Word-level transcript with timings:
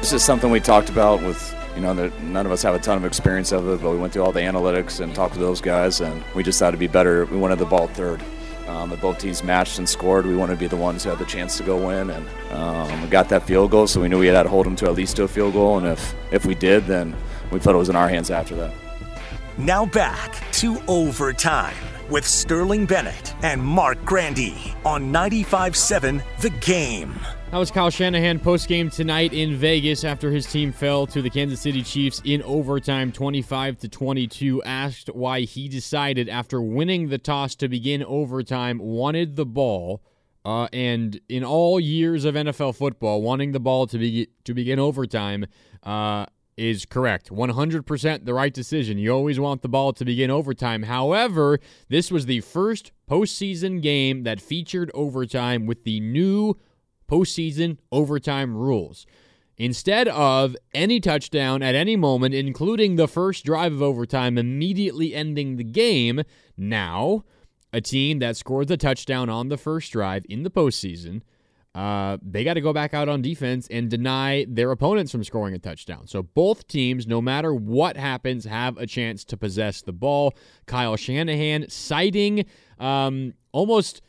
This 0.00 0.14
is 0.14 0.24
something 0.24 0.50
we 0.50 0.60
talked 0.60 0.88
about 0.88 1.22
with, 1.22 1.54
you 1.74 1.82
know, 1.82 1.92
that 1.92 2.22
none 2.22 2.46
of 2.46 2.52
us 2.52 2.62
have 2.62 2.74
a 2.74 2.78
ton 2.78 2.96
of 2.96 3.04
experience 3.04 3.52
of 3.52 3.68
it, 3.68 3.82
but 3.82 3.90
we 3.90 3.98
went 3.98 4.14
through 4.14 4.22
all 4.22 4.32
the 4.32 4.40
analytics 4.40 4.98
and 5.00 5.14
talked 5.14 5.34
to 5.34 5.40
those 5.40 5.60
guys, 5.60 6.00
and 6.00 6.24
we 6.34 6.42
just 6.42 6.58
thought 6.58 6.68
it'd 6.68 6.80
be 6.80 6.86
better. 6.86 7.26
We 7.26 7.36
wanted 7.36 7.58
the 7.58 7.66
ball 7.66 7.86
third. 7.88 8.22
Um, 8.66 8.96
both 9.00 9.18
teams 9.18 9.44
matched 9.44 9.78
and 9.78 9.88
scored, 9.88 10.24
we 10.26 10.34
wanted 10.34 10.54
to 10.54 10.58
be 10.58 10.68
the 10.68 10.76
ones 10.76 11.04
who 11.04 11.10
had 11.10 11.18
the 11.18 11.26
chance 11.26 11.58
to 11.58 11.64
go 11.64 11.86
win, 11.86 12.08
and 12.10 12.26
um, 12.52 13.02
we 13.02 13.08
got 13.08 13.28
that 13.28 13.42
field 13.42 13.72
goal, 13.72 13.86
so 13.86 14.00
we 14.00 14.08
knew 14.08 14.18
we 14.18 14.28
had 14.28 14.44
to 14.44 14.48
hold 14.48 14.64
them 14.64 14.74
to 14.76 14.86
at 14.86 14.94
least 14.94 15.18
a 15.18 15.28
field 15.28 15.52
goal, 15.52 15.76
and 15.76 15.86
if 15.86 16.14
if 16.32 16.46
we 16.46 16.54
did, 16.54 16.86
then 16.86 17.14
we 17.50 17.58
thought 17.58 17.74
it 17.74 17.78
was 17.78 17.88
in 17.88 17.96
our 17.96 18.08
hands 18.08 18.30
after 18.30 18.54
that. 18.56 18.72
Now 19.58 19.84
back 19.84 20.42
to 20.52 20.80
overtime 20.88 21.76
with 22.08 22.26
Sterling 22.26 22.86
Bennett 22.86 23.34
and 23.42 23.62
Marc 23.62 24.02
Grandi 24.04 24.74
on 24.84 25.12
95-7 25.12 26.22
The 26.40 26.50
Game. 26.50 27.14
That 27.50 27.58
was 27.58 27.72
Kyle 27.72 27.90
Shanahan 27.90 28.38
post 28.38 28.68
game 28.68 28.90
tonight 28.90 29.32
in 29.32 29.56
Vegas 29.56 30.04
after 30.04 30.30
his 30.30 30.46
team 30.46 30.70
fell 30.70 31.04
to 31.08 31.20
the 31.20 31.28
Kansas 31.28 31.60
City 31.60 31.82
Chiefs 31.82 32.22
in 32.24 32.44
overtime 32.44 33.10
25 33.10 33.76
to 33.78 33.88
22 33.88 34.62
asked 34.62 35.08
why 35.08 35.40
he 35.40 35.68
decided 35.68 36.28
after 36.28 36.62
winning 36.62 37.08
the 37.08 37.18
toss 37.18 37.56
to 37.56 37.68
begin 37.68 38.04
overtime 38.04 38.78
wanted 38.78 39.34
the 39.34 39.44
ball 39.44 40.00
uh, 40.44 40.68
and 40.72 41.20
in 41.28 41.42
all 41.42 41.80
years 41.80 42.24
of 42.24 42.36
NFL 42.36 42.76
football 42.76 43.20
wanting 43.20 43.50
the 43.50 43.58
ball 43.58 43.88
to 43.88 43.98
be 43.98 44.28
to 44.44 44.54
begin 44.54 44.78
overtime 44.78 45.44
uh, 45.82 46.26
is 46.56 46.86
correct. 46.86 47.30
100% 47.30 48.26
the 48.26 48.34
right 48.34 48.54
decision. 48.54 48.96
You 48.96 49.10
always 49.10 49.40
want 49.40 49.62
the 49.62 49.68
ball 49.68 49.92
to 49.94 50.04
begin 50.04 50.30
overtime. 50.30 50.84
However 50.84 51.58
this 51.88 52.12
was 52.12 52.26
the 52.26 52.42
first 52.42 52.92
postseason 53.10 53.82
game 53.82 54.22
that 54.22 54.40
featured 54.40 54.92
overtime 54.94 55.66
with 55.66 55.82
the 55.82 55.98
new 55.98 56.56
postseason 57.10 57.78
overtime 57.90 58.56
rules. 58.56 59.06
Instead 59.56 60.08
of 60.08 60.56
any 60.72 61.00
touchdown 61.00 61.62
at 61.62 61.74
any 61.74 61.96
moment, 61.96 62.34
including 62.34 62.96
the 62.96 63.08
first 63.08 63.44
drive 63.44 63.72
of 63.72 63.82
overtime 63.82 64.38
immediately 64.38 65.14
ending 65.14 65.56
the 65.56 65.64
game, 65.64 66.22
now 66.56 67.24
a 67.72 67.80
team 67.80 68.20
that 68.20 68.36
scored 68.36 68.68
the 68.68 68.76
touchdown 68.76 69.28
on 69.28 69.48
the 69.48 69.58
first 69.58 69.92
drive 69.92 70.24
in 70.30 70.44
the 70.44 70.50
postseason, 70.50 71.20
uh, 71.74 72.16
they 72.22 72.42
got 72.42 72.54
to 72.54 72.60
go 72.60 72.72
back 72.72 72.94
out 72.94 73.08
on 73.08 73.22
defense 73.22 73.68
and 73.70 73.88
deny 73.90 74.44
their 74.48 74.70
opponents 74.70 75.12
from 75.12 75.22
scoring 75.22 75.54
a 75.54 75.58
touchdown. 75.58 76.06
So 76.06 76.22
both 76.22 76.66
teams, 76.66 77.06
no 77.06 77.20
matter 77.20 77.54
what 77.54 77.96
happens, 77.96 78.44
have 78.44 78.76
a 78.78 78.86
chance 78.86 79.24
to 79.24 79.36
possess 79.36 79.82
the 79.82 79.92
ball. 79.92 80.34
Kyle 80.66 80.96
Shanahan 80.96 81.68
citing 81.68 82.44
um, 82.78 83.34
almost 83.52 84.00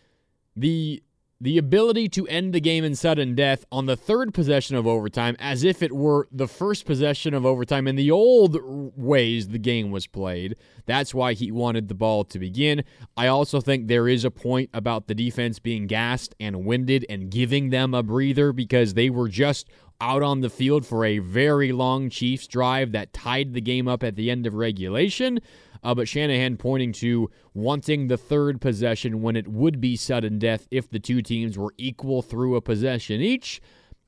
the 0.56 1.04
the 1.41 1.57
ability 1.57 2.07
to 2.07 2.28
end 2.28 2.53
the 2.53 2.62
game 2.62 2.84
in 2.84 2.96
sudden 2.96 3.34
death 3.34 3.66
on 3.72 3.88
the 3.88 3.97
third 3.97 4.31
possession 4.31 4.75
of 4.75 4.85
overtime 4.85 5.35
as 5.40 5.63
if 5.63 5.81
it 5.81 5.91
were 5.91 6.28
the 6.31 6.47
first 6.47 6.85
possession 6.85 7.34
of 7.34 7.47
overtime 7.47 7.88
in 7.88 7.96
the 7.96 8.12
old 8.12 8.56
ways 8.96 9.47
the 9.47 9.57
game 9.57 9.90
was 9.90 10.06
played. 10.06 10.56
That's 10.86 11.14
why 11.14 11.34
he 11.34 11.52
wanted 11.52 11.88
the 11.88 11.96
ball 11.96 12.24
to 12.25 12.40
begin. 12.40 12.84
I 13.16 13.28
also 13.28 13.62
think 13.62 13.88
there 13.88 14.08
is 14.08 14.25
a 14.25 14.31
point 14.31 14.69
about 14.74 15.08
the 15.08 15.16
defense 15.16 15.59
being 15.59 15.88
gassed 15.88 16.36
and 16.40 16.66
winded 16.66 17.06
and 17.09 17.30
giving 17.30 17.69
them 17.69 17.94
a 17.94 18.03
breather 18.03 18.53
because 18.53 18.94
they 18.94 19.09
were 19.09 19.30
just 19.30 19.69
out 20.02 20.24
on 20.24 20.42
the 20.42 20.50
field 20.50 20.86
for 20.86 21.06
a 21.06 21.19
very 21.19 21.72
long 21.72 22.09
Chiefs 22.09 22.47
drive 22.47 22.92
that 22.92 23.14
tied 23.14 23.53
the 23.53 23.62
game 23.62 23.88
up 23.88 24.03
at 24.03 24.16
the 24.16 24.31
end 24.31 24.47
of 24.47 24.56
regulation. 24.56 25.40
Uh, 25.84 25.96
but 25.96 26.08
Shanahan 26.08 26.58
pointing 26.58 26.92
to 26.94 27.30
wanting 27.53 28.08
the 28.08 28.18
third 28.18 28.59
possession 28.62 29.22
when 29.22 29.36
it 29.36 29.48
would 29.48 29.80
be 29.80 29.96
sudden 29.96 30.40
death 30.40 30.68
if 30.72 30.90
the 30.90 31.00
two 31.00 31.22
teams 31.22 31.58
were 31.58 31.74
equal 31.78 32.22
through 32.22 32.56
a 32.56 32.62
possession 32.62 33.22
each. 33.22 33.62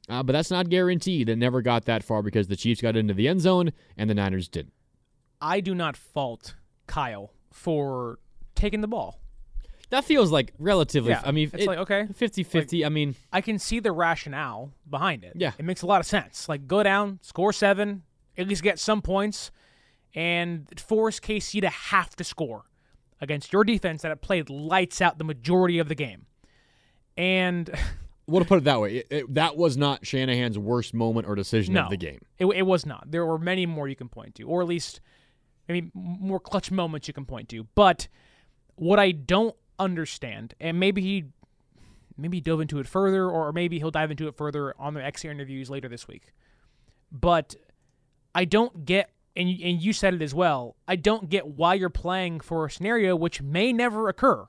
Uh, 0.10 0.22
but 0.22 0.34
that's 0.34 0.52
not 0.52 0.70
guaranteed. 0.70 1.30
It 1.30 1.38
never 1.38 1.62
got 1.62 1.86
that 1.86 2.04
far 2.04 2.22
because 2.22 2.48
the 2.48 2.56
Chiefs 2.56 2.82
got 2.82 2.98
into 2.98 3.14
the 3.14 3.28
end 3.28 3.42
zone 3.42 3.72
and 3.96 4.10
the 4.10 4.16
Niners 4.16 4.48
didn't. 4.48 4.74
I 5.40 5.62
do 5.62 5.74
not 5.74 5.96
fault 5.96 6.56
Kyle 6.94 7.32
for 7.52 8.20
taking 8.54 8.82
the 8.82 8.88
ball. 8.88 9.20
That 9.90 10.04
feels 10.04 10.32
like 10.32 10.54
relatively. 10.60 11.10
Yeah, 11.10 11.22
I 11.26 11.32
mean, 11.32 11.50
it's 11.52 11.66
like 11.66 11.80
okay, 11.80 12.08
50-50. 12.20 12.82
Like, 12.82 12.86
I 12.86 12.90
mean, 12.90 13.16
I 13.32 13.42
can 13.42 13.58
see 13.58 13.80
the 13.80 13.92
rationale 13.92 14.72
behind 14.88 15.24
it. 15.24 15.34
Yeah, 15.36 15.54
it 15.58 15.66
makes 15.66 15.82
a 15.82 15.88
lot 15.88 16.02
of 16.02 16.06
sense. 16.06 16.48
Like 16.48 16.68
go 16.68 16.84
down, 16.84 17.20
score 17.24 17.52
seven, 17.52 18.04
at 18.38 18.48
least 18.48 18.62
get 18.62 18.78
some 18.78 19.02
points 19.02 19.50
and 20.14 20.68
force 20.80 21.20
KC 21.20 21.62
to 21.62 21.70
have 21.70 22.16
to 22.16 22.24
score 22.24 22.66
against 23.22 23.52
your 23.52 23.64
defense 23.64 24.04
that 24.04 24.12
it 24.12 24.22
played 24.22 24.52
lights 24.52 25.02
out 25.02 25.18
the 25.18 25.24
majority 25.24 25.80
of 25.80 25.88
the 25.88 25.96
game. 25.96 26.28
And 27.18 27.72
well, 28.28 28.44
to 28.44 28.48
put 28.48 28.60
it 28.60 28.66
that 28.66 28.80
way, 28.80 28.98
it, 28.98 29.08
it, 29.10 29.34
that 29.34 29.58
was 29.58 29.78
not 29.78 30.06
Shanahan's 30.06 30.60
worst 30.60 30.94
moment 30.94 31.28
or 31.28 31.34
decision 31.34 31.74
no, 31.74 31.86
of 31.86 31.90
the 31.90 31.98
game. 31.98 32.20
It, 32.38 32.46
it 32.46 32.64
was 32.68 32.86
not. 32.86 33.10
There 33.10 33.26
were 33.26 33.40
many 33.40 33.66
more 33.66 33.88
you 33.88 33.96
can 33.96 34.10
point 34.10 34.36
to, 34.36 34.44
or 34.44 34.62
at 34.62 34.68
least 34.68 35.02
maybe 35.68 35.92
more 35.94 36.40
clutch 36.40 36.72
moments 36.72 37.08
you 37.08 37.14
can 37.14 37.26
point 37.26 37.50
to. 37.50 37.66
But 37.76 38.08
what 38.76 39.00
I 39.00 39.12
don't 39.12 39.56
understand, 39.80 40.56
and 40.60 40.80
maybe 40.80 41.02
he 41.02 41.26
maybe 42.18 42.38
he 42.38 42.42
dove 42.42 42.62
into 42.62 42.80
it 42.80 42.88
further, 42.88 43.30
or 43.30 43.52
maybe 43.52 43.80
he'll 43.80 43.92
dive 43.92 44.12
into 44.12 44.28
it 44.28 44.36
further 44.36 44.74
on 44.80 44.94
the 44.94 45.02
XR 45.02 45.32
interviews 45.32 45.70
later 45.70 45.88
this 45.88 46.08
week. 46.08 46.34
But 47.12 47.56
I 48.36 48.46
don't 48.46 48.86
get 48.86 49.10
and 49.36 49.50
and 49.50 49.82
you 49.82 49.94
said 49.94 50.14
it 50.14 50.22
as 50.22 50.34
well. 50.34 50.76
I 50.88 50.96
don't 50.96 51.30
get 51.30 51.48
why 51.48 51.76
you're 51.76 51.90
playing 51.90 52.42
for 52.42 52.66
a 52.66 52.72
scenario 52.72 53.16
which 53.16 53.42
may 53.42 53.74
never 53.74 54.10
occur. 54.10 54.48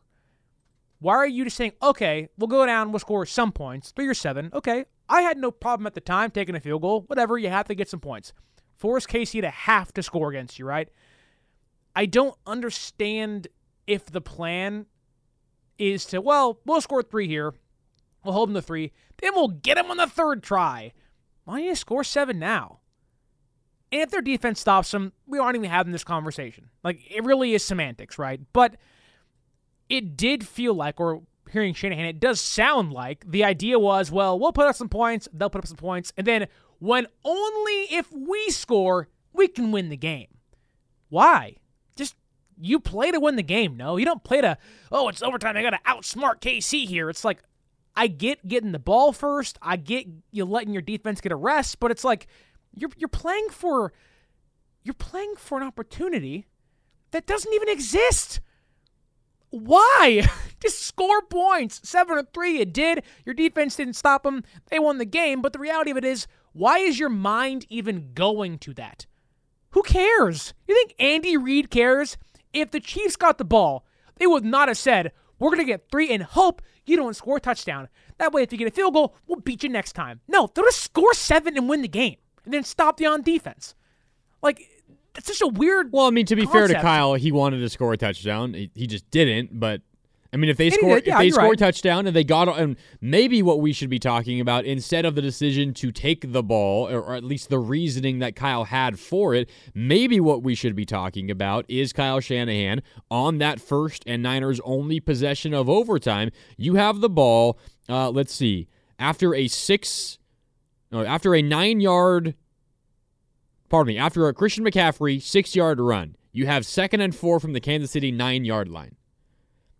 Why 1.00 1.16
are 1.16 1.26
you 1.26 1.44
just 1.44 1.56
saying, 1.56 1.72
okay, 1.82 2.28
we'll 2.38 2.48
go 2.48 2.64
down, 2.64 2.90
we'll 2.90 2.98
score 2.98 3.26
some 3.26 3.52
points, 3.52 3.90
three 3.90 4.06
or 4.06 4.14
seven. 4.14 4.50
Okay, 4.54 4.86
I 5.08 5.20
had 5.20 5.36
no 5.36 5.50
problem 5.50 5.86
at 5.86 5.94
the 5.94 6.00
time 6.00 6.30
taking 6.30 6.54
a 6.54 6.60
field 6.60 6.80
goal. 6.80 7.02
Whatever, 7.08 7.36
you 7.36 7.50
have 7.50 7.68
to 7.68 7.74
get 7.74 7.90
some 7.90 8.00
points. 8.00 8.32
Force 8.76 9.06
KC 9.06 9.42
to 9.42 9.50
have 9.50 9.92
to 9.94 10.02
score 10.02 10.30
against 10.30 10.58
you, 10.58 10.64
right? 10.64 10.88
I 11.94 12.06
don't 12.06 12.36
understand 12.46 13.48
if 13.86 14.06
the 14.06 14.20
plan 14.20 14.86
is 15.78 16.04
to, 16.06 16.20
well, 16.20 16.60
we'll 16.64 16.80
score 16.80 17.02
three 17.02 17.28
here, 17.28 17.54
we'll 18.24 18.34
hold 18.34 18.48
them 18.48 18.54
to 18.54 18.62
three, 18.62 18.92
then 19.20 19.34
we'll 19.34 19.48
get 19.48 19.76
them 19.76 19.90
on 19.90 19.96
the 19.96 20.06
third 20.06 20.42
try. 20.42 20.92
Why 21.44 21.58
don't 21.58 21.68
you 21.68 21.74
score 21.74 22.04
seven 22.04 22.38
now? 22.38 22.80
And 23.92 24.02
if 24.02 24.10
their 24.10 24.22
defense 24.22 24.60
stops 24.60 24.90
them, 24.90 25.12
we 25.26 25.38
aren't 25.38 25.56
even 25.56 25.70
having 25.70 25.92
this 25.92 26.04
conversation. 26.04 26.70
Like, 26.82 27.00
it 27.08 27.22
really 27.24 27.54
is 27.54 27.64
semantics, 27.64 28.18
right? 28.18 28.40
But 28.52 28.76
it 29.88 30.16
did 30.16 30.46
feel 30.46 30.74
like, 30.74 30.98
or 30.98 31.22
hearing 31.50 31.74
Shanahan, 31.74 32.06
it 32.06 32.18
does 32.18 32.40
sound 32.40 32.92
like 32.92 33.24
the 33.30 33.44
idea 33.44 33.78
was, 33.78 34.10
well, 34.10 34.38
we'll 34.38 34.52
put 34.52 34.66
up 34.66 34.74
some 34.74 34.88
points, 34.88 35.28
they'll 35.32 35.50
put 35.50 35.60
up 35.60 35.68
some 35.68 35.76
points, 35.76 36.12
and 36.16 36.26
then 36.26 36.48
when 36.78 37.06
only 37.24 37.82
if 37.90 38.10
we 38.12 38.50
score, 38.50 39.08
we 39.32 39.46
can 39.46 39.70
win 39.70 39.90
the 39.90 39.96
game. 39.96 40.28
Why? 41.08 41.56
You 42.60 42.80
play 42.80 43.10
to 43.10 43.20
win 43.20 43.36
the 43.36 43.42
game, 43.42 43.76
no? 43.76 43.96
You 43.96 44.04
don't 44.04 44.22
play 44.22 44.40
to, 44.40 44.56
oh, 44.92 45.08
it's 45.08 45.22
overtime, 45.22 45.56
I 45.56 45.62
got 45.62 45.70
to 45.70 45.80
outsmart 45.86 46.40
KC 46.40 46.86
here. 46.86 47.10
It's 47.10 47.24
like, 47.24 47.42
I 47.96 48.06
get 48.08 48.46
getting 48.46 48.72
the 48.72 48.78
ball 48.78 49.12
first, 49.12 49.58
I 49.62 49.76
get 49.76 50.06
you 50.32 50.44
letting 50.44 50.72
your 50.72 50.82
defense 50.82 51.20
get 51.20 51.32
a 51.32 51.36
rest, 51.36 51.80
but 51.80 51.90
it's 51.90 52.04
like, 52.04 52.26
you're 52.76 52.90
you're 52.96 53.08
playing 53.08 53.48
for 53.50 53.92
you're 54.82 54.94
playing 54.94 55.34
for 55.36 55.58
an 55.58 55.66
opportunity 55.66 56.46
that 57.12 57.26
doesn't 57.26 57.52
even 57.52 57.68
exist. 57.68 58.40
Why? 59.50 60.28
Just 60.60 60.80
score 60.80 61.22
points. 61.22 61.80
Seven 61.88 62.18
or 62.18 62.24
three, 62.34 62.58
it 62.58 62.72
did. 62.72 63.02
Your 63.24 63.34
defense 63.34 63.76
didn't 63.76 63.94
stop 63.94 64.24
them. 64.24 64.42
They 64.70 64.78
won 64.78 64.98
the 64.98 65.04
game. 65.04 65.40
But 65.40 65.52
the 65.52 65.58
reality 65.58 65.90
of 65.92 65.96
it 65.96 66.04
is, 66.04 66.26
why 66.52 66.78
is 66.78 66.98
your 66.98 67.08
mind 67.08 67.64
even 67.68 68.10
going 68.14 68.58
to 68.58 68.74
that? 68.74 69.06
Who 69.70 69.82
cares? 69.82 70.54
You 70.66 70.74
think 70.74 70.94
Andy 70.98 71.36
Reid 71.36 71.70
cares? 71.70 72.16
If 72.54 72.70
the 72.70 72.80
Chiefs 72.80 73.16
got 73.16 73.38
the 73.38 73.44
ball, 73.44 73.84
they 74.16 74.26
would 74.26 74.44
not 74.44 74.68
have 74.68 74.78
said, 74.78 75.12
We're 75.38 75.50
going 75.50 75.58
to 75.58 75.64
get 75.64 75.90
three 75.90 76.10
and 76.10 76.22
hope 76.22 76.62
you 76.86 76.96
don't 76.96 77.14
score 77.14 77.38
a 77.38 77.40
touchdown. 77.40 77.88
That 78.18 78.32
way, 78.32 78.42
if 78.42 78.52
you 78.52 78.58
get 78.58 78.68
a 78.68 78.70
field 78.70 78.94
goal, 78.94 79.16
we'll 79.26 79.40
beat 79.40 79.62
you 79.62 79.68
next 79.68 79.92
time. 79.92 80.20
No, 80.28 80.50
they're 80.54 80.62
going 80.62 80.72
to 80.72 80.78
score 80.78 81.14
seven 81.14 81.56
and 81.56 81.68
win 81.68 81.82
the 81.82 81.88
game 81.88 82.16
and 82.44 82.54
then 82.54 82.62
stop 82.62 82.96
the 82.96 83.06
on 83.06 83.22
defense. 83.22 83.74
Like, 84.42 84.68
that's 85.14 85.26
such 85.26 85.40
a 85.40 85.46
weird. 85.46 85.92
Well, 85.92 86.06
I 86.06 86.10
mean, 86.10 86.26
to 86.26 86.36
be 86.36 86.46
fair 86.46 86.68
to. 86.68 86.74
Kyle, 86.80 87.14
he 87.14 87.32
wanted 87.32 87.58
to 87.58 87.68
score 87.68 87.92
a 87.92 87.96
touchdown. 87.96 88.54
He, 88.54 88.70
he 88.74 88.86
just 88.86 89.10
didn't. 89.10 89.58
But 89.58 89.80
I 90.34 90.36
mean, 90.36 90.50
if 90.50 90.56
they 90.56 90.66
And 90.66 90.74
score, 90.74 90.96
did, 90.96 91.06
yeah, 91.06 91.14
if 91.14 91.20
they 91.20 91.30
score 91.30 91.52
a 91.52 91.56
touchdown 91.56 92.08
and 92.08 92.16
they 92.16 92.24
got, 92.24 92.48
and 92.58 92.76
maybe 93.00 93.40
what 93.40 93.60
we 93.60 93.72
should 93.72 93.88
be 93.88 94.00
talking 94.00 94.40
about 94.40 94.64
instead 94.64 95.04
of 95.04 95.14
the 95.14 95.22
decision 95.22 95.72
to 95.74 95.92
take 95.92 96.32
the 96.32 96.42
ball, 96.42 96.90
or, 96.90 97.00
or 97.00 97.14
at 97.14 97.22
least 97.22 97.50
the 97.50 97.60
reasoning 97.60 98.18
that 98.18 98.34
Kyle 98.34 98.64
had 98.64 98.98
for 98.98 99.32
it, 99.32 99.48
maybe 99.74 100.18
what 100.18 100.42
we 100.42 100.56
should 100.56 100.74
be 100.74 100.84
talking 100.84 101.30
about 101.30 101.64
is 101.68 101.92
Kyle 101.92 102.18
Shanahan 102.18 102.82
on 103.12 103.38
that 103.38 103.60
first 103.60 104.02
and 104.08 104.24
Niners 104.24 104.60
only 104.64 104.98
possession 104.98 105.54
of 105.54 105.70
overtime. 105.70 106.32
You 106.56 106.74
have 106.74 107.00
the 107.00 107.08
ball. 107.08 107.56
Uh, 107.88 108.10
let's 108.10 108.34
see. 108.34 108.66
After 108.98 109.36
a 109.36 109.46
six, 109.46 110.18
no, 110.90 111.04
after 111.04 111.36
a 111.36 111.42
nine 111.42 111.80
yard 111.80 112.34
pardon 113.68 113.94
me, 113.94 113.98
after 113.98 114.26
a 114.26 114.34
Christian 114.34 114.64
McCaffrey 114.64 115.22
six 115.22 115.54
yard 115.54 115.80
run, 115.80 116.16
you 116.32 116.46
have 116.46 116.66
second 116.66 117.02
and 117.02 117.14
four 117.14 117.38
from 117.38 117.52
the 117.52 117.60
Kansas 117.60 117.92
City 117.92 118.10
nine 118.10 118.44
yard 118.44 118.68
line. 118.68 118.96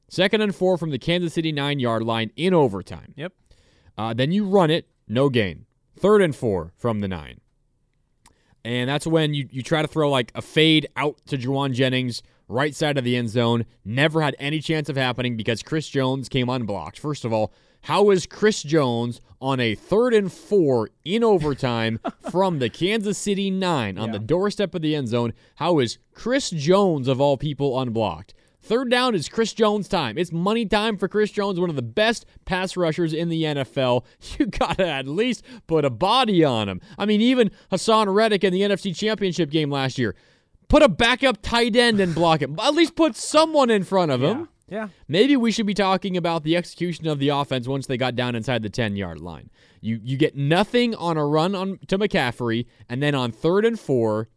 Second 0.09 0.41
and 0.43 0.55
four 0.55 0.79
from 0.79 0.91
the 0.91 0.99
Kansas 0.99 1.35
City 1.35 1.53
nine 1.53 1.79
yard 1.79 2.03
line 2.03 2.31
in 2.37 2.55
overtime. 2.55 3.15
Yep. 3.17 3.33
Uh, 3.97 4.15
then 4.15 4.33
you 4.33 4.45
run 4.45 4.71
it, 4.71 4.89
no 5.09 5.29
gain. 5.29 5.67
Third 5.99 6.23
and 6.23 6.35
four 6.35 6.73
from 6.77 7.01
the 7.01 7.09
nine. 7.09 7.41
And 8.65 8.89
that's 8.89 9.07
when 9.07 9.35
you, 9.35 9.49
you 9.51 9.63
try 9.63 9.83
to 9.83 9.89
throw 9.89 10.11
like 10.11 10.33
a 10.35 10.43
fade 10.43 10.89
out 10.97 11.19
to 11.27 11.37
Jauan 11.37 11.75
Jennings, 11.75 12.23
right 12.49 12.75
side 12.75 12.97
of 12.97 13.05
the 13.05 13.17
end 13.17 13.29
zone. 13.29 13.67
Never 13.85 14.23
had 14.23 14.35
any 14.39 14.61
chance 14.61 14.89
of 14.89 14.97
happening 14.97 15.37
because 15.37 15.63
Chris 15.63 15.89
Jones 15.89 16.29
came 16.29 16.49
unblocked. 16.49 16.99
First 16.99 17.25
of 17.25 17.33
all, 17.33 17.53
how 17.83 18.11
is 18.11 18.25
Chris 18.25 18.63
Jones 18.63 19.21
on 19.43 19.61
a 19.61 19.75
third 19.75 20.15
and 20.15 20.33
four 20.33 20.89
in 21.05 21.23
overtime 21.23 22.01
from 22.31 22.59
the 22.59 22.71
Kansas 22.71 23.19
City 23.19 23.51
nine 23.51 23.99
on 23.99 24.11
the 24.11 24.19
doorstep 24.19 24.75
of 24.75 24.81
the 24.81 24.97
end 24.97 25.09
zone? 25.09 25.35
How 25.57 25.79
is 25.81 25.99
Chris 26.15 26.49
Jones, 26.49 27.09
of 27.09 27.21
all 27.21 27.37
people, 27.37 27.79
unblocked? 27.79 28.33
Third 28.65 28.91
down 28.91 29.15
is 29.15 29.29
Chris 29.29 29.53
Jones 29.53 29.89
time. 29.89 30.17
It's 30.17 30.33
money 30.33 30.65
time 30.65 30.97
for 30.97 31.07
Chris 31.07 31.31
Jones, 31.31 31.61
one 31.61 31.69
of 31.69 31.77
the 31.77 31.83
best 31.83 32.25
pass 32.47 32.79
rushers 32.79 33.13
in 33.13 33.29
the 33.29 33.43
NFL. 33.43 34.05
You 34.39 34.47
got 34.47 34.79
to 34.79 34.87
at 34.87 35.07
least 35.07 35.45
put 35.67 35.85
a 35.85 35.91
body 35.91 36.43
on 36.43 36.69
him. 36.69 36.81
I 36.99 37.05
mean, 37.05 37.21
even 37.21 37.51
Haason 37.71 38.13
Reddick 38.13 38.43
in 38.43 38.55
the 38.55 38.63
NFC 38.63 38.97
Championship 38.97 39.51
game 39.51 39.71
last 39.71 39.99
year, 39.99 40.17
put 40.69 40.83
a 40.83 40.89
backup 40.89 41.43
tight 41.43 41.77
end 41.77 42.01
and 42.01 42.15
block 42.15 42.41
him. 42.41 42.59
At 42.59 42.75
least 42.75 42.97
put 42.97 43.17
someone 43.17 43.69
in 43.69 43.85
front 43.85 44.11
of 44.11 44.23
him. 44.23 44.49
Yeah. 44.67 44.89
Maybe 45.09 45.37
we 45.37 45.53
should 45.53 45.67
be 45.67 45.75
talking 45.75 46.17
about 46.17 46.43
the 46.43 46.57
execution 46.57 47.07
of 47.07 47.19
the 47.19 47.29
offense 47.29 47.69
once 47.69 47.87
they 47.87 47.99
got 47.99 48.17
down 48.17 48.35
inside 48.35 48.63
the 48.63 48.71
10 48.71 48.97
yard 48.97 49.21
line. 49.21 49.51
You 49.83 50.01
you 50.03 50.17
get 50.17 50.37
nothing 50.37 50.95
on 50.95 51.19
a 51.19 51.27
run 51.27 51.55
on 51.55 51.79
to 51.89 51.99
McCaffrey, 51.99 52.65
and 52.89 53.03
then 53.03 53.15
on 53.15 53.31
third 53.31 53.67
and 53.67 53.79
four, 53.79 54.31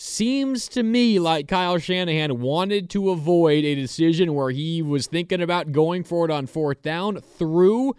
seems 0.00 0.68
to 0.68 0.84
me 0.84 1.18
like 1.18 1.48
Kyle 1.48 1.76
Shanahan 1.76 2.40
wanted 2.40 2.88
to 2.90 3.10
avoid 3.10 3.64
a 3.64 3.74
decision 3.74 4.32
where 4.32 4.50
he 4.50 4.80
was 4.80 5.08
thinking 5.08 5.42
about 5.42 5.72
going 5.72 6.04
for 6.04 6.24
it 6.24 6.30
on 6.30 6.46
fourth 6.46 6.82
down 6.82 7.20
through. 7.20 7.96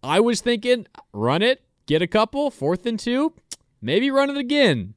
I 0.00 0.20
was 0.20 0.40
thinking, 0.40 0.86
run 1.12 1.42
it, 1.42 1.64
get 1.86 2.02
a 2.02 2.06
couple, 2.06 2.52
fourth 2.52 2.86
and 2.86 3.00
two, 3.00 3.34
maybe 3.82 4.12
run 4.12 4.30
it 4.30 4.36
again. 4.36 4.94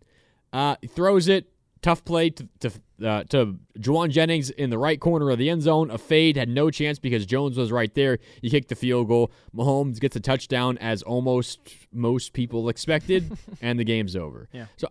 Uh, 0.51 0.75
throws 0.89 1.27
it, 1.27 1.49
tough 1.81 2.05
play 2.05 2.29
to 2.29 2.47
to, 2.59 2.71
uh, 3.03 3.23
to 3.29 3.57
Jauan 3.79 4.11
Jennings 4.11 4.51
in 4.51 4.69
the 4.69 4.77
right 4.77 4.99
corner 4.99 5.31
of 5.31 5.39
the 5.39 5.49
end 5.49 5.63
zone. 5.63 5.89
A 5.89 5.97
fade 5.97 6.37
had 6.37 6.49
no 6.49 6.69
chance 6.69 6.99
because 6.99 7.25
Jones 7.25 7.57
was 7.57 7.71
right 7.71 7.93
there. 7.95 8.19
He 8.43 8.51
kicked 8.51 8.69
the 8.69 8.75
field 8.75 9.07
goal. 9.07 9.31
Mahomes 9.55 9.99
gets 9.99 10.15
a 10.15 10.19
touchdown 10.19 10.77
as 10.77 11.01
almost 11.01 11.61
most 11.91 12.33
people 12.33 12.69
expected, 12.69 13.35
and 13.61 13.79
the 13.79 13.83
game's 13.83 14.15
over. 14.15 14.49
Yeah. 14.51 14.67
So 14.77 14.87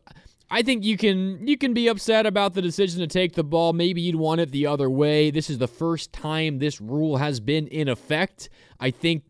I 0.53 0.61
think 0.61 0.85
you 0.85 0.99
can 0.99 1.47
you 1.47 1.57
can 1.57 1.73
be 1.73 1.89
upset 1.89 2.27
about 2.27 2.53
the 2.53 2.61
decision 2.61 3.01
to 3.01 3.07
take 3.07 3.33
the 3.33 3.43
ball. 3.43 3.73
Maybe 3.73 4.03
you'd 4.03 4.17
want 4.17 4.43
it 4.43 4.51
the 4.51 4.67
other 4.67 4.91
way. 4.91 5.31
This 5.31 5.49
is 5.49 5.57
the 5.57 5.67
first 5.67 6.13
time 6.13 6.59
this 6.59 6.79
rule 6.79 7.17
has 7.17 7.41
been 7.41 7.67
in 7.69 7.89
effect. 7.89 8.51
I 8.79 8.91
think 8.91 9.23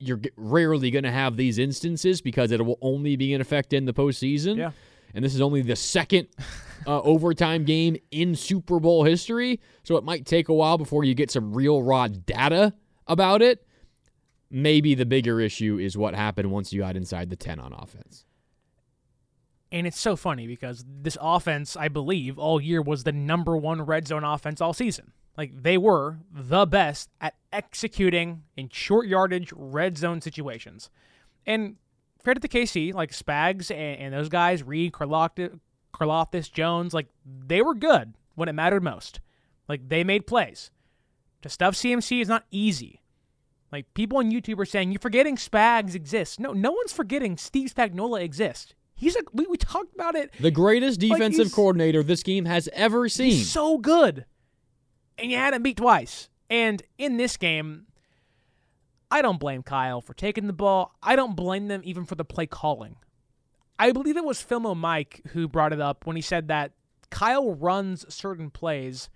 you're 0.00 0.20
rarely 0.36 0.90
going 0.90 1.04
to 1.04 1.12
have 1.12 1.36
these 1.36 1.56
instances 1.56 2.20
because 2.20 2.50
it 2.50 2.66
will 2.66 2.78
only 2.82 3.14
be 3.14 3.32
in 3.32 3.40
effect 3.40 3.72
in 3.72 3.84
the 3.84 3.92
postseason. 3.92 4.56
Yeah. 4.56 4.72
And 5.14 5.24
this 5.24 5.36
is 5.36 5.40
only 5.40 5.62
the 5.62 5.76
second 5.76 6.26
uh, 6.84 7.00
overtime 7.02 7.64
game 7.64 7.96
in 8.10 8.34
Super 8.34 8.80
Bowl 8.80 9.04
history. 9.04 9.60
So 9.84 9.96
it 9.98 10.04
might 10.04 10.26
take 10.26 10.48
a 10.48 10.54
while 10.54 10.78
before 10.78 11.04
you 11.04 11.14
get 11.14 11.30
some 11.30 11.54
real 11.54 11.80
raw 11.80 12.08
data 12.08 12.74
about 13.06 13.40
it. 13.40 13.64
Maybe 14.50 14.96
the 14.96 15.06
bigger 15.06 15.40
issue 15.40 15.78
is 15.78 15.96
what 15.96 16.16
happened 16.16 16.50
once 16.50 16.72
you 16.72 16.80
got 16.80 16.96
inside 16.96 17.30
the 17.30 17.36
10 17.36 17.60
on 17.60 17.72
offense. 17.72 18.24
And 19.72 19.86
it's 19.86 20.00
so 20.00 20.16
funny 20.16 20.46
because 20.46 20.84
this 20.86 21.16
offense, 21.20 21.76
I 21.76 21.88
believe, 21.88 22.38
all 22.38 22.60
year 22.60 22.82
was 22.82 23.04
the 23.04 23.12
number 23.12 23.56
one 23.56 23.82
red 23.82 24.08
zone 24.08 24.24
offense 24.24 24.60
all 24.60 24.72
season. 24.72 25.12
Like 25.36 25.62
they 25.62 25.78
were 25.78 26.18
the 26.32 26.66
best 26.66 27.08
at 27.20 27.34
executing 27.52 28.42
in 28.56 28.68
short 28.68 29.06
yardage 29.06 29.52
red 29.54 29.96
zone 29.96 30.20
situations. 30.20 30.90
And 31.46 31.76
fair 32.22 32.34
to 32.34 32.40
the 32.40 32.48
KC, 32.48 32.92
like 32.92 33.12
Spags 33.12 33.70
and, 33.70 34.00
and 34.00 34.14
those 34.14 34.28
guys, 34.28 34.62
Reid, 34.62 34.92
Karlaftis, 34.92 36.52
Jones, 36.52 36.92
like 36.92 37.06
they 37.24 37.62
were 37.62 37.74
good 37.74 38.14
when 38.34 38.48
it 38.48 38.54
mattered 38.54 38.82
most. 38.82 39.20
Like 39.68 39.88
they 39.88 40.02
made 40.02 40.26
plays. 40.26 40.70
To 41.42 41.48
stuff 41.48 41.74
CMC 41.74 42.20
is 42.20 42.28
not 42.28 42.44
easy. 42.50 43.00
Like 43.72 43.92
people 43.94 44.18
on 44.18 44.32
YouTube 44.32 44.58
are 44.58 44.66
saying, 44.66 44.90
you're 44.90 44.98
forgetting 44.98 45.36
Spags 45.36 45.94
exists. 45.94 46.40
No, 46.40 46.52
no 46.52 46.72
one's 46.72 46.92
forgetting 46.92 47.36
Steve 47.36 47.72
Spagnuolo 47.72 48.20
exists. 48.20 48.74
He's 49.00 49.16
a 49.16 49.20
we, 49.32 49.46
we 49.46 49.56
talked 49.56 49.94
about 49.94 50.14
it. 50.14 50.30
The 50.38 50.50
greatest 50.50 51.00
defensive 51.00 51.46
he's- 51.46 51.54
coordinator 51.54 52.02
this 52.02 52.22
game 52.22 52.44
has 52.44 52.68
ever 52.74 53.08
seen. 53.08 53.30
He's 53.30 53.50
so 53.50 53.78
good. 53.78 54.26
And 55.16 55.30
you 55.30 55.38
had 55.38 55.54
him 55.54 55.62
beat 55.62 55.78
twice. 55.78 56.28
And 56.50 56.82
in 56.98 57.16
this 57.16 57.38
game, 57.38 57.86
I 59.10 59.22
don't 59.22 59.40
blame 59.40 59.62
Kyle 59.62 60.02
for 60.02 60.12
taking 60.12 60.46
the 60.46 60.52
ball. 60.52 60.94
I 61.02 61.16
don't 61.16 61.34
blame 61.34 61.68
them 61.68 61.80
even 61.82 62.04
for 62.04 62.14
the 62.14 62.26
play 62.26 62.46
calling. 62.46 62.96
I 63.78 63.92
believe 63.92 64.18
it 64.18 64.24
was 64.24 64.42
Filmo 64.44 64.76
Mike 64.76 65.22
who 65.28 65.48
brought 65.48 65.72
it 65.72 65.80
up 65.80 66.06
when 66.06 66.16
he 66.16 66.22
said 66.22 66.48
that 66.48 66.72
Kyle 67.08 67.54
runs 67.54 68.04
certain 68.12 68.50
plays 68.50 69.08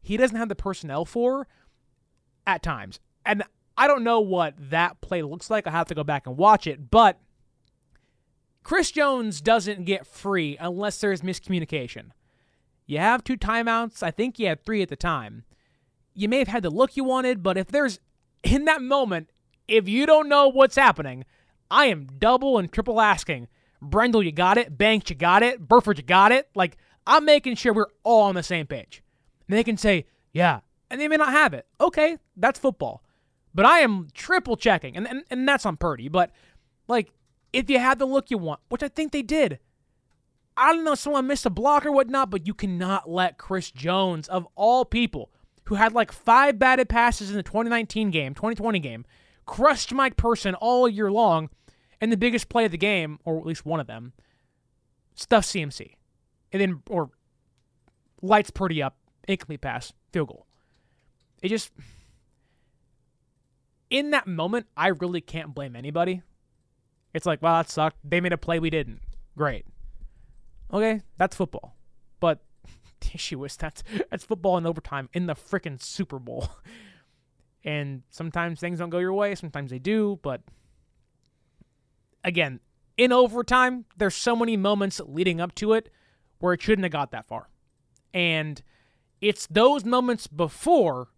he 0.00 0.16
doesn't 0.16 0.36
have 0.36 0.48
the 0.48 0.54
personnel 0.54 1.04
for 1.04 1.48
at 2.46 2.62
times. 2.62 3.00
And 3.24 3.42
I 3.76 3.88
don't 3.88 4.04
know 4.04 4.20
what 4.20 4.54
that 4.70 5.00
play 5.00 5.22
looks 5.22 5.50
like. 5.50 5.66
I 5.66 5.72
have 5.72 5.88
to 5.88 5.96
go 5.96 6.04
back 6.04 6.28
and 6.28 6.36
watch 6.36 6.68
it, 6.68 6.92
but 6.92 7.18
Chris 8.66 8.90
Jones 8.90 9.40
doesn't 9.40 9.84
get 9.84 10.08
free 10.08 10.56
unless 10.58 11.00
there's 11.00 11.20
miscommunication. 11.20 12.10
You 12.84 12.98
have 12.98 13.22
two 13.22 13.36
timeouts. 13.36 14.02
I 14.02 14.10
think 14.10 14.40
you 14.40 14.48
had 14.48 14.64
three 14.64 14.82
at 14.82 14.88
the 14.88 14.96
time. 14.96 15.44
You 16.14 16.28
may 16.28 16.40
have 16.40 16.48
had 16.48 16.64
the 16.64 16.70
look 16.70 16.96
you 16.96 17.04
wanted, 17.04 17.44
but 17.44 17.56
if 17.56 17.68
there's 17.68 18.00
in 18.42 18.64
that 18.64 18.82
moment, 18.82 19.30
if 19.68 19.88
you 19.88 20.04
don't 20.04 20.28
know 20.28 20.48
what's 20.48 20.74
happening, 20.74 21.24
I 21.70 21.86
am 21.86 22.08
double 22.18 22.58
and 22.58 22.72
triple 22.72 23.00
asking. 23.00 23.46
Brendel, 23.80 24.24
you 24.24 24.32
got 24.32 24.58
it. 24.58 24.76
Banks, 24.76 25.10
you 25.10 25.14
got 25.14 25.44
it. 25.44 25.68
Burford, 25.68 25.98
you 25.98 26.04
got 26.04 26.32
it. 26.32 26.48
Like, 26.56 26.76
I'm 27.06 27.24
making 27.24 27.54
sure 27.54 27.72
we're 27.72 27.86
all 28.02 28.22
on 28.22 28.34
the 28.34 28.42
same 28.42 28.66
page. 28.66 29.00
And 29.48 29.56
they 29.56 29.62
can 29.62 29.76
say, 29.76 30.06
yeah, 30.32 30.58
and 30.90 31.00
they 31.00 31.06
may 31.06 31.18
not 31.18 31.30
have 31.30 31.54
it. 31.54 31.66
Okay, 31.80 32.18
that's 32.36 32.58
football. 32.58 33.04
But 33.54 33.64
I 33.64 33.78
am 33.78 34.08
triple 34.12 34.56
checking, 34.56 34.96
and, 34.96 35.06
and, 35.06 35.22
and 35.30 35.48
that's 35.48 35.66
on 35.66 35.76
Purdy. 35.76 36.08
But, 36.08 36.32
like, 36.88 37.12
if 37.52 37.70
you 37.70 37.78
had 37.78 37.98
the 37.98 38.06
look 38.06 38.30
you 38.30 38.38
want, 38.38 38.60
which 38.68 38.82
I 38.82 38.88
think 38.88 39.12
they 39.12 39.22
did, 39.22 39.58
I 40.56 40.72
don't 40.72 40.84
know, 40.84 40.92
if 40.92 40.98
someone 40.98 41.26
missed 41.26 41.46
a 41.46 41.50
block 41.50 41.84
or 41.84 41.92
whatnot, 41.92 42.30
but 42.30 42.46
you 42.46 42.54
cannot 42.54 43.10
let 43.10 43.38
Chris 43.38 43.70
Jones, 43.70 44.26
of 44.28 44.46
all 44.54 44.84
people, 44.84 45.30
who 45.64 45.74
had 45.74 45.92
like 45.92 46.12
five 46.12 46.58
batted 46.58 46.88
passes 46.88 47.30
in 47.30 47.36
the 47.36 47.42
2019 47.42 48.10
game, 48.10 48.34
2020 48.34 48.78
game, 48.78 49.04
crushed 49.44 49.92
Mike 49.92 50.16
Person 50.16 50.54
all 50.54 50.88
year 50.88 51.10
long, 51.10 51.50
and 52.00 52.10
the 52.10 52.16
biggest 52.16 52.48
play 52.48 52.64
of 52.64 52.70
the 52.70 52.78
game, 52.78 53.18
or 53.24 53.38
at 53.38 53.46
least 53.46 53.66
one 53.66 53.80
of 53.80 53.86
them, 53.86 54.12
stuff 55.14 55.44
CMC. 55.44 55.94
And 56.52 56.60
then, 56.60 56.82
or 56.88 57.10
lights 58.22 58.50
Purdy 58.50 58.82
up, 58.82 58.96
incomplete 59.28 59.60
pass, 59.60 59.92
field 60.12 60.28
goal. 60.28 60.46
It 61.42 61.48
just, 61.48 61.70
in 63.90 64.10
that 64.10 64.26
moment, 64.26 64.66
I 64.76 64.88
really 64.88 65.20
can't 65.20 65.54
blame 65.54 65.76
anybody. 65.76 66.22
It's 67.16 67.24
like, 67.24 67.40
well, 67.40 67.54
that 67.56 67.70
sucked. 67.70 67.96
They 68.04 68.20
made 68.20 68.34
a 68.34 68.36
play 68.36 68.58
we 68.58 68.68
didn't. 68.68 69.00
Great. 69.38 69.64
Okay, 70.70 71.00
that's 71.16 71.34
football. 71.34 71.74
But 72.20 72.40
the 73.00 73.10
issue 73.14 73.42
is 73.46 73.56
that's 73.56 73.82
that's 74.10 74.22
football 74.22 74.58
in 74.58 74.66
overtime 74.66 75.08
in 75.14 75.24
the 75.26 75.34
freaking 75.34 75.82
Super 75.82 76.18
Bowl. 76.18 76.48
And 77.64 78.02
sometimes 78.10 78.60
things 78.60 78.78
don't 78.78 78.90
go 78.90 78.98
your 78.98 79.12
way, 79.12 79.34
sometimes 79.34 79.72
they 79.72 79.80
do, 79.80 80.20
but 80.22 80.40
again, 82.22 82.60
in 82.96 83.10
overtime, 83.10 83.86
there's 83.96 84.14
so 84.14 84.36
many 84.36 84.56
moments 84.56 85.00
leading 85.04 85.40
up 85.40 85.52
to 85.56 85.72
it 85.72 85.90
where 86.38 86.52
it 86.52 86.62
shouldn't 86.62 86.84
have 86.84 86.92
got 86.92 87.10
that 87.10 87.26
far. 87.26 87.48
And 88.14 88.62
it's 89.20 89.48
those 89.48 89.84
moments 89.84 90.28
before 90.28 91.08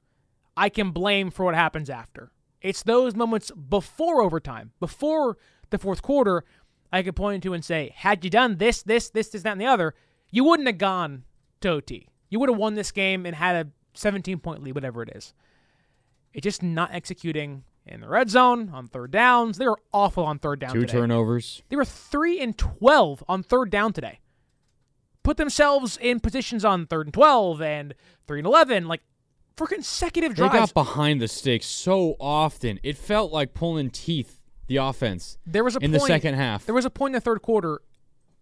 I 0.56 0.70
can 0.70 0.90
blame 0.90 1.30
for 1.30 1.44
what 1.44 1.54
happens 1.54 1.90
after. 1.90 2.32
It's 2.62 2.82
those 2.82 3.14
moments 3.14 3.50
before 3.50 4.22
overtime, 4.22 4.72
before 4.80 5.36
the 5.70 5.78
fourth 5.78 6.02
quarter, 6.02 6.44
I 6.92 7.02
could 7.02 7.16
point 7.16 7.42
to 7.42 7.52
and 7.52 7.64
say, 7.64 7.92
had 7.94 8.24
you 8.24 8.30
done 8.30 8.56
this, 8.56 8.82
this, 8.82 9.10
this, 9.10 9.28
this, 9.28 9.42
that, 9.42 9.52
and 9.52 9.60
the 9.60 9.66
other, 9.66 9.94
you 10.30 10.44
wouldn't 10.44 10.68
have 10.68 10.78
gone 10.78 11.24
to 11.60 11.70
OT. 11.70 12.08
You 12.30 12.38
would 12.40 12.48
have 12.48 12.58
won 12.58 12.74
this 12.74 12.90
game 12.90 13.26
and 13.26 13.34
had 13.34 13.66
a 13.66 13.70
17 13.94 14.38
point 14.38 14.62
lead, 14.62 14.74
whatever 14.74 15.02
it 15.02 15.10
is. 15.14 15.34
It's 16.32 16.44
just 16.44 16.62
not 16.62 16.92
executing 16.92 17.64
in 17.86 18.00
the 18.00 18.08
red 18.08 18.30
zone 18.30 18.70
on 18.72 18.86
third 18.86 19.10
downs. 19.10 19.58
They 19.58 19.66
were 19.66 19.80
awful 19.92 20.24
on 20.24 20.38
third 20.38 20.60
down. 20.60 20.72
Two 20.72 20.80
today. 20.80 20.92
turnovers. 20.92 21.62
They 21.68 21.76
were 21.76 21.84
three 21.84 22.40
and 22.40 22.56
12 22.56 23.24
on 23.28 23.42
third 23.42 23.70
down 23.70 23.92
today. 23.92 24.20
Put 25.22 25.36
themselves 25.36 25.98
in 26.00 26.20
positions 26.20 26.64
on 26.64 26.86
third 26.86 27.06
and 27.06 27.14
12 27.14 27.60
and 27.60 27.94
three 28.26 28.40
and 28.40 28.46
11, 28.46 28.86
like 28.86 29.02
for 29.56 29.66
consecutive 29.66 30.34
drives. 30.34 30.52
They 30.52 30.58
got 30.58 30.74
behind 30.74 31.20
the 31.20 31.28
sticks 31.28 31.66
so 31.66 32.16
often. 32.20 32.78
It 32.82 32.96
felt 32.96 33.32
like 33.32 33.54
pulling 33.54 33.90
teeth, 33.90 34.37
the 34.68 34.76
offense. 34.76 35.36
there 35.46 35.64
was 35.64 35.74
a 35.76 35.80
in 35.80 35.90
point, 35.90 36.00
the 36.02 36.06
second 36.06 36.34
half. 36.34 36.64
There 36.64 36.74
was 36.74 36.84
a 36.84 36.90
point 36.90 37.10
in 37.10 37.14
the 37.14 37.20
third 37.20 37.42
quarter 37.42 37.80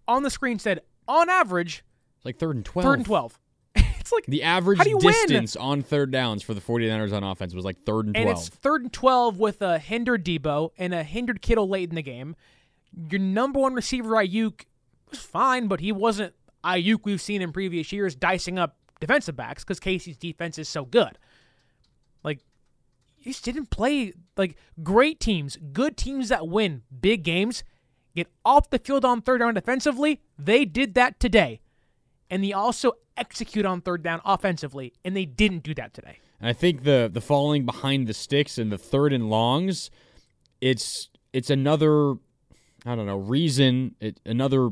on 0.06 0.22
the 0.22 0.30
screen 0.30 0.58
said, 0.58 0.80
on 1.08 1.30
average, 1.30 1.84
like 2.24 2.38
third 2.38 2.56
and 2.56 2.64
12. 2.64 2.84
third 2.86 2.98
and 2.98 3.06
12. 3.06 3.38
it's 3.76 4.12
like, 4.12 4.26
The 4.26 4.42
average 4.42 4.84
you 4.86 4.98
win? 4.98 5.12
distance 5.12 5.56
on 5.56 5.82
third 5.82 6.10
downs 6.10 6.42
for 6.42 6.54
the 6.54 6.60
49ers 6.60 7.12
on 7.12 7.24
offense 7.24 7.54
was 7.54 7.64
like 7.64 7.78
third 7.84 8.06
and 8.06 8.14
12. 8.14 8.28
and 8.28 8.38
it's 8.38 8.48
third 8.48 8.82
and 8.82 8.92
12 8.92 9.38
with 9.38 9.62
a 9.62 9.78
hindered 9.78 10.24
Deebo 10.24 10.70
and 10.78 10.92
a 10.94 11.02
hindered 11.02 11.42
Kittle 11.42 11.68
late 11.68 11.88
in 11.88 11.94
the 11.94 12.02
game. 12.02 12.36
Your 13.10 13.20
number 13.20 13.60
one 13.60 13.74
receiver, 13.74 14.10
Aiyuk, 14.10 14.62
was 15.10 15.18
fine, 15.20 15.68
but 15.68 15.80
he 15.80 15.92
wasn't 15.92 16.34
Aiyuk 16.64 17.00
we've 17.04 17.20
seen 17.20 17.42
in 17.42 17.52
previous 17.52 17.92
years 17.92 18.14
dicing 18.16 18.58
up 18.58 18.76
defensive 19.00 19.36
backs 19.36 19.62
because 19.64 19.78
KC's 19.78 20.16
defense 20.16 20.58
is 20.58 20.68
so 20.68 20.84
good. 20.84 21.18
Like, 22.24 22.40
you 23.26 23.32
just 23.32 23.44
didn't 23.44 23.70
play 23.70 24.12
like 24.36 24.56
great 24.82 25.18
teams, 25.18 25.58
good 25.72 25.96
teams 25.96 26.28
that 26.28 26.46
win 26.46 26.82
big 27.00 27.24
games, 27.24 27.64
get 28.14 28.28
off 28.44 28.70
the 28.70 28.78
field 28.78 29.04
on 29.04 29.20
third 29.20 29.38
down 29.38 29.54
defensively. 29.54 30.20
They 30.38 30.64
did 30.64 30.94
that 30.94 31.18
today. 31.18 31.60
And 32.30 32.44
they 32.44 32.52
also 32.52 32.92
execute 33.16 33.66
on 33.66 33.80
third 33.80 34.02
down 34.02 34.20
offensively, 34.24 34.92
and 35.04 35.16
they 35.16 35.24
didn't 35.24 35.64
do 35.64 35.74
that 35.74 35.92
today. 35.92 36.18
And 36.40 36.48
I 36.48 36.52
think 36.52 36.84
the 36.84 37.10
the 37.12 37.20
falling 37.20 37.64
behind 37.64 38.06
the 38.06 38.14
sticks 38.14 38.58
and 38.58 38.70
the 38.70 38.78
third 38.78 39.12
and 39.12 39.28
longs, 39.28 39.90
it's 40.60 41.08
it's 41.32 41.50
another 41.50 42.14
I 42.84 42.94
don't 42.94 43.06
know 43.06 43.16
reason, 43.16 43.96
it, 44.00 44.20
another 44.24 44.70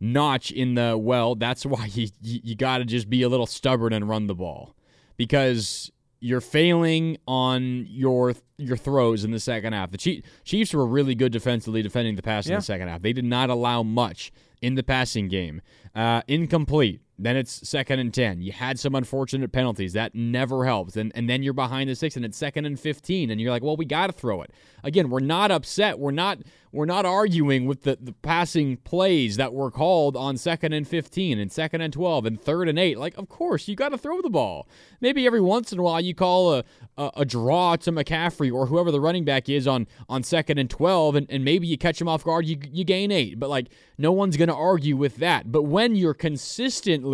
notch 0.00 0.52
in 0.52 0.74
the 0.74 0.96
well. 0.96 1.34
That's 1.34 1.66
why 1.66 1.86
you 1.86 2.08
you, 2.20 2.40
you 2.44 2.54
got 2.54 2.78
to 2.78 2.84
just 2.84 3.10
be 3.10 3.22
a 3.22 3.28
little 3.28 3.46
stubborn 3.46 3.92
and 3.92 4.08
run 4.08 4.28
the 4.28 4.34
ball 4.34 4.76
because 5.16 5.90
you're 6.20 6.40
failing 6.40 7.16
on 7.26 7.86
your 7.88 8.34
your 8.56 8.76
throws 8.76 9.24
in 9.24 9.30
the 9.30 9.40
second 9.40 9.72
half. 9.72 9.90
The 9.90 10.22
Chiefs 10.44 10.74
were 10.74 10.86
really 10.86 11.14
good 11.14 11.32
defensively 11.32 11.82
defending 11.82 12.16
the 12.16 12.22
pass 12.22 12.46
in 12.46 12.54
the 12.54 12.62
second 12.62 12.88
half. 12.88 13.02
They 13.02 13.12
did 13.12 13.24
not 13.24 13.50
allow 13.50 13.82
much 13.82 14.32
in 14.60 14.74
the 14.74 14.82
passing 14.82 15.28
game. 15.28 15.62
Uh, 15.94 16.22
incomplete. 16.26 17.00
Then 17.18 17.36
it's 17.36 17.68
second 17.68 17.98
and 17.98 18.14
ten. 18.14 18.40
You 18.40 18.52
had 18.52 18.78
some 18.78 18.94
unfortunate 18.94 19.50
penalties. 19.50 19.92
That 19.94 20.14
never 20.14 20.64
helps. 20.64 20.96
And 20.96 21.10
and 21.16 21.28
then 21.28 21.42
you're 21.42 21.52
behind 21.52 21.90
the 21.90 21.96
six, 21.96 22.16
and 22.16 22.24
it's 22.24 22.38
second 22.38 22.64
and 22.64 22.78
fifteen, 22.78 23.30
and 23.30 23.40
you're 23.40 23.50
like, 23.50 23.62
well, 23.62 23.76
we 23.76 23.84
got 23.84 24.06
to 24.06 24.12
throw 24.12 24.42
it. 24.42 24.52
Again, 24.84 25.10
we're 25.10 25.18
not 25.20 25.50
upset. 25.50 25.98
We're 25.98 26.12
not 26.12 26.38
we're 26.70 26.84
not 26.84 27.06
arguing 27.06 27.66
with 27.66 27.82
the, 27.82 27.98
the 28.00 28.12
passing 28.12 28.76
plays 28.76 29.38
that 29.38 29.54
were 29.54 29.70
called 29.70 30.16
on 30.16 30.36
second 30.36 30.74
and 30.74 30.86
fifteen, 30.86 31.40
and 31.40 31.50
second 31.50 31.80
and 31.80 31.92
twelve, 31.92 32.24
and 32.24 32.40
third 32.40 32.68
and 32.68 32.78
eight. 32.78 32.98
Like, 32.98 33.18
of 33.18 33.28
course, 33.28 33.66
you 33.66 33.74
got 33.74 33.88
to 33.88 33.98
throw 33.98 34.22
the 34.22 34.30
ball. 34.30 34.68
Maybe 35.00 35.26
every 35.26 35.40
once 35.40 35.72
in 35.72 35.80
a 35.80 35.82
while 35.82 36.00
you 36.00 36.14
call 36.14 36.54
a, 36.54 36.64
a 36.96 37.10
a 37.16 37.24
draw 37.24 37.74
to 37.76 37.90
McCaffrey 37.90 38.52
or 38.52 38.66
whoever 38.66 38.92
the 38.92 39.00
running 39.00 39.24
back 39.24 39.48
is 39.48 39.66
on 39.66 39.88
on 40.08 40.22
second 40.22 40.58
and 40.58 40.70
twelve, 40.70 41.16
and, 41.16 41.28
and 41.30 41.44
maybe 41.44 41.66
you 41.66 41.76
catch 41.76 42.00
him 42.00 42.06
off 42.06 42.22
guard. 42.22 42.46
You 42.46 42.58
you 42.70 42.84
gain 42.84 43.10
eight, 43.10 43.40
but 43.40 43.50
like 43.50 43.66
no 43.96 44.12
one's 44.12 44.36
gonna 44.36 44.54
argue 44.54 44.96
with 44.96 45.16
that. 45.16 45.50
But 45.50 45.64
when 45.64 45.96
you're 45.96 46.14
consistently 46.14 47.07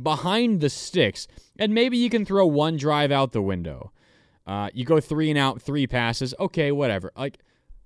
behind 0.00 0.60
the 0.60 0.70
sticks, 0.70 1.26
and 1.58 1.74
maybe 1.74 1.96
you 1.96 2.10
can 2.10 2.24
throw 2.24 2.46
one 2.46 2.76
drive 2.76 3.10
out 3.10 3.32
the 3.32 3.42
window. 3.42 3.92
Uh, 4.46 4.70
you 4.72 4.84
go 4.84 5.00
three 5.00 5.30
and 5.30 5.38
out, 5.38 5.60
three 5.60 5.86
passes. 5.86 6.34
Okay, 6.38 6.70
whatever. 6.70 7.10
Like 7.16 7.38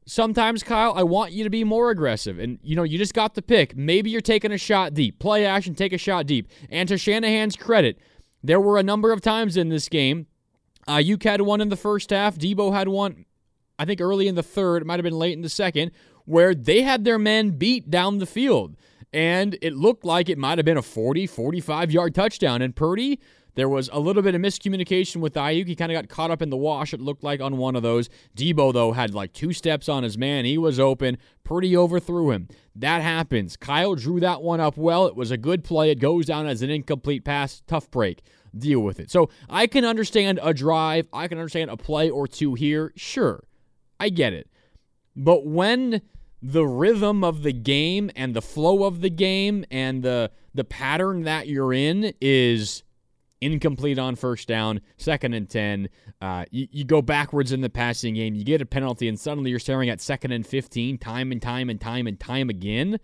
sometimes, 0.07 0.63
Kyle, 0.63 0.93
I 0.95 1.03
want 1.03 1.33
you 1.33 1.45
to 1.45 1.51
be 1.51 1.65
more 1.65 1.91
aggressive. 1.91 2.39
And, 2.39 2.59
you 2.63 2.77
know, 2.77 2.83
you 2.83 2.99
just 2.99 3.15
got 3.15 3.35
the 3.35 3.43
pick. 3.43 3.77
Maybe 3.77 4.11
you're 4.11 4.21
taking 4.21 4.53
a 4.53 4.59
shot 4.59 4.93
deep. 4.93 5.19
Play 5.19 5.47
action, 5.47 5.75
take 5.75 5.93
a 5.93 5.99
shot 5.99 6.27
deep. 6.27 6.49
And 6.69 6.89
to 6.89 6.99
Shanahan's 6.99 7.57
credit, 7.57 7.99
there 8.43 8.61
were 8.61 8.79
a 8.79 8.83
number 8.83 9.13
of 9.13 9.21
times 9.21 9.57
in 9.57 9.69
this 9.69 9.89
game. 9.89 10.27
Uh, 10.89 11.03
had 11.23 11.43
one 11.43 11.61
in 11.61 11.69
the 11.69 11.77
first 11.77 12.11
half. 12.11 12.37
Deebo 12.37 12.73
had 12.73 12.89
one, 12.89 13.25
I 13.79 13.85
think, 13.85 14.01
early 14.01 14.29
in 14.29 14.35
the 14.35 14.43
third. 14.43 14.83
It 14.83 14.87
might 14.87 14.99
have 14.99 15.05
been 15.05 15.19
late 15.19 15.35
in 15.35 15.43
the 15.43 15.49
second, 15.49 15.93
where 16.25 16.55
they 16.55 16.83
had 16.83 17.05
their 17.05 17.19
men 17.19 17.51
beat 17.51 17.91
down 17.91 18.19
the 18.19 18.27
field. 18.27 18.77
And 19.13 19.59
it 19.61 19.75
looked 19.75 20.05
like 20.05 20.29
it 20.29 20.39
might 20.39 20.59
have 20.59 20.65
been 20.65 20.77
a 20.77 20.83
40, 20.83 21.27
45 21.27 21.91
yard 21.91 22.15
touchdown. 22.15 22.63
And 22.63 22.75
Purdy, 22.75 23.19
there 23.55 23.69
was 23.69 23.91
a 23.93 23.99
little 23.99 24.23
bit 24.23 24.35
of 24.35 24.41
miscommunication 24.41 25.17
with 25.17 25.35
Aiyuk. 25.35 25.67
He 25.67 25.75
kind 25.75 25.91
of 25.91 25.97
got 25.97 26.09
caught 26.09 26.31
up 26.31 26.43
in 26.43 26.51
the 26.51 26.57
wash, 26.57 26.95
it 26.95 27.01
looked 27.01 27.25
like, 27.25 27.41
on 27.41 27.57
one 27.57 27.77
of 27.77 27.83
those. 27.83 28.09
Deebo, 28.37 28.73
though, 28.73 28.93
had 28.93 29.15
like 29.15 29.33
two 29.33 29.53
steps 29.53 29.89
on 29.89 30.03
his 30.03 30.17
man. 30.17 30.45
He 30.45 30.59
was 30.59 30.79
open. 30.79 31.19
Purdy 31.43 31.77
overthrew 31.77 32.31
him. 32.31 32.49
That 32.77 33.03
happens. 33.03 33.57
Kyle 33.57 33.95
drew 33.95 34.21
that 34.21 34.43
one 34.43 34.61
up 34.61 34.77
well. 34.77 35.07
It 35.07 35.17
was 35.17 35.31
a 35.31 35.37
good 35.37 35.65
play. 35.65 35.91
It 35.91 35.99
goes 35.99 36.27
down 36.27 36.47
as 36.47 36.63
an 36.63 36.71
incomplete 36.71 37.25
pass. 37.25 37.63
Tough 37.67 37.91
break. 37.91 38.23
Deal 38.57 38.81
with 38.81 39.01
it. 39.01 39.11
So 39.11 39.31
I 39.49 39.67
can 39.67 39.85
understand 39.85 40.41
a 40.43 40.55
drive. 40.55 41.09
I 41.13 41.29
can 41.29 41.39
understand 41.39 41.71
a 41.71 41.77
play 41.77 42.11
or 42.11 42.27
two 42.27 42.55
here. 42.55 42.93
Sure. 42.97 43.45
I 43.99 44.09
get 44.09 44.33
it. 44.33 44.49
But 45.17 45.45
when 45.45 46.03
the 46.43 46.67
rhythm 46.67 47.23
of 47.23 47.43
the 47.43 47.53
game 47.53 48.11
and 48.17 48.35
the 48.35 48.43
flow 48.43 48.85
of 48.85 49.01
the 49.01 49.11
game 49.11 49.65
and 49.71 50.03
the 50.03 50.31
the 50.55 50.65
pattern 50.65 51.23
that 51.23 51.47
you're 51.47 51.73
in 51.73 52.13
is 52.21 52.83
incomplete 53.41 53.99
on 53.99 54.17
first 54.17 54.49
down, 54.49 54.81
second 54.97 55.35
and 55.35 55.49
10. 55.49 55.89
Uh, 56.21 56.45
you, 56.51 56.67
you 56.71 56.85
go 56.85 57.01
backwards 57.01 57.53
in 57.53 57.61
the 57.61 57.71
passing 57.71 58.15
game, 58.15 58.35
you 58.35 58.45
get 58.45 58.61
a 58.61 58.67
penalty, 58.67 59.09
and 59.09 59.19
suddenly 59.19 59.51
you're 59.51 59.59
staring 59.59 59.89
at 59.89 60.01
second 60.01 60.33
and 60.33 60.47
15 60.47 60.99
time 60.99 61.33
and 61.33 61.41
time 61.41 61.71
and 61.71 61.81
time 61.81 62.07
and 62.07 62.19
time 62.19 62.51
again. 62.51 62.99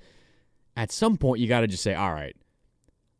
At 0.76 0.93
some 0.93 1.16
point, 1.16 1.40
you 1.40 1.49
got 1.49 1.61
to 1.61 1.66
just 1.66 1.83
say, 1.83 1.95
all 1.95 2.12
right, 2.12 2.37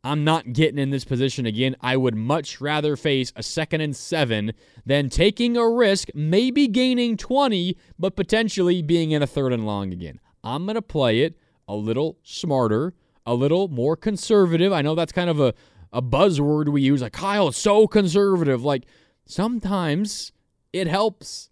I'm 0.03 0.23
not 0.23 0.53
getting 0.53 0.79
in 0.79 0.89
this 0.89 1.05
position 1.05 1.45
again. 1.45 1.75
I 1.81 1.97
would 1.97 2.15
much 2.15 2.61
rather 2.61 2.95
face 2.95 3.33
a 3.35 3.43
second 3.43 3.81
and 3.81 3.95
seven 3.95 4.53
than 4.85 5.09
taking 5.09 5.57
a 5.57 5.67
risk, 5.67 6.09
maybe 6.13 6.67
gaining 6.67 7.17
20, 7.17 7.77
but 7.99 8.15
potentially 8.15 8.81
being 8.81 9.11
in 9.11 9.21
a 9.21 9.27
third 9.27 9.53
and 9.53 9.65
long 9.65 9.91
again. 9.91 10.19
I'm 10.43 10.65
going 10.65 10.75
to 10.75 10.81
play 10.81 11.21
it 11.21 11.37
a 11.67 11.75
little 11.75 12.17
smarter, 12.23 12.93
a 13.25 13.33
little 13.33 13.67
more 13.67 13.97
conservative. 13.97 14.71
I 14.71 14.81
know 14.81 14.95
that's 14.95 15.11
kind 15.11 15.29
of 15.29 15.39
a, 15.39 15.53
a 15.91 16.01
buzzword 16.01 16.69
we 16.69 16.81
use, 16.81 17.01
like 17.01 17.13
Kyle 17.13 17.49
is 17.49 17.57
so 17.57 17.87
conservative. 17.87 18.63
Like 18.63 18.85
sometimes 19.25 20.31
it 20.71 20.87
helps. 20.87 21.49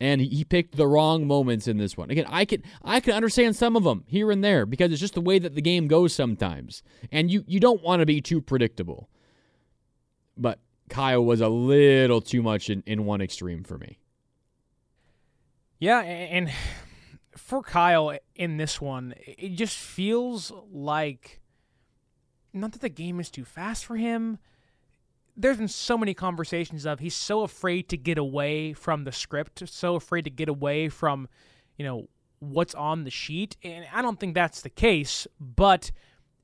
And 0.00 0.20
he 0.20 0.44
picked 0.44 0.76
the 0.76 0.86
wrong 0.86 1.26
moments 1.26 1.66
in 1.66 1.76
this 1.76 1.96
one. 1.96 2.10
Again, 2.10 2.26
I 2.28 2.44
can 2.44 2.62
I 2.82 3.00
can 3.00 3.14
understand 3.14 3.56
some 3.56 3.74
of 3.76 3.84
them 3.84 4.04
here 4.06 4.30
and 4.30 4.44
there 4.44 4.64
because 4.64 4.92
it's 4.92 5.00
just 5.00 5.14
the 5.14 5.20
way 5.20 5.38
that 5.40 5.54
the 5.54 5.62
game 5.62 5.88
goes 5.88 6.12
sometimes. 6.12 6.82
And 7.10 7.30
you 7.30 7.44
you 7.46 7.58
don't 7.58 7.82
want 7.82 8.00
to 8.00 8.06
be 8.06 8.20
too 8.20 8.40
predictable. 8.40 9.08
But 10.36 10.60
Kyle 10.88 11.24
was 11.24 11.40
a 11.40 11.48
little 11.48 12.20
too 12.20 12.42
much 12.42 12.70
in, 12.70 12.82
in 12.86 13.04
one 13.04 13.20
extreme 13.20 13.64
for 13.64 13.76
me. 13.76 13.98
Yeah, 15.80 16.00
and 16.00 16.50
for 17.36 17.62
Kyle 17.62 18.16
in 18.34 18.56
this 18.56 18.80
one, 18.80 19.14
it 19.26 19.50
just 19.50 19.76
feels 19.76 20.52
like 20.72 21.40
not 22.52 22.72
that 22.72 22.80
the 22.80 22.88
game 22.88 23.20
is 23.20 23.30
too 23.30 23.44
fast 23.44 23.84
for 23.84 23.96
him. 23.96 24.38
There's 25.40 25.56
been 25.56 25.68
so 25.68 25.96
many 25.96 26.14
conversations 26.14 26.84
of 26.84 26.98
he's 26.98 27.14
so 27.14 27.42
afraid 27.42 27.88
to 27.90 27.96
get 27.96 28.18
away 28.18 28.72
from 28.72 29.04
the 29.04 29.12
script, 29.12 29.62
so 29.68 29.94
afraid 29.94 30.24
to 30.24 30.30
get 30.30 30.48
away 30.48 30.88
from, 30.88 31.28
you 31.76 31.84
know, 31.84 32.08
what's 32.40 32.74
on 32.74 33.04
the 33.04 33.10
sheet. 33.10 33.56
And 33.62 33.86
I 33.92 34.02
don't 34.02 34.18
think 34.18 34.34
that's 34.34 34.62
the 34.62 34.68
case, 34.68 35.28
but 35.38 35.92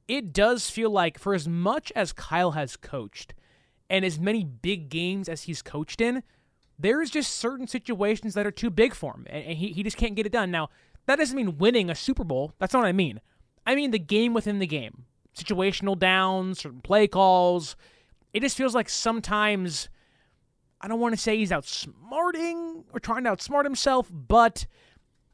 it 0.07 0.33
does 0.33 0.71
feel 0.71 0.91
like 0.91 1.19
for 1.19 1.35
as 1.35 1.49
much 1.49 1.93
as 1.97 2.13
Kyle 2.13 2.53
has 2.53 2.77
coached 2.77 3.35
and 3.91 4.05
as 4.05 4.19
many 4.19 4.45
big 4.45 4.89
games 4.91 5.29
as 5.29 5.43
he's 5.43 5.61
coached 5.61 6.01
in, 6.01 6.23
there's 6.79 7.11
just 7.11 7.37
certain 7.37 7.67
situations 7.67 8.35
that 8.35 8.47
are 8.47 8.53
too 8.53 8.71
big 8.71 8.95
for 8.95 9.15
him, 9.15 9.27
and 9.29 9.57
he, 9.57 9.73
he 9.73 9.83
just 9.83 9.97
can't 9.97 10.15
get 10.15 10.27
it 10.27 10.33
done. 10.33 10.51
Now, 10.51 10.71
that 11.07 11.17
doesn't 11.17 11.37
mean 11.37 11.59
winning 11.59 11.91
a 11.91 11.95
Super 11.95 12.25
Bowl. 12.25 12.53
That's 12.59 12.73
not 12.73 12.81
what 12.81 12.89
I 12.89 12.93
mean. 12.93 13.21
I 13.67 13.75
mean 13.75 13.91
the 13.91 13.99
game 13.99 14.35
within 14.35 14.59
the 14.59 14.67
game. 14.67 15.05
Situational 15.37 15.99
downs, 15.99 16.61
certain 16.61 16.81
play 16.81 17.07
calls. 17.07 17.77
It 18.35 18.41
just 18.41 18.57
feels 18.57 18.75
like 18.75 18.89
sometimes, 18.89 19.89
I 20.81 20.89
don't 20.89 20.99
want 20.99 21.15
to 21.15 21.21
say 21.21 21.39
he's 21.39 21.53
outsmarting 21.53 22.83
or 22.93 22.99
trying 23.01 23.25
to 23.25 23.31
outsmart 23.31 23.65
himself, 23.65 24.11
but 24.13 24.67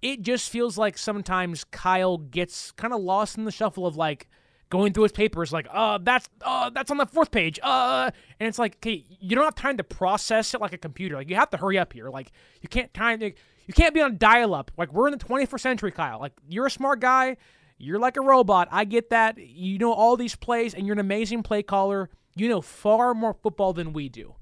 it 0.02 0.20
just 0.20 0.50
feels 0.50 0.76
like 0.76 0.98
sometimes 0.98 1.64
Kyle 1.64 2.18
gets 2.18 2.72
kind 2.72 2.92
of 2.92 3.00
lost 3.00 3.38
in 3.38 3.44
the 3.44 3.50
shuffle 3.50 3.86
of 3.86 3.96
like 3.96 4.28
going 4.68 4.92
through 4.92 5.04
his 5.04 5.12
papers 5.12 5.52
like, 5.52 5.66
uh, 5.70 5.98
that's 6.02 6.28
uh, 6.42 6.68
that's 6.70 6.90
on 6.90 6.98
the 6.98 7.06
fourth 7.06 7.30
page. 7.30 7.58
Uh, 7.62 8.10
and 8.38 8.46
it's 8.46 8.58
like, 8.58 8.76
okay, 8.76 9.04
you 9.18 9.34
don't 9.34 9.44
have 9.44 9.54
time 9.54 9.78
to 9.78 9.84
process 9.84 10.52
it 10.52 10.60
like 10.60 10.74
a 10.74 10.78
computer. 10.78 11.16
Like 11.16 11.30
you 11.30 11.36
have 11.36 11.50
to 11.50 11.56
hurry 11.56 11.78
up 11.78 11.94
here. 11.94 12.10
Like 12.10 12.32
you 12.60 12.68
can't 12.68 12.92
time. 12.92 13.20
Like, 13.20 13.38
you 13.66 13.72
can't 13.72 13.94
be 13.94 14.02
on 14.02 14.18
dial 14.18 14.54
up. 14.54 14.70
Like 14.76 14.92
we're 14.92 15.06
in 15.08 15.16
the 15.16 15.24
21st 15.24 15.60
century, 15.60 15.92
Kyle. 15.92 16.20
Like 16.20 16.32
you're 16.48 16.66
a 16.66 16.70
smart 16.70 17.00
guy. 17.00 17.38
You're 17.78 17.98
like 17.98 18.18
a 18.18 18.20
robot. 18.20 18.68
I 18.70 18.84
get 18.84 19.08
that. 19.08 19.38
You 19.38 19.78
know 19.78 19.92
all 19.94 20.18
these 20.18 20.36
plays, 20.36 20.74
and 20.74 20.86
you're 20.86 20.92
an 20.92 21.00
amazing 21.00 21.42
play 21.42 21.62
caller. 21.62 22.10
You 22.40 22.48
know 22.48 22.62
far 22.62 23.12
more 23.12 23.34
football 23.34 23.74
than 23.74 23.92
we 23.92 24.08
do. 24.08 24.34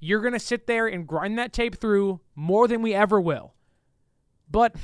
You're 0.00 0.20
gonna 0.20 0.40
sit 0.40 0.66
there 0.66 0.88
and 0.88 1.06
grind 1.06 1.38
that 1.38 1.52
tape 1.52 1.76
through 1.76 2.18
more 2.34 2.66
than 2.66 2.82
we 2.82 2.92
ever 2.92 3.20
will. 3.20 3.54
But 4.50 4.74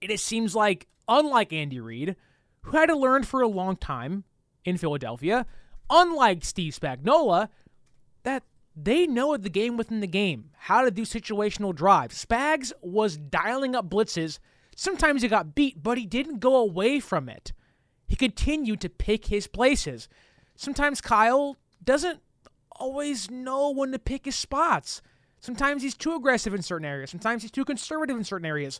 it 0.00 0.20
seems 0.20 0.54
like, 0.54 0.86
unlike 1.06 1.52
Andy 1.52 1.78
Reid, 1.78 2.16
who 2.62 2.78
had 2.78 2.86
to 2.86 2.96
learn 2.96 3.24
for 3.24 3.42
a 3.42 3.46
long 3.46 3.76
time 3.76 4.24
in 4.64 4.78
Philadelphia, 4.78 5.44
unlike 5.90 6.46
Steve 6.46 6.72
Spagnuolo, 6.72 7.50
that 8.22 8.44
they 8.74 9.06
know 9.06 9.36
the 9.36 9.50
game 9.50 9.76
within 9.76 10.00
the 10.00 10.06
game, 10.06 10.52
how 10.60 10.82
to 10.82 10.90
do 10.90 11.02
situational 11.02 11.74
drives. 11.74 12.24
Spags 12.24 12.72
was 12.80 13.18
dialing 13.18 13.74
up 13.74 13.90
blitzes. 13.90 14.38
Sometimes 14.76 15.20
he 15.20 15.28
got 15.28 15.54
beat, 15.54 15.82
but 15.82 15.98
he 15.98 16.06
didn't 16.06 16.40
go 16.40 16.56
away 16.56 17.00
from 17.00 17.28
it. 17.28 17.52
He 18.08 18.16
continued 18.16 18.80
to 18.80 18.88
pick 18.88 19.26
his 19.26 19.46
places. 19.46 20.08
Sometimes 20.60 21.00
Kyle 21.00 21.56
doesn't 21.82 22.20
always 22.72 23.30
know 23.30 23.70
when 23.70 23.92
to 23.92 23.98
pick 23.98 24.26
his 24.26 24.34
spots. 24.34 25.00
Sometimes 25.38 25.82
he's 25.82 25.94
too 25.94 26.14
aggressive 26.14 26.52
in 26.52 26.60
certain 26.60 26.84
areas. 26.84 27.08
Sometimes 27.08 27.40
he's 27.40 27.50
too 27.50 27.64
conservative 27.64 28.14
in 28.14 28.24
certain 28.24 28.44
areas. 28.44 28.78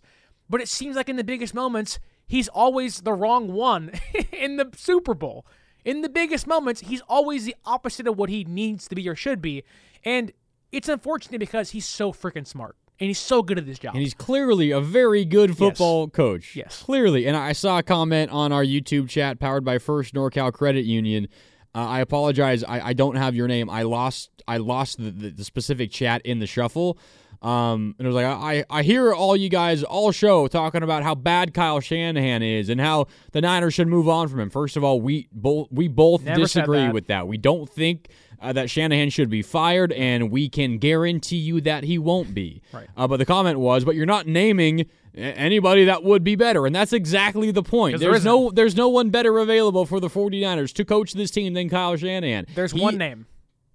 But 0.51 0.61
it 0.61 0.69
seems 0.69 0.95
like 0.95 1.09
in 1.09 1.17
the 1.17 1.25
biggest 1.25 1.55
moments, 1.55 1.99
he's 2.27 2.49
always 2.49 3.01
the 3.01 3.15
wrong 3.15 3.51
one 3.51 3.93
in 4.33 4.59
the 4.59 4.69
Super 4.77 5.15
Bowl. 5.15 5.47
In 5.83 6.03
the 6.03 6.11
biggest 6.11 6.47
moments, 6.47 6.83
he's 6.83 7.01
always 7.09 7.47
the 7.47 7.57
opposite 7.65 8.07
of 8.07 8.19
what 8.19 8.29
he 8.29 8.45
needs 8.45 8.87
to 8.89 8.95
be 8.95 9.09
or 9.09 9.15
should 9.15 9.41
be. 9.41 9.65
And 10.05 10.33
it's 10.73 10.91
unfortunate 10.91 11.39
because 11.39 11.71
he's 11.71 11.87
so 11.87 12.13
freaking 12.13 12.47
smart 12.47 12.77
and 12.99 13.07
he's 13.07 13.19
so 13.19 13.43
good 13.43 13.57
at 13.57 13.65
this 13.65 13.79
job. 13.79 13.95
And 13.95 14.03
he's 14.03 14.13
clearly 14.13 14.71
a 14.71 14.83
very 14.83 15.25
good 15.25 15.57
football 15.57 16.03
yes. 16.03 16.15
coach. 16.15 16.57
Yes. 16.57 16.83
Clearly. 16.83 17.27
And 17.27 17.39
I 17.39 17.53
saw 17.53 17.79
a 17.79 17.83
comment 17.83 18.31
on 18.33 18.53
our 18.53 18.65
YouTube 18.65 19.09
chat 19.09 19.41
powered 19.41 19.65
by 19.65 19.79
First 19.79 20.13
NorCal 20.13 20.53
Credit 20.53 20.85
Union. 20.85 21.27
Uh, 21.75 21.87
I 21.87 22.01
apologize. 22.01 22.65
I, 22.65 22.89
I, 22.89 22.93
don't 22.95 23.15
have 23.15 23.35
your 23.35 23.47
name. 23.47 23.71
I 23.71 23.83
lost 23.83 24.31
I 24.49 24.57
lost 24.57 24.99
the, 24.99 25.11
the, 25.11 25.31
the 25.31 25.45
specific 25.45 25.93
chat 25.93 26.21
in 26.25 26.41
the 26.41 26.47
shuffle. 26.47 26.99
Um, 27.43 27.95
and 27.99 28.07
it 28.07 28.11
was 28.11 28.17
like, 28.17 28.27
I, 28.27 28.65
I 28.69 28.83
hear 28.83 29.15
all 29.15 29.35
you 29.35 29.49
guys 29.49 29.83
all 29.83 30.13
show 30.13 30.47
talking 30.47 30.83
about 30.83 31.03
how 31.05 31.15
bad 31.15 31.55
Kyle 31.55 31.81
Shanahan 31.81 32.43
is 32.43 32.69
and 32.69 32.79
how 32.81 33.07
the 33.33 33.41
Niners 33.41 33.73
should 33.73 33.89
move 33.89 34.09
on 34.09 34.29
from 34.29 34.41
him. 34.41 34.51
First 34.51 34.77
of 34.77 34.85
all, 34.85 35.01
we 35.01 35.29
both 35.33 35.69
we 35.71 35.89
both 35.89 36.23
Never 36.23 36.41
disagree 36.41 36.79
that. 36.79 36.93
with 36.93 37.07
that. 37.07 37.27
We 37.29 37.39
don't 37.39 37.69
think 37.69 38.09
uh, 38.41 38.53
that 38.53 38.69
Shanahan 38.69 39.11
should 39.11 39.31
be 39.31 39.43
fired, 39.43 39.93
and 39.93 40.31
we 40.31 40.49
can 40.49 40.79
guarantee 40.79 41.37
you 41.37 41.61
that 41.63 41.85
he 41.85 41.99
won't 41.99 42.35
be. 42.35 42.63
Right. 42.73 42.89
Uh, 42.97 43.07
but 43.07 43.19
the 43.19 43.27
comment 43.27 43.59
was, 43.59 43.85
but 43.85 43.95
you're 43.95 44.07
not 44.07 44.27
naming 44.27 44.87
anybody 45.15 45.85
that 45.87 46.03
would 46.05 46.23
be 46.25 46.37
better 46.37 46.67
and 46.67 46.75
that's 46.75 46.93
exactly 46.93 47.51
the 47.51 47.63
point 47.63 47.99
there's 47.99 48.23
there 48.23 48.33
no 48.33 48.51
there's 48.51 48.77
no 48.77 48.89
one 48.89 49.11
better 49.11 49.39
available 49.39 49.85
for 49.87 49.99
the 50.01 50.09
49ers 50.09 50.73
to 50.73 50.85
coach 50.85 51.13
this 51.15 51.31
team 51.31 51.53
than 51.55 51.69
Kyle 51.69 51.97
Shanahan 51.97 52.47
there's 52.55 52.73
He- 52.73 52.81
one 52.81 52.97
name 52.97 53.27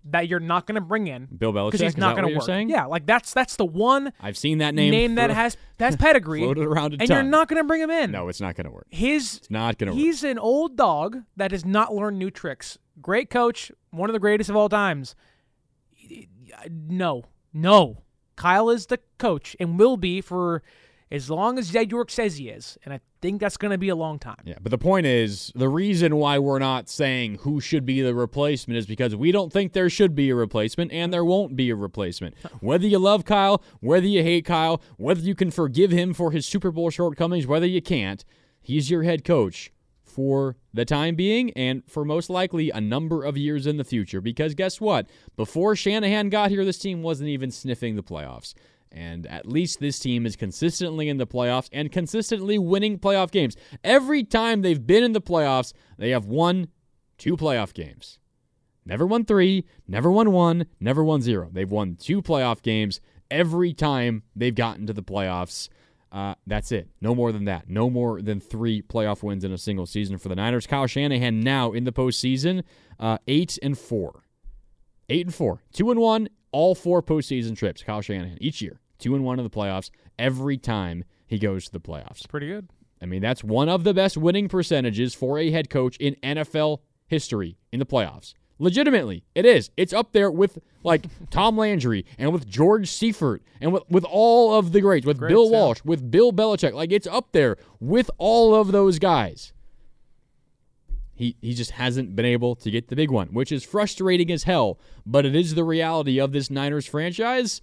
that 0.08 0.27
you're 0.27 0.39
not 0.39 0.68
going 0.68 0.75
to 0.75 0.82
bring 0.82 1.08
in 1.08 1.25
Bill 1.36 1.51
Belichick 1.51 1.65
because 1.72 1.82
he's 1.82 1.89
is 1.94 1.98
not 1.98 2.15
going 2.15 2.25
to 2.25 2.30
you're 2.30 2.38
work. 2.38 2.46
saying? 2.46 2.70
Yeah, 2.70 2.86
like 2.86 3.08
that's 3.08 3.34
that's 3.34 3.56
the 3.56 3.65
one 3.65 4.13
I've 4.22 4.38
seen 4.38 4.60
that 4.60 4.75
name 4.75 4.92
name 4.92 5.15
that 5.15 5.32
has 5.32 5.58
that's 5.80 5.96
pedigree, 5.96 6.42
floated 6.42 6.65
around 6.65 6.94
and 7.00 7.10
you're 7.10 7.24
not 7.24 7.48
going 7.48 7.58
to 7.62 7.68
bring 7.68 7.82
him 7.82 7.89
in. 7.89 8.12
no 8.12 8.27
it's 8.30 8.39
not 8.39 8.56
going 8.56 8.65
to 8.65 8.72
work 8.72 8.86
his 8.92 9.38
it's 9.38 9.50
not 9.50 9.80
going 9.80 9.88
to 9.88 9.94
work 9.96 10.00
he's 10.00 10.24
an 10.24 10.38
old 10.38 10.77
dog 10.77 11.24
that 11.36 11.50
has 11.51 11.65
not 11.65 11.94
learned 11.94 12.20
new 12.20 12.30
tricks. 12.30 12.77
Great 13.01 13.30
coach, 13.32 13.72
one 13.89 14.08
of 14.10 14.13
the 14.13 14.20
greatest 14.20 14.50
of 14.50 14.56
all 14.56 14.70
times. 14.70 15.15
No, 16.70 17.24
no. 17.54 18.04
Kyle 18.36 18.70
is 18.70 18.86
the 18.88 19.00
coach 19.18 19.56
and 19.60 19.80
will 19.80 19.98
be 19.98 20.22
for 20.22 20.62
as 21.15 21.29
long 21.29 21.57
as 21.57 21.69
Jed 21.69 21.91
York 21.91 22.12
says 22.12 22.36
he 22.36 22.49
is, 22.49 22.78
and 22.84 22.93
I 22.93 22.99
think 23.21 23.39
that's 23.39 23.56
going 23.56 23.71
to 23.71 23.78
be 23.78 23.88
a 23.88 23.95
long 23.95 24.19
time. 24.19 24.41
Yeah, 24.43 24.58
but 24.62 24.69
the 24.69 24.78
point 24.78 25.06
is, 25.06 25.49
the 25.56 25.69
reason 25.69 26.17
why 26.17 26.39
we're 26.39 26.60
not 26.60 26.89
saying 26.89 27.39
who 27.41 27.62
should 27.62 27.86
be 27.86 28.01
the 28.01 28.13
replacement 28.13 28.78
is 28.78 28.86
because 28.86 29.15
we 29.15 29.32
don't 29.32 29.51
think 29.51 29.71
there 29.71 29.89
should 29.89 30.13
be 30.13 30.30
a 30.30 30.36
replacement, 30.36 30.91
and 30.91 31.13
there 31.13 31.23
won't 31.23 31.56
be 31.56 31.69
a 31.69 31.75
replacement. 31.75 32.36
Whether 32.60 32.88
you 32.88 32.99
love 32.99 33.23
Kyle, 33.23 33.63
whether 33.80 34.06
you 34.06 34.23
hate 34.23 34.43
Kyle, 34.43 34.82
whether 34.97 35.21
you 35.21 35.36
can 35.36 35.51
forgive 35.51 35.91
him 35.91 36.13
for 36.13 36.32
his 36.32 36.45
Super 36.45 36.71
Bowl 36.71 36.89
shortcomings, 36.89 37.47
whether 37.47 37.65
you 37.65 37.82
can't, 37.82 38.25
he's 38.62 38.89
your 38.89 39.04
head 39.04 39.23
coach 39.23 39.71
for 40.04 40.58
the 40.73 40.86
time 40.86 41.15
being 41.15 41.51
and 41.51 41.84
for 41.88 42.04
most 42.06 42.30
likely 42.30 42.71
a 42.71 42.82
number 42.82 43.23
of 43.23 43.38
years 43.38 43.65
in 43.67 43.78
the 43.78 43.84
future. 43.84 44.21
Because 44.21 44.54
guess 44.54 44.82
what? 44.82 45.08
Before 45.36 45.75
Shanahan 45.75 46.30
got 46.30 46.51
here, 46.51 46.65
this 46.65 46.80
team 46.80 47.01
wasn't 47.01 47.30
even 47.30 47.51
sniffing 47.51 47.95
the 47.95 48.04
playoffs. 48.04 48.54
And 48.95 49.27
at 49.27 49.45
least 49.45 49.81
this 49.81 49.99
team 49.99 50.25
is 50.25 50.38
consistently 50.38 51.10
in 51.10 51.17
the 51.17 51.27
playoffs 51.27 51.67
and 51.73 51.91
consistently 51.91 52.58
winning 52.58 52.97
playoff 52.97 53.29
games. 53.29 53.58
Every 53.84 54.23
time 54.23 54.62
they've 54.62 54.88
been 54.88 55.03
in 55.03 55.12
the 55.12 55.21
playoffs, 55.21 55.73
they 55.97 56.12
have 56.12 56.25
won 56.25 56.69
two 57.17 57.36
playoff 57.36 57.73
games. 57.73 58.19
Never 58.86 59.05
won 59.05 59.25
three, 59.25 59.65
never 59.86 60.10
won 60.10 60.31
one, 60.31 60.67
never 60.79 61.03
won 61.03 61.21
zero. 61.21 61.49
They've 61.51 61.69
won 61.69 61.97
two 61.97 62.21
playoff 62.21 62.62
games 62.62 63.01
every 63.29 63.73
time 63.73 64.23
they've 64.34 64.55
gotten 64.55 64.88
to 64.88 64.93
the 64.93 65.03
playoffs. 65.03 65.67
Uh, 66.10 66.36
that's 66.47 66.71
it. 66.71 66.88
No 67.01 67.13
more 67.13 67.34
than 67.34 67.43
that. 67.45 67.69
No 67.69 67.89
more 67.89 68.21
than 68.21 68.39
three 68.39 68.81
playoff 68.81 69.23
wins 69.23 69.43
in 69.43 69.51
a 69.51 69.58
single 69.58 69.86
season 69.86 70.17
for 70.17 70.29
the 70.29 70.36
Niners. 70.36 70.67
Kyle 70.67 70.88
Shanahan 70.88 71.41
now 71.41 71.73
in 71.73 71.84
the 71.84 71.91
postseason, 71.91 72.63
uh, 72.97 73.17
eight 73.27 73.60
and 73.62 73.77
four. 73.77 74.23
Eight 75.10 75.25
and 75.25 75.36
four. 75.36 75.62
Two 75.73 75.91
and 75.91 75.99
one, 75.99 76.29
all 76.53 76.75
four 76.75 77.03
postseason 77.03 77.58
trips. 77.58 77.84
Kyle 77.84 78.01
Shanahan 78.01 78.38
each 78.39 78.62
year. 78.62 78.79
Two 78.99 79.15
and 79.15 79.23
one 79.23 79.39
in 79.39 79.43
the 79.43 79.49
playoffs 79.49 79.89
every 80.17 80.58
time 80.58 81.03
he 81.27 81.38
goes 81.38 81.65
to 81.65 81.71
the 81.71 81.79
playoffs. 81.79 82.27
Pretty 82.27 82.47
good. 82.47 82.69
I 83.01 83.05
mean, 83.05 83.21
that's 83.21 83.43
one 83.43 83.69
of 83.69 83.84
the 83.84 83.93
best 83.93 84.17
winning 84.17 84.47
percentages 84.47 85.13
for 85.13 85.38
a 85.38 85.51
head 85.51 85.69
coach 85.69 85.97
in 85.97 86.15
NFL 86.23 86.79
history 87.08 87.58
in 87.71 87.79
the 87.79 87.86
playoffs. 87.86 88.34
Legitimately, 88.58 89.25
it 89.36 89.45
is. 89.45 89.69
It's 89.75 89.91
up 89.91 90.13
there 90.13 90.31
with 90.31 90.60
like 90.84 91.08
Tom 91.29 91.58
Landry 91.58 92.05
and 92.17 92.31
with 92.31 92.47
George 92.47 92.89
Seifert 92.89 93.43
and 93.60 93.73
with, 93.73 93.84
with 93.89 94.05
all 94.05 94.58
of 94.58 94.71
the 94.71 94.79
greats, 94.79 95.05
with 95.05 95.17
Greats, 95.17 95.34
Bill 95.34 95.51
yeah. 95.51 95.58
Walsh, 95.58 95.81
with 95.84 96.10
Bill 96.10 96.31
Belichick. 96.31 96.73
Like 96.73 96.91
it's 96.91 97.08
up 97.08 97.34
there 97.34 97.58
with 97.81 98.10
all 98.17 98.55
of 98.55 98.71
those 98.71 98.97
guys. 98.97 99.51
He 101.13 101.36
he 101.41 101.53
just 101.53 101.71
hasn't 101.71 102.15
been 102.15 102.25
able 102.25 102.55
to 102.55 102.71
get 102.71 102.88
the 102.88 102.95
big 102.95 103.12
one, 103.12 103.27
which 103.29 103.51
is 103.51 103.63
frustrating 103.63 104.31
as 104.31 104.43
hell, 104.43 104.79
but 105.05 105.25
it 105.25 105.36
is 105.36 105.55
the 105.55 105.63
reality 105.63 106.19
of 106.19 106.31
this 106.31 106.49
Niners 106.49 106.86
franchise. 106.86 107.62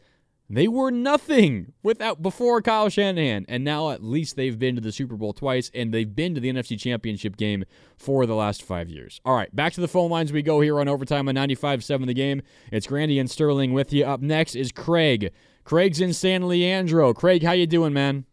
They 0.55 0.69
were 0.69 0.91
nothing 0.91 1.73
without 1.83 2.21
before 2.21 2.61
Kyle 2.61 2.91
Shanahan, 2.91 3.47
and 3.49 3.65
now 3.65 3.89
at 3.89 4.03
least 4.05 4.37
they've 4.37 4.59
been 4.59 4.75
to 4.75 4.83
the 4.83 4.93
Super 4.93 5.17
Bowl 5.17 5.33
twice, 5.33 5.71
and 5.75 5.95
they've 5.95 6.15
been 6.15 6.35
to 6.35 6.43
the 6.43 6.53
NFC 6.53 6.79
Championship 6.79 7.39
game 7.39 7.65
for 7.97 8.27
the 8.27 8.35
last 8.35 8.63
five 8.63 8.91
years. 8.91 9.19
All 9.25 9.35
right, 9.35 9.55
back 9.57 9.73
to 9.73 9.81
the 9.81 9.89
phone 9.89 10.11
lines 10.11 10.31
we 10.31 10.43
go 10.43 10.61
here 10.61 10.79
on 10.79 10.89
overtime 10.89 11.27
on 11.27 11.37
95-7 11.37 12.05
The 12.05 12.13
Game. 12.13 12.43
It's 12.71 12.87
Grandi 12.87 13.19
and 13.19 13.31
Sterling 13.31 13.73
with 13.73 13.95
you. 13.95 14.05
Up 14.05 14.21
next 14.21 14.55
is 14.55 14.73
Craig. 14.73 15.33
Craig's 15.65 16.03
in 16.03 16.13
San 16.13 16.47
Leandro. 16.47 17.15
Craig, 17.15 17.43
how 17.43 17.53
you 17.53 17.67
doing, 17.67 17.95
man? 17.95 18.27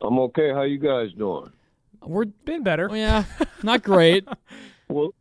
I'm 0.00 0.16
okay. 0.20 0.50
How 0.50 0.62
you 0.62 0.78
guys 0.78 1.08
doing? 1.18 1.50
We're 2.06 2.26
Been 2.26 2.62
better. 2.62 2.88
oh, 2.88 2.94
yeah, 2.94 3.24
not 3.64 3.82
great. 3.82 4.24
Well, 4.88 5.14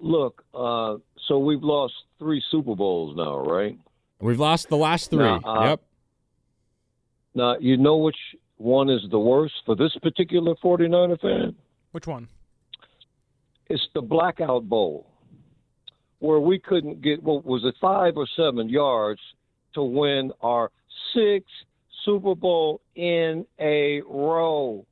look. 0.00 0.44
Uh, 0.52 0.96
so 1.28 1.38
we've 1.38 1.62
lost 1.62 1.94
three 2.18 2.42
Super 2.50 2.74
Bowls 2.74 3.16
now, 3.16 3.38
right? 3.38 3.78
We've 4.20 4.40
lost 4.40 4.68
the 4.68 4.76
last 4.76 5.10
three. 5.10 5.18
Now, 5.18 5.40
uh, 5.44 5.64
yep. 5.68 5.80
Now 7.34 7.56
you 7.60 7.76
know 7.76 7.98
which 7.98 8.16
one 8.56 8.88
is 8.88 9.02
the 9.10 9.18
worst 9.18 9.54
for 9.66 9.76
this 9.76 9.92
particular 10.02 10.54
49er 10.64 11.20
fan. 11.20 11.54
Which 11.92 12.06
one? 12.06 12.28
It's 13.68 13.86
the 13.94 14.00
Blackout 14.00 14.68
Bowl, 14.68 15.06
where 16.20 16.40
we 16.40 16.58
couldn't 16.58 17.02
get 17.02 17.22
what 17.22 17.44
was 17.44 17.64
it 17.64 17.74
five 17.80 18.16
or 18.16 18.26
seven 18.36 18.68
yards 18.68 19.20
to 19.74 19.82
win 19.82 20.32
our 20.40 20.70
sixth 21.14 21.50
Super 22.04 22.34
Bowl 22.34 22.80
in 22.94 23.44
a 23.60 24.00
row. 24.08 24.86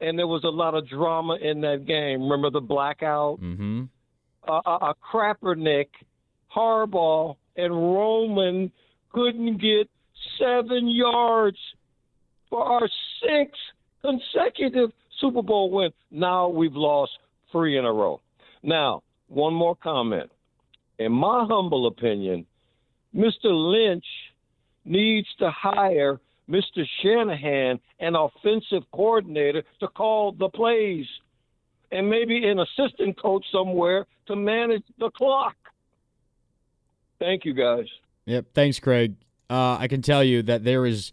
And 0.00 0.18
there 0.18 0.26
was 0.26 0.44
a 0.44 0.48
lot 0.48 0.74
of 0.74 0.88
drama 0.88 1.36
in 1.40 1.60
that 1.62 1.86
game. 1.86 2.22
Remember 2.22 2.50
the 2.50 2.60
blackout? 2.60 3.40
Mm-hmm. 3.40 3.84
a, 4.48 4.52
a, 4.52 4.74
a 4.90 4.94
Crappernick, 5.12 5.88
Harbaugh, 6.54 7.36
and 7.58 7.74
Roman 7.74 8.72
couldn't 9.12 9.60
get 9.60 9.90
seven 10.38 10.88
yards 10.88 11.58
for 12.48 12.64
our 12.64 12.88
sixth 13.20 13.60
consecutive 14.00 14.90
Super 15.20 15.42
Bowl 15.42 15.70
win. 15.70 15.90
Now 16.10 16.48
we've 16.48 16.74
lost 16.74 17.12
three 17.52 17.76
in 17.76 17.84
a 17.84 17.92
row. 17.92 18.20
Now, 18.62 19.02
one 19.28 19.52
more 19.52 19.76
comment. 19.76 20.30
In 20.98 21.12
my 21.12 21.44
humble 21.48 21.86
opinion, 21.88 22.46
Mr. 23.14 23.46
Lynch 23.46 24.04
needs 24.84 25.28
to 25.38 25.50
hire 25.50 26.20
Mr. 26.48 26.84
Shanahan, 27.02 27.78
an 28.00 28.14
offensive 28.14 28.84
coordinator, 28.92 29.62
to 29.80 29.88
call 29.88 30.32
the 30.32 30.48
plays. 30.48 31.06
and 31.90 32.08
maybe 32.08 32.46
an 32.46 32.58
assistant 32.60 33.20
coach 33.20 33.44
somewhere 33.50 34.06
to 34.26 34.36
manage 34.36 34.82
the 34.98 35.10
clock. 35.10 35.56
Thank 37.20 37.44
you, 37.44 37.52
guys. 37.54 37.86
Yep. 38.26 38.46
Thanks, 38.54 38.78
Craig. 38.78 39.14
Uh, 39.50 39.76
I 39.78 39.88
can 39.88 40.02
tell 40.02 40.22
you 40.22 40.42
that 40.42 40.64
there 40.64 40.84
is 40.86 41.12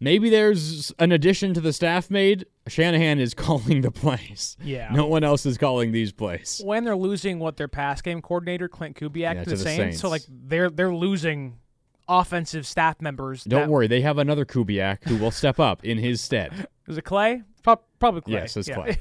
maybe 0.00 0.28
there's 0.28 0.92
an 0.98 1.12
addition 1.12 1.54
to 1.54 1.60
the 1.60 1.72
staff 1.72 2.10
made. 2.10 2.46
Shanahan 2.68 3.18
is 3.18 3.34
calling 3.34 3.80
the 3.80 3.90
plays. 3.90 4.56
Yeah. 4.62 4.90
No 4.92 5.06
one 5.06 5.24
else 5.24 5.46
is 5.46 5.56
calling 5.58 5.92
these 5.92 6.12
plays. 6.12 6.60
When 6.64 6.84
they're 6.84 6.96
losing 6.96 7.38
what 7.38 7.56
their 7.56 7.68
pass 7.68 8.02
game 8.02 8.20
coordinator 8.22 8.68
Klint 8.68 8.94
Kubiak 8.96 9.16
Yeah, 9.16 9.34
to 9.34 9.44
to 9.44 9.50
the, 9.50 9.56
the 9.56 9.62
Saints, 9.62 10.00
so 10.00 10.08
like 10.08 10.22
they're 10.28 10.70
they're 10.70 10.94
losing 10.94 11.58
offensive 12.06 12.66
staff 12.66 13.00
members. 13.00 13.44
Don't 13.44 13.62
that- 13.62 13.68
worry, 13.70 13.86
they 13.86 14.02
have 14.02 14.18
another 14.18 14.44
Kubiak 14.44 15.04
who 15.04 15.16
will 15.16 15.30
step 15.30 15.58
up 15.58 15.84
in 15.84 15.96
his 15.98 16.20
stead. 16.20 16.68
Is 16.86 16.98
it 16.98 17.02
Clay? 17.02 17.42
Pro- 17.62 17.80
probably 17.98 18.20
Clay. 18.20 18.34
Yes, 18.34 18.58
it's 18.58 18.68
Yeah. 18.68 18.74
Clay. 18.74 18.98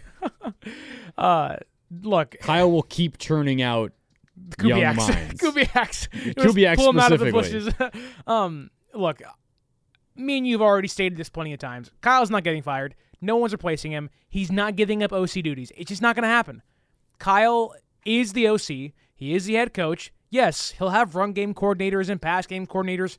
uh, 1.17 1.57
look, 2.01 2.37
Kyle 2.39 2.71
will 2.71 2.83
keep 2.83 3.17
churning 3.17 3.61
out 3.61 3.91
young 4.61 4.79
Kubiak's, 4.95 6.07
Kubiak 6.07 6.75
pull 6.75 6.89
him 6.89 6.99
out 6.99 7.11
of 7.11 7.19
the 7.19 7.31
bushes. 7.31 7.69
um, 8.27 8.69
look, 8.93 9.21
me 10.15 10.37
and 10.37 10.47
you've 10.47 10.61
already 10.61 10.87
stated 10.87 11.17
this 11.17 11.29
plenty 11.29 11.53
of 11.53 11.59
times. 11.59 11.91
Kyle's 12.01 12.29
not 12.29 12.43
getting 12.43 12.61
fired. 12.61 12.95
No 13.21 13.37
one's 13.37 13.53
replacing 13.53 13.91
him. 13.91 14.09
He's 14.29 14.51
not 14.51 14.75
giving 14.75 15.01
up 15.01 15.13
OC 15.13 15.31
duties. 15.43 15.71
It's 15.77 15.89
just 15.89 16.01
not 16.01 16.15
going 16.15 16.23
to 16.23 16.29
happen. 16.29 16.61
Kyle 17.19 17.73
is 18.05 18.33
the 18.33 18.47
OC. 18.47 18.93
He 19.15 19.33
is 19.33 19.45
the 19.45 19.53
head 19.53 19.73
coach. 19.73 20.11
Yes, 20.29 20.71
he'll 20.71 20.89
have 20.89 21.15
run 21.15 21.31
game 21.31 21.53
coordinators 21.53 22.09
and 22.09 22.21
pass 22.21 22.47
game 22.47 22.67
coordinators 22.67 23.17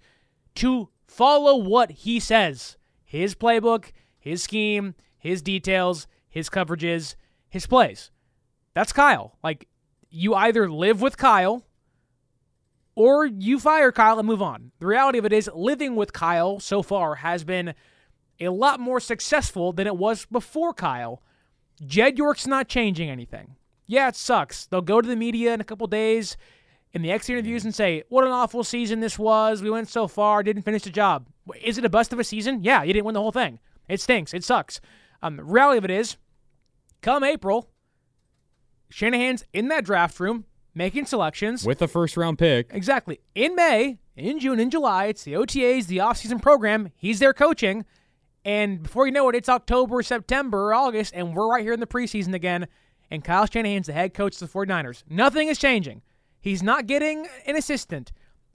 to 0.56 0.88
follow 1.06 1.56
what 1.56 1.90
he 1.90 2.20
says. 2.20 2.76
His 3.04 3.34
playbook, 3.34 3.92
his 4.18 4.42
scheme, 4.42 4.94
his 5.16 5.40
details, 5.40 6.06
his 6.28 6.50
coverages, 6.50 7.14
his 7.48 7.66
plays. 7.66 8.10
That's 8.74 8.92
Kyle. 8.92 9.38
Like, 9.42 9.68
you 10.14 10.34
either 10.34 10.70
live 10.70 11.00
with 11.00 11.16
Kyle 11.16 11.64
or 12.94 13.26
you 13.26 13.58
fire 13.58 13.90
Kyle 13.90 14.18
and 14.18 14.28
move 14.28 14.40
on. 14.40 14.70
The 14.78 14.86
reality 14.86 15.18
of 15.18 15.24
it 15.24 15.32
is, 15.32 15.50
living 15.52 15.96
with 15.96 16.12
Kyle 16.12 16.60
so 16.60 16.82
far 16.82 17.16
has 17.16 17.42
been 17.42 17.74
a 18.40 18.48
lot 18.50 18.78
more 18.78 19.00
successful 19.00 19.72
than 19.72 19.86
it 19.86 19.96
was 19.96 20.26
before 20.26 20.72
Kyle. 20.72 21.20
Jed 21.84 22.16
York's 22.16 22.46
not 22.46 22.68
changing 22.68 23.10
anything. 23.10 23.56
Yeah, 23.86 24.08
it 24.08 24.16
sucks. 24.16 24.66
They'll 24.66 24.80
go 24.80 25.00
to 25.00 25.08
the 25.08 25.16
media 25.16 25.52
in 25.52 25.60
a 25.60 25.64
couple 25.64 25.86
days 25.88 26.36
in 26.92 27.02
the 27.02 27.10
exit 27.10 27.30
interviews 27.34 27.64
and 27.64 27.74
say, 27.74 28.04
What 28.08 28.24
an 28.24 28.30
awful 28.30 28.62
season 28.62 29.00
this 29.00 29.18
was. 29.18 29.62
We 29.62 29.70
went 29.70 29.88
so 29.88 30.06
far, 30.06 30.42
didn't 30.42 30.62
finish 30.62 30.82
the 30.82 30.90
job. 30.90 31.26
Is 31.60 31.76
it 31.76 31.84
a 31.84 31.90
bust 31.90 32.12
of 32.12 32.20
a 32.20 32.24
season? 32.24 32.62
Yeah, 32.62 32.84
you 32.84 32.92
didn't 32.92 33.04
win 33.04 33.14
the 33.14 33.20
whole 33.20 33.32
thing. 33.32 33.58
It 33.88 34.00
stinks. 34.00 34.32
It 34.32 34.44
sucks. 34.44 34.80
Um, 35.22 35.36
the 35.36 35.44
reality 35.44 35.78
of 35.78 35.84
it 35.84 35.90
is, 35.90 36.16
come 37.02 37.24
April, 37.24 37.68
Shanahan's 38.94 39.44
in 39.52 39.66
that 39.68 39.84
draft 39.84 40.20
room 40.20 40.44
making 40.72 41.06
selections. 41.06 41.64
with 41.66 41.82
a 41.82 41.88
first 41.88 42.16
round 42.16 42.38
pick. 42.38 42.68
Exactly. 42.70 43.18
In 43.34 43.56
May, 43.56 43.98
in 44.16 44.38
June, 44.38 44.60
in 44.60 44.70
July, 44.70 45.06
it's 45.06 45.24
the 45.24 45.32
OTAs, 45.32 45.88
the 45.88 45.96
offseason 45.96 46.40
program. 46.40 46.92
He's 46.94 47.18
there 47.18 47.32
coaching. 47.32 47.84
And 48.44 48.84
before 48.84 49.06
you 49.06 49.12
know 49.12 49.28
it, 49.28 49.34
it's 49.34 49.48
October, 49.48 50.00
September, 50.04 50.72
August, 50.72 51.12
and 51.12 51.34
we're 51.34 51.48
right 51.48 51.64
here 51.64 51.72
in 51.72 51.80
the 51.80 51.88
preseason 51.88 52.34
again. 52.34 52.68
And 53.10 53.24
Kyle 53.24 53.46
Shanahan's 53.46 53.88
the 53.88 53.92
head 53.92 54.14
coach 54.14 54.40
of 54.40 54.52
the 54.52 54.58
49ers. 54.58 55.02
Nothing 55.10 55.48
is 55.48 55.58
changing. 55.58 56.02
He's 56.40 56.62
not 56.62 56.86
getting 56.86 57.26
an 57.46 57.56
assistant. 57.56 58.12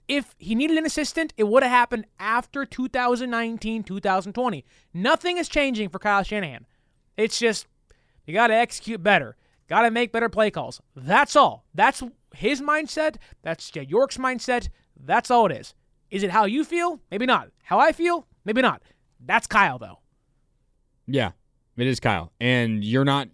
If 0.08 0.34
he 0.38 0.54
needed 0.54 0.78
an 0.78 0.86
assistant, 0.86 1.34
it 1.36 1.48
would 1.48 1.62
have 1.62 1.70
happened 1.70 2.06
after 2.18 2.64
2019, 2.64 3.82
2020. 3.82 4.64
Nothing 4.94 5.36
is 5.36 5.50
changing 5.50 5.90
for 5.90 5.98
Kyle 5.98 6.22
Shanahan. 6.22 6.64
It's 7.18 7.38
just 7.38 7.66
you 8.24 8.32
got 8.32 8.46
to 8.46 8.54
execute 8.54 9.02
better. 9.02 9.36
Got 9.70 9.82
to 9.82 9.90
make 9.92 10.10
better 10.10 10.28
play 10.28 10.50
calls. 10.50 10.82
That's 10.96 11.36
all. 11.36 11.64
That's 11.72 12.02
his 12.34 12.60
mindset. 12.60 13.16
That's 13.42 13.70
Jed 13.70 13.88
York's 13.88 14.18
mindset. 14.18 14.68
That's 15.02 15.30
all 15.30 15.46
it 15.46 15.52
is. 15.52 15.74
Is 16.10 16.24
it 16.24 16.32
how 16.32 16.44
you 16.44 16.64
feel? 16.64 17.00
Maybe 17.08 17.24
not. 17.24 17.50
How 17.62 17.78
I 17.78 17.92
feel? 17.92 18.26
Maybe 18.44 18.62
not. 18.62 18.82
That's 19.24 19.46
Kyle, 19.46 19.78
though. 19.78 20.00
Yeah, 21.06 21.30
it 21.76 21.86
is 21.86 22.00
Kyle. 22.00 22.32
And 22.40 22.84
you're 22.84 23.04
not. 23.04 23.28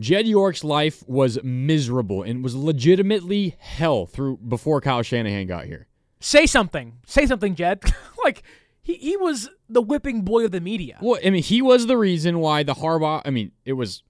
Jed 0.00 0.26
York's 0.26 0.64
life 0.64 1.04
was 1.06 1.38
miserable 1.42 2.22
and 2.22 2.42
was 2.42 2.54
legitimately 2.54 3.56
hell 3.58 4.06
through 4.06 4.38
before 4.38 4.80
Kyle 4.80 5.02
Shanahan 5.02 5.46
got 5.46 5.66
here. 5.66 5.88
Say 6.20 6.46
something. 6.46 7.00
Say 7.04 7.26
something, 7.26 7.54
Jed. 7.54 7.82
like, 8.24 8.42
he, 8.80 8.94
he 8.94 9.16
was 9.18 9.50
the 9.68 9.82
whipping 9.82 10.22
boy 10.22 10.46
of 10.46 10.52
the 10.52 10.60
media. 10.60 10.96
Well, 11.02 11.20
I 11.22 11.28
mean, 11.28 11.42
he 11.42 11.60
was 11.60 11.86
the 11.86 11.98
reason 11.98 12.38
why 12.38 12.62
the 12.62 12.74
Harbaugh. 12.74 13.20
I 13.26 13.30
mean, 13.30 13.52
it 13.66 13.74
was 13.74 14.02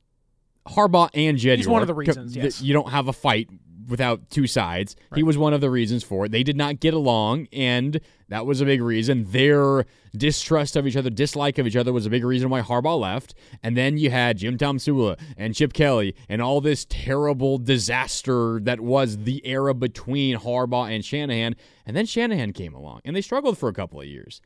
Harbaugh 0.66 1.10
and 1.14 1.38
Jed. 1.38 1.58
He's 1.58 1.68
one 1.68 1.82
of 1.82 1.88
the 1.88 1.94
reasons, 1.94 2.36
yes. 2.36 2.60
You 2.60 2.72
don't 2.72 2.90
have 2.90 3.08
a 3.08 3.12
fight 3.12 3.48
without 3.88 4.28
two 4.30 4.46
sides. 4.46 4.96
He 5.14 5.22
was 5.22 5.38
one 5.38 5.54
of 5.54 5.60
the 5.60 5.70
reasons 5.70 6.04
for 6.04 6.26
it. 6.26 6.32
They 6.32 6.42
did 6.42 6.56
not 6.56 6.78
get 6.78 6.92
along, 6.92 7.48
and 7.52 8.00
that 8.28 8.44
was 8.44 8.60
a 8.60 8.66
big 8.66 8.82
reason. 8.82 9.24
Their 9.30 9.86
distrust 10.14 10.76
of 10.76 10.86
each 10.86 10.96
other, 10.96 11.08
dislike 11.08 11.58
of 11.58 11.66
each 11.66 11.76
other, 11.76 11.92
was 11.92 12.04
a 12.04 12.10
big 12.10 12.24
reason 12.24 12.50
why 12.50 12.60
Harbaugh 12.60 13.00
left. 13.00 13.34
And 13.62 13.76
then 13.76 13.96
you 13.96 14.10
had 14.10 14.38
Jim 14.38 14.58
Tomsula 14.58 15.18
and 15.38 15.54
Chip 15.54 15.72
Kelly 15.72 16.14
and 16.28 16.42
all 16.42 16.60
this 16.60 16.86
terrible 16.88 17.56
disaster 17.56 18.60
that 18.62 18.80
was 18.80 19.18
the 19.18 19.40
era 19.46 19.72
between 19.72 20.36
Harbaugh 20.36 20.94
and 20.94 21.02
Shanahan. 21.04 21.56
And 21.86 21.96
then 21.96 22.04
Shanahan 22.04 22.52
came 22.52 22.74
along, 22.74 23.00
and 23.06 23.16
they 23.16 23.22
struggled 23.22 23.56
for 23.56 23.70
a 23.70 23.74
couple 23.74 24.00
of 24.00 24.06
years. 24.06 24.42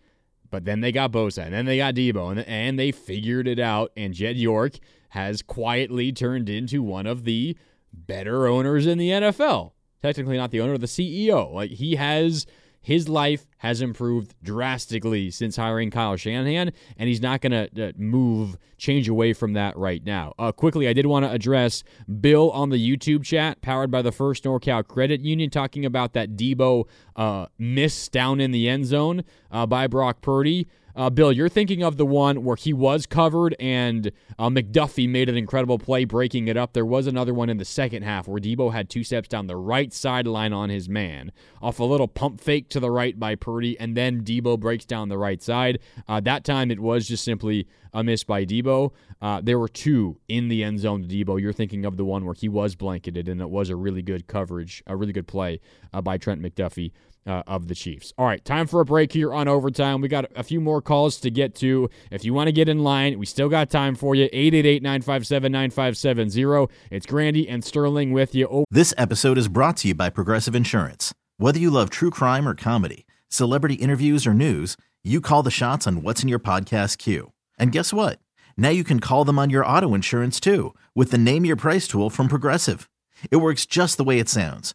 But 0.53 0.67
then 0.67 0.83
they 0.83 0.93
got 0.93 1.11
Bosa, 1.11 1.45
and 1.45 1.55
then 1.55 1.65
they 1.65 1.79
got 1.79 1.95
Deebo, 1.95 2.31
and, 2.31 2.41
and 2.41 2.79
they 2.79 2.93
figured 2.93 3.49
it 3.49 3.59
out. 3.59 3.91
And 3.97 4.13
Jed 4.13 4.37
York 4.37 4.75
has 5.09 5.41
quietly 5.41 6.13
turned 6.13 6.51
into 6.51 6.83
one 6.83 7.07
of 7.07 7.25
the 7.25 7.57
better 7.93 8.47
owners 8.47 8.87
in 8.87 8.99
the 8.99 9.09
NFL. 9.09 9.73
Technically, 10.03 10.37
not 10.37 10.51
the 10.51 10.61
owner, 10.61 10.77
the 10.77 10.87
CEO. 10.87 11.51
Like 11.53 11.71
he 11.71 11.97
has 11.97 12.47
his 12.83 13.09
life 13.09 13.47
has 13.59 13.81
improved 13.81 14.35
drastically 14.43 15.31
since 15.31 15.57
hiring 15.57 15.91
Kyle 15.91 16.17
Shanahan, 16.17 16.73
and 16.97 17.09
he's 17.09 17.23
not 17.23 17.41
going 17.41 17.53
to 17.53 17.89
uh, 17.89 17.93
move, 17.97 18.59
change 18.77 19.09
away 19.09 19.33
from 19.33 19.53
that 19.53 19.77
right 19.77 20.05
now. 20.05 20.35
Uh, 20.39 20.51
quickly, 20.51 20.89
I 20.89 20.93
did 20.93 21.07
want 21.07 21.25
to 21.25 21.31
address 21.31 21.85
Bill 22.21 22.51
on 22.51 22.71
the 22.71 22.77
YouTube 22.77 23.25
chat, 23.25 23.63
powered 23.63 23.91
by 23.91 24.03
the 24.03 24.13
First 24.13 24.45
NorCal 24.45 24.87
Credit 24.87 25.21
Union, 25.21 25.49
talking 25.49 25.87
about 25.87 26.13
that 26.15 26.37
Deebo 26.37 26.89
uh, 27.15 27.47
miss 27.57 28.09
down 28.09 28.41
in 28.41 28.51
the 28.51 28.69
end 28.69 28.87
zone 28.87 29.23
uh, 29.53 29.65
by 29.65 29.87
Brock 29.87 30.21
Purdy. 30.21 30.67
Uh, 30.95 31.09
Bill, 31.09 31.33
you're 31.33 31.49
thinking 31.49 31.83
of 31.83 31.97
the 31.97 32.05
one 32.05 32.45
where 32.45 32.57
he 32.57 32.73
was 32.73 33.07
covered 33.07 33.57
and 33.59 34.13
uh, 34.39 34.49
McDuffie 34.49 35.09
made 35.09 35.29
an 35.29 35.37
incredible 35.37 35.79
play 35.79 36.05
breaking 36.05 36.49
it 36.49 36.57
up. 36.57 36.75
There 36.75 36.85
was 36.85 37.07
another 37.07 37.33
one 37.33 37.49
in 37.49 37.57
the 37.57 37.65
second 37.65 38.03
half 38.03 38.29
where 38.29 38.41
Deebo 38.41 38.73
had 38.73 38.91
two 38.91 39.03
steps 39.03 39.29
down 39.29 39.47
the 39.47 39.57
right 39.57 39.93
sideline 39.93 40.53
on 40.53 40.69
his 40.69 40.89
man 40.89 41.33
off 41.63 41.79
a 41.79 41.85
little 41.85 42.09
pump 42.09 42.41
fake 42.41 42.69
to 42.71 42.81
the 42.81 42.91
right 42.91 43.19
by 43.19 43.35
Purdy, 43.35 43.79
and 43.79 43.97
then 43.97 44.23
Deebo 44.23 44.59
breaks 44.61 44.85
down 44.85 45.09
the 45.09 45.19
right 45.19 45.43
side. 45.43 45.79
Uh, 46.07 46.21
that 46.21 46.45
time 46.45 46.71
it 46.71 46.81
was 46.81 47.09
just 47.09 47.25
simply 47.25 47.67
a 47.95 48.03
miss 48.03 48.25
by 48.25 48.45
Deebo. 48.45 48.93
Uh, 49.21 49.41
there 49.43 49.59
were 49.59 49.69
two 49.69 50.19
in 50.29 50.49
the 50.49 50.65
end 50.65 50.81
zone 50.81 51.03
to 51.03 51.09
Deebo. 51.09 51.41
You're 51.41 51.53
thinking 51.53 51.85
of 51.85 51.97
the 51.97 52.05
one 52.05 52.25
where 52.25 52.35
he 52.35 52.49
was 52.49 52.75
blanketed, 52.75 53.29
and 53.29 53.41
it 53.41 53.51
was 53.51 53.71
a 53.71 53.77
really 53.77 54.03
good 54.03 54.27
coverage, 54.27 54.83
a 54.87 54.97
really 54.97 55.13
good 55.13 55.27
play 55.27 55.61
uh, 55.93 56.03
by 56.03 56.19
Trent 56.19 56.43
McDuffie 56.43 56.93
uh, 57.27 57.43
of 57.47 57.69
the 57.69 57.75
Chiefs. 57.75 58.13
All 58.19 58.27
right, 58.27 58.45
time 58.45 58.67
for 58.67 58.81
a 58.81 58.85
break 58.85 59.13
here 59.13 59.33
on 59.33 59.49
overtime. 59.49 60.01
We 60.01 60.09
got 60.09 60.27
a 60.35 60.43
few 60.43 60.61
more 60.61 60.83
calls 60.83 61.19
to 61.21 61.31
get 61.31 61.55
to. 61.57 61.89
If 62.11 62.25
you 62.25 62.35
want 62.35 62.49
to 62.49 62.53
get 62.53 62.69
in 62.69 62.81
line, 62.81 63.19
we 63.19 63.27
still 63.27 63.49
got 63.49 63.71
time 63.71 63.95
for 63.95 64.15
you. 64.15 64.25
888 64.33 64.83
957 64.83 65.53
9570. 65.53 66.75
It's 66.91 67.07
Grandi 67.07 67.49
and 67.49 67.65
Sterling 67.65 68.13
with 68.13 68.35
you. 68.35 68.49
Oh, 68.51 68.65
This 68.71 68.95
episode 68.99 69.39
is 69.39 69.49
brought 69.49 69.77
to 69.79 69.89
you 69.89 69.95
by 69.95 70.11
Progressive 70.11 70.55
Insurance. 70.55 71.15
Whether 71.39 71.59
you 71.59 71.71
love 71.71 71.91
true 71.91 72.11
crime 72.11 72.47
or 72.47 72.55
comedy, 72.55 73.07
celebrity 73.29 73.75
interviews 73.75 74.27
or 74.27 74.35
news, 74.35 74.77
you 75.05 75.21
call 75.21 75.43
the 75.43 75.51
shots 75.51 75.87
on 75.87 76.03
what's 76.03 76.23
in 76.23 76.29
your 76.29 76.39
podcast 76.39 76.99
queue. 76.99 77.33
And 77.59 77.73
guess 77.73 77.93
what? 77.93 78.19
Now 78.57 78.69
you 78.69 78.85
can 78.85 79.01
call 79.01 79.25
them 79.25 79.39
on 79.39 79.51
your 79.51 79.67
auto 79.67 79.95
insurance 79.95 80.39
too 80.39 80.75
with 80.95 81.11
the 81.11 81.19
Name 81.19 81.45
Your 81.45 81.57
Price 81.57 81.89
tool 81.89 82.11
from 82.11 82.29
Progressive. 82.29 82.89
It 83.31 83.37
works 83.37 83.67
just 83.67 83.97
the 83.97 84.05
way 84.05 84.19
it 84.19 84.29
sounds. 84.29 84.75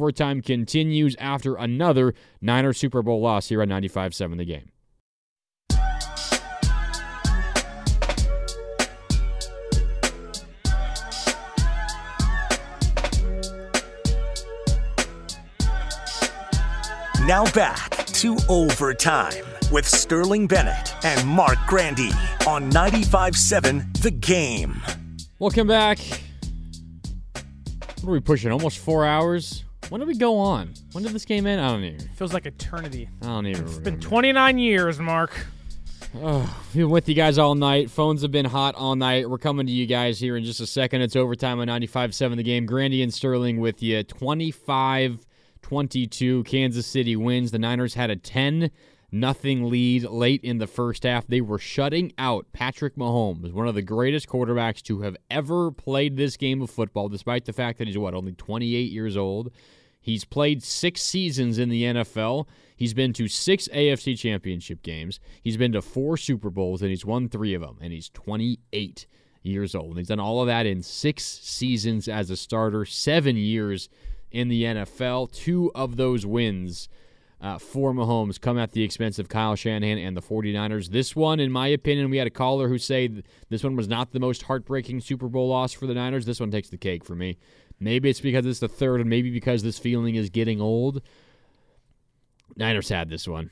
Overtime 0.00 0.42
continues 0.42 1.16
after 1.18 1.56
another 1.56 2.14
Niner 2.40 2.72
Super 2.72 3.02
Bowl 3.02 3.20
loss 3.20 3.48
here 3.48 3.60
on 3.62 3.68
95.7 3.68 4.36
The 4.36 4.44
Game. 4.44 4.70
Now 17.26 17.44
back 17.52 18.06
to 18.06 18.38
overtime 18.48 19.44
with 19.72 19.86
Sterling 19.86 20.46
Bennett 20.46 20.94
and 21.04 21.28
Marc 21.28 21.58
Grandi 21.66 22.10
on 22.46 22.70
95.7 22.70 24.00
The 24.00 24.12
Game. 24.12 24.80
Welcome 25.40 25.66
back. 25.66 25.98
What 28.00 28.04
are 28.04 28.12
we 28.12 28.20
pushing? 28.20 28.52
Almost 28.52 28.78
four 28.78 29.04
hours? 29.04 29.64
When 29.88 30.00
did 30.00 30.08
we 30.08 30.16
go 30.16 30.38
on? 30.38 30.74
When 30.92 31.02
did 31.02 31.12
this 31.14 31.24
game 31.24 31.46
end? 31.46 31.60
I 31.60 31.70
don't 31.70 31.84
even. 31.84 32.00
Feels 32.14 32.34
like 32.34 32.44
eternity. 32.46 33.08
I 33.22 33.26
don't 33.26 33.46
even 33.46 33.62
It's 33.64 33.74
remember. 33.76 33.90
been 33.92 34.00
29 34.00 34.58
years, 34.58 34.98
Marc. 34.98 35.46
Oh, 36.14 36.62
we've 36.74 36.82
been 36.84 36.90
with 36.90 37.08
you 37.08 37.14
guys 37.14 37.38
all 37.38 37.54
night. 37.54 37.90
Phones 37.90 38.22
have 38.22 38.30
been 38.30 38.44
hot 38.44 38.74
all 38.74 38.96
night. 38.96 39.28
We're 39.28 39.38
coming 39.38 39.66
to 39.66 39.72
you 39.72 39.86
guys 39.86 40.18
here 40.18 40.36
in 40.36 40.44
just 40.44 40.60
a 40.60 40.66
second. 40.66 41.02
It's 41.02 41.16
overtime 41.16 41.58
on 41.60 41.68
95-7 41.68 42.36
The 42.36 42.42
Game. 42.42 42.66
Grandi 42.66 43.02
and 43.02 43.12
Sterling 43.12 43.60
with 43.60 43.82
you. 43.82 44.02
25 44.02 45.26
22. 45.62 46.44
Kansas 46.44 46.86
City 46.86 47.14
wins. 47.16 47.50
The 47.50 47.58
Niners 47.58 47.94
had 47.94 48.10
a 48.10 48.16
10 48.16 48.70
nothing 49.10 49.70
lead 49.70 50.04
late 50.04 50.42
in 50.44 50.58
the 50.58 50.66
first 50.66 51.02
half. 51.04 51.26
They 51.26 51.40
were 51.40 51.58
shutting 51.58 52.12
out 52.18 52.46
Patrick 52.52 52.96
Mahomes, 52.96 53.52
one 53.52 53.66
of 53.68 53.74
the 53.74 53.82
greatest 53.82 54.28
quarterbacks 54.28 54.82
to 54.82 55.00
have 55.00 55.16
ever 55.30 55.70
played 55.70 56.16
this 56.16 56.36
game 56.36 56.60
of 56.62 56.70
football, 56.70 57.08
despite 57.08 57.44
the 57.46 57.52
fact 57.54 57.78
that 57.78 57.86
he's, 57.86 57.96
what, 57.98 58.14
only 58.14 58.32
28 58.32 58.90
years 58.92 59.16
old. 59.16 59.50
He's 60.08 60.24
played 60.24 60.62
six 60.62 61.02
seasons 61.02 61.58
in 61.58 61.68
the 61.68 61.82
NFL. 61.82 62.46
He's 62.74 62.94
been 62.94 63.12
to 63.12 63.28
six 63.28 63.68
AFC 63.68 64.18
championship 64.18 64.82
games. 64.82 65.20
He's 65.42 65.58
been 65.58 65.72
to 65.72 65.82
four 65.82 66.16
Super 66.16 66.48
Bowls, 66.48 66.80
and 66.80 66.88
he's 66.88 67.04
won 67.04 67.28
three 67.28 67.52
of 67.52 67.60
them. 67.60 67.76
And 67.82 67.92
he's 67.92 68.08
28 68.08 69.06
years 69.42 69.74
old. 69.74 69.90
And 69.90 69.98
he's 69.98 70.08
done 70.08 70.18
all 70.18 70.40
of 70.40 70.46
that 70.46 70.64
in 70.64 70.82
six 70.82 71.24
seasons 71.24 72.08
as 72.08 72.30
a 72.30 72.38
starter, 72.38 72.86
seven 72.86 73.36
years 73.36 73.90
in 74.30 74.48
the 74.48 74.62
NFL. 74.62 75.30
Two 75.30 75.70
of 75.74 75.96
those 75.98 76.24
wins 76.24 76.88
uh, 77.42 77.58
for 77.58 77.92
Mahomes 77.92 78.40
come 78.40 78.56
at 78.56 78.72
the 78.72 78.82
expense 78.82 79.18
of 79.18 79.28
Kyle 79.28 79.56
Shanahan 79.56 79.98
and 79.98 80.16
the 80.16 80.22
49ers. 80.22 80.88
This 80.88 81.14
one, 81.14 81.38
in 81.38 81.52
my 81.52 81.68
opinion, 81.68 82.08
we 82.08 82.16
had 82.16 82.26
a 82.26 82.30
caller 82.30 82.68
who 82.68 82.78
said 82.78 83.24
this 83.50 83.62
one 83.62 83.76
was 83.76 83.88
not 83.88 84.12
the 84.12 84.20
most 84.20 84.44
heartbreaking 84.44 85.02
Super 85.02 85.28
Bowl 85.28 85.48
loss 85.48 85.74
for 85.74 85.86
the 85.86 85.92
Niners. 85.92 86.24
This 86.24 86.40
one 86.40 86.50
takes 86.50 86.70
the 86.70 86.78
cake 86.78 87.04
for 87.04 87.14
me. 87.14 87.36
Maybe 87.80 88.10
it's 88.10 88.20
because 88.20 88.44
it's 88.46 88.60
the 88.60 88.68
third, 88.68 89.00
and 89.00 89.08
maybe 89.08 89.30
because 89.30 89.62
this 89.62 89.78
feeling 89.78 90.16
is 90.16 90.30
getting 90.30 90.60
old. 90.60 91.02
Niners 92.56 92.88
had 92.88 93.08
this 93.08 93.28
one. 93.28 93.50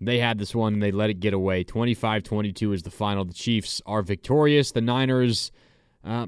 They 0.00 0.18
had 0.18 0.38
this 0.38 0.54
one, 0.54 0.74
and 0.74 0.82
they 0.82 0.90
let 0.90 1.10
it 1.10 1.20
get 1.20 1.34
away. 1.34 1.62
25 1.62 2.22
22 2.22 2.72
is 2.72 2.82
the 2.82 2.90
final. 2.90 3.24
The 3.24 3.34
Chiefs 3.34 3.82
are 3.86 4.02
victorious. 4.02 4.72
The 4.72 4.80
Niners. 4.80 5.52
Uh, 6.02 6.26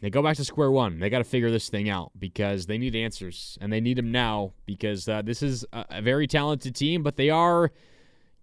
they 0.00 0.10
go 0.10 0.22
back 0.22 0.36
to 0.36 0.44
square 0.44 0.70
one. 0.70 0.98
They 0.98 1.10
got 1.10 1.18
to 1.18 1.24
figure 1.24 1.50
this 1.50 1.68
thing 1.68 1.88
out 1.88 2.12
because 2.18 2.66
they 2.66 2.78
need 2.78 2.96
answers, 2.96 3.58
and 3.60 3.72
they 3.72 3.80
need 3.80 3.98
them 3.98 4.10
now 4.10 4.52
because 4.66 5.08
uh, 5.08 5.22
this 5.22 5.42
is 5.42 5.64
a, 5.72 5.84
a, 5.90 6.02
very 6.02 6.26
talented 6.26 6.74
team, 6.74 7.02
but 7.02 7.16
they 7.16 7.30
are, 7.30 7.70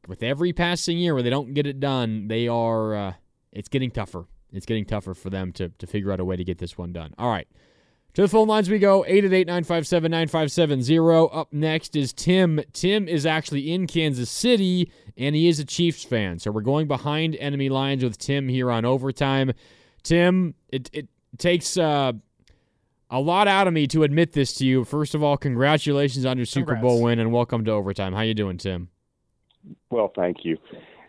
with 0.07 0.23
every 0.23 0.53
passing 0.53 0.97
year 0.97 1.13
where 1.13 1.23
they 1.23 1.29
don't 1.29 1.53
get 1.53 1.65
it 1.65 1.79
done, 1.79 2.27
they 2.27 2.47
are. 2.47 2.95
Uh, 2.95 3.13
it's 3.51 3.69
getting 3.69 3.91
tougher. 3.91 4.25
It's 4.53 4.65
getting 4.65 4.85
tougher 4.85 5.13
for 5.13 5.29
them 5.29 5.51
to 5.53 5.69
to 5.69 5.87
figure 5.87 6.11
out 6.11 6.19
a 6.19 6.25
way 6.25 6.35
to 6.35 6.43
get 6.43 6.59
this 6.59 6.77
one 6.77 6.93
done. 6.93 7.13
All 7.17 7.29
right. 7.29 7.47
To 8.13 8.23
the 8.23 8.27
phone 8.27 8.49
lines 8.49 8.69
we 8.69 8.77
go 8.77 9.05
888 9.05 9.47
957 9.47 10.11
9570. 10.11 11.33
Up 11.33 11.53
next 11.53 11.95
is 11.95 12.11
Tim. 12.11 12.59
Tim 12.73 13.07
is 13.07 13.25
actually 13.25 13.71
in 13.71 13.87
Kansas 13.87 14.29
City, 14.29 14.91
and 15.15 15.33
he 15.33 15.47
is 15.47 15.59
a 15.59 15.65
Chiefs 15.65 16.03
fan. 16.03 16.37
So 16.37 16.51
we're 16.51 16.59
going 16.59 16.89
behind 16.89 17.37
enemy 17.37 17.69
lines 17.69 18.03
with 18.03 18.17
Tim 18.17 18.49
here 18.49 18.69
on 18.69 18.83
overtime. 18.83 19.53
Tim, 20.03 20.55
it, 20.73 20.89
it 20.91 21.07
takes 21.37 21.77
uh, 21.77 22.11
a 23.09 23.19
lot 23.19 23.47
out 23.47 23.67
of 23.67 23.73
me 23.73 23.87
to 23.87 24.03
admit 24.03 24.33
this 24.33 24.55
to 24.55 24.65
you. 24.65 24.83
First 24.83 25.15
of 25.15 25.23
all, 25.23 25.37
congratulations 25.37 26.25
on 26.25 26.35
your 26.35 26.45
Super 26.45 26.73
Congrats. 26.73 26.81
Bowl 26.81 27.01
win, 27.03 27.19
and 27.19 27.31
welcome 27.31 27.63
to 27.63 27.71
overtime. 27.71 28.11
How 28.11 28.21
you 28.23 28.33
doing, 28.33 28.57
Tim? 28.57 28.89
Well, 29.89 30.11
thank 30.15 30.43
you. 30.43 30.57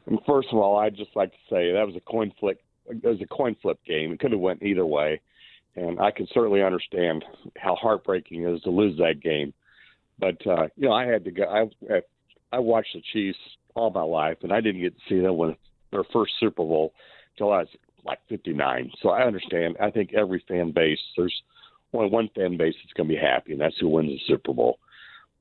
And 0.07 0.21
first 0.25 0.49
of 0.53 0.59
all, 0.59 0.79
I'd 0.79 0.97
just 0.97 1.17
like 1.17 1.33
to 1.33 1.39
say 1.51 1.73
that 1.73 1.85
was 1.85 1.97
a 1.97 2.01
coin 2.01 2.33
flip. 2.39 2.61
It 2.87 3.03
was 3.03 3.21
a 3.21 3.27
coin 3.27 3.57
flip 3.61 3.81
game. 3.85 4.13
It 4.13 4.21
could 4.21 4.31
have 4.31 4.41
went 4.41 4.63
either 4.63 4.87
way, 4.87 5.21
and 5.77 6.01
I 6.01 6.11
can 6.11 6.27
certainly 6.33 6.63
understand 6.63 7.25
how 7.57 7.75
heartbreaking 7.75 8.43
it 8.43 8.55
is 8.55 8.63
to 8.63 8.71
lose 8.71 8.97
that 8.99 9.21
game. 9.23 9.53
But 10.19 10.47
uh, 10.47 10.69
you 10.77 10.89
know, 10.89 10.93
I 10.93 11.07
had 11.07 11.25
to 11.25 11.31
go. 11.31 11.45
I 11.45 12.01
I 12.53 12.59
watched 12.59 12.95
the 12.95 13.03
Chiefs 13.13 13.39
all 13.75 13.91
my 13.91 14.03
life, 14.03 14.39
and 14.43 14.53
I 14.53 14.61
didn't 14.61 14.83
get 14.83 14.95
to 14.95 15.03
see 15.09 15.21
them 15.21 15.37
win 15.37 15.57
their 15.91 16.05
first 16.13 16.33
Super 16.39 16.63
Bowl 16.63 16.93
till 17.39 17.53
I 17.53 17.59
was 17.59 17.69
like 18.05 18.19
59. 18.29 18.91
So 19.01 19.11
I 19.11 19.23
understand. 19.23 19.77
I 19.81 19.91
think 19.91 20.13
every 20.13 20.45
fan 20.49 20.73
base, 20.73 20.99
there's 21.17 21.35
only 21.93 22.11
one 22.11 22.29
fan 22.35 22.57
base 22.57 22.75
that's 22.83 22.93
going 22.95 23.09
to 23.09 23.15
be 23.15 23.21
happy, 23.21 23.53
and 23.53 23.61
that's 23.61 23.79
who 23.81 23.89
wins 23.89 24.11
the 24.11 24.21
Super 24.27 24.53
Bowl. 24.53 24.79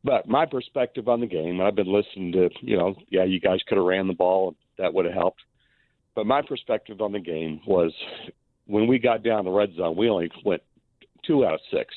But 0.03 0.27
my 0.27 0.45
perspective 0.45 1.07
on 1.07 1.21
the 1.21 1.27
game, 1.27 1.61
I've 1.61 1.75
been 1.75 1.91
listening 1.91 2.31
to, 2.33 2.49
you 2.61 2.77
know, 2.77 2.95
yeah, 3.09 3.23
you 3.23 3.39
guys 3.39 3.59
could 3.67 3.77
have 3.77 3.85
ran 3.85 4.07
the 4.07 4.13
ball. 4.13 4.55
That 4.77 4.93
would 4.93 5.05
have 5.05 5.13
helped. 5.13 5.41
But 6.15 6.25
my 6.25 6.41
perspective 6.41 7.01
on 7.01 7.11
the 7.11 7.19
game 7.19 7.61
was 7.67 7.93
when 8.65 8.87
we 8.87 8.99
got 8.99 9.23
down 9.23 9.45
the 9.45 9.51
red 9.51 9.73
zone, 9.75 9.95
we 9.95 10.09
only 10.09 10.31
went 10.45 10.61
two 11.25 11.45
out 11.45 11.55
of 11.55 11.59
six. 11.71 11.93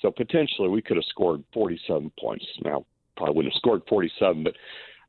So 0.00 0.10
potentially 0.10 0.68
we 0.68 0.82
could 0.82 0.96
have 0.96 1.04
scored 1.08 1.42
47 1.54 2.10
points. 2.18 2.44
Now, 2.64 2.84
probably 3.16 3.36
wouldn't 3.36 3.54
have 3.54 3.58
scored 3.58 3.82
47, 3.88 4.42
but 4.42 4.54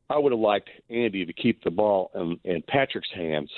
I 0.10 0.18
would 0.18 0.32
have 0.32 0.40
liked 0.40 0.70
Andy 0.90 1.26
to 1.26 1.34
keep 1.34 1.64
the 1.64 1.72
ball 1.72 2.12
in, 2.16 2.40
in 2.44 2.64
Patrick's 2.68 3.10
hands 3.14 3.50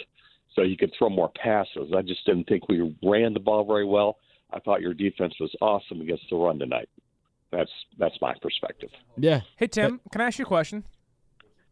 so 0.56 0.64
he 0.64 0.78
could 0.78 0.94
throw 0.98 1.10
more 1.10 1.32
passes. 1.42 1.92
I 1.96 2.02
just 2.02 2.26
didn't 2.26 2.46
think 2.46 2.70
we 2.70 2.96
ran 3.04 3.34
the 3.34 3.40
ball 3.40 3.66
very 3.66 3.86
well. 3.86 4.18
I 4.54 4.60
thought 4.60 4.82
your 4.82 4.94
defense 4.94 5.34
was 5.40 5.54
awesome 5.62 6.02
against 6.02 6.24
the 6.30 6.38
run 6.38 6.60
tonight. 6.60 6.88
That's 7.52 7.72
that's 7.98 8.16
my 8.22 8.34
perspective. 8.42 8.90
Yeah. 9.18 9.42
Hey 9.58 9.68
Tim, 9.68 10.02
can 10.12 10.22
I 10.22 10.28
ask 10.28 10.40
you 10.40 10.46
a 10.46 10.48
question? 10.48 10.84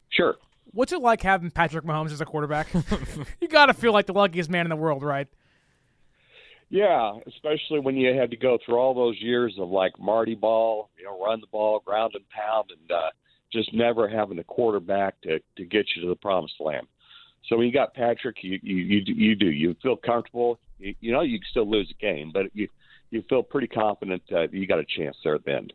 Sure. 0.10 0.36
What's 0.72 0.92
it 0.92 1.02
like 1.02 1.22
having 1.22 1.52
Patrick 1.52 1.86
Mahomes 1.86 2.12
as 2.12 2.22
a 2.22 2.26
quarterback? 2.26 2.68
you 3.42 3.48
got 3.48 3.68
to 3.68 3.74
feel 3.74 3.94
like 3.94 4.06
the 4.06 4.14
luckiest 4.14 4.50
man 4.50 4.66
in 4.66 4.70
the 4.70 4.76
world, 4.76 5.04
right? 5.04 5.28
Yeah, 6.74 7.20
especially 7.28 7.82
when 7.82 7.96
you 7.96 8.20
had 8.20 8.32
to 8.32 8.36
go 8.36 8.58
through 8.66 8.78
all 8.78 8.96
those 8.96 9.22
years 9.22 9.54
of 9.60 9.70
like 9.70 9.92
Marty 10.00 10.34
ball, 10.34 10.90
you 10.98 11.06
know, 11.06 11.24
run 11.24 11.40
the 11.40 11.46
ball, 11.46 11.84
ground 11.86 12.14
and 12.16 12.28
pound, 12.30 12.72
and 12.72 12.92
uh, 12.92 13.12
just 13.52 13.72
never 13.76 14.08
having 14.08 14.40
a 14.40 14.44
quarterback 14.44 15.22
to 15.22 15.40
to 15.56 15.66
get 15.66 15.86
you 15.96 16.02
to 16.02 16.08
the 16.08 16.16
promised 16.16 16.56
land. 16.60 16.88
So 17.48 17.58
when 17.58 17.68
you 17.68 17.72
got 17.72 17.94
Patrick, 17.94 18.38
you 18.42 18.58
you 18.64 18.78
you, 18.78 19.04
you 19.06 19.36
do 19.36 19.52
you 19.52 19.76
feel 19.84 19.96
comfortable. 19.96 20.58
You, 20.80 20.96
you 21.00 21.12
know 21.12 21.22
you 21.22 21.38
can 21.38 21.46
still 21.52 21.70
lose 21.70 21.92
a 21.92 22.02
game, 22.02 22.32
but 22.34 22.46
you 22.56 22.68
you 23.12 23.24
feel 23.30 23.44
pretty 23.44 23.68
confident 23.68 24.24
that 24.32 24.52
you 24.52 24.66
got 24.66 24.80
a 24.80 24.86
chance 24.98 25.16
there 25.24 25.36
at 25.36 25.46
the 25.46 25.54
end. 25.54 25.74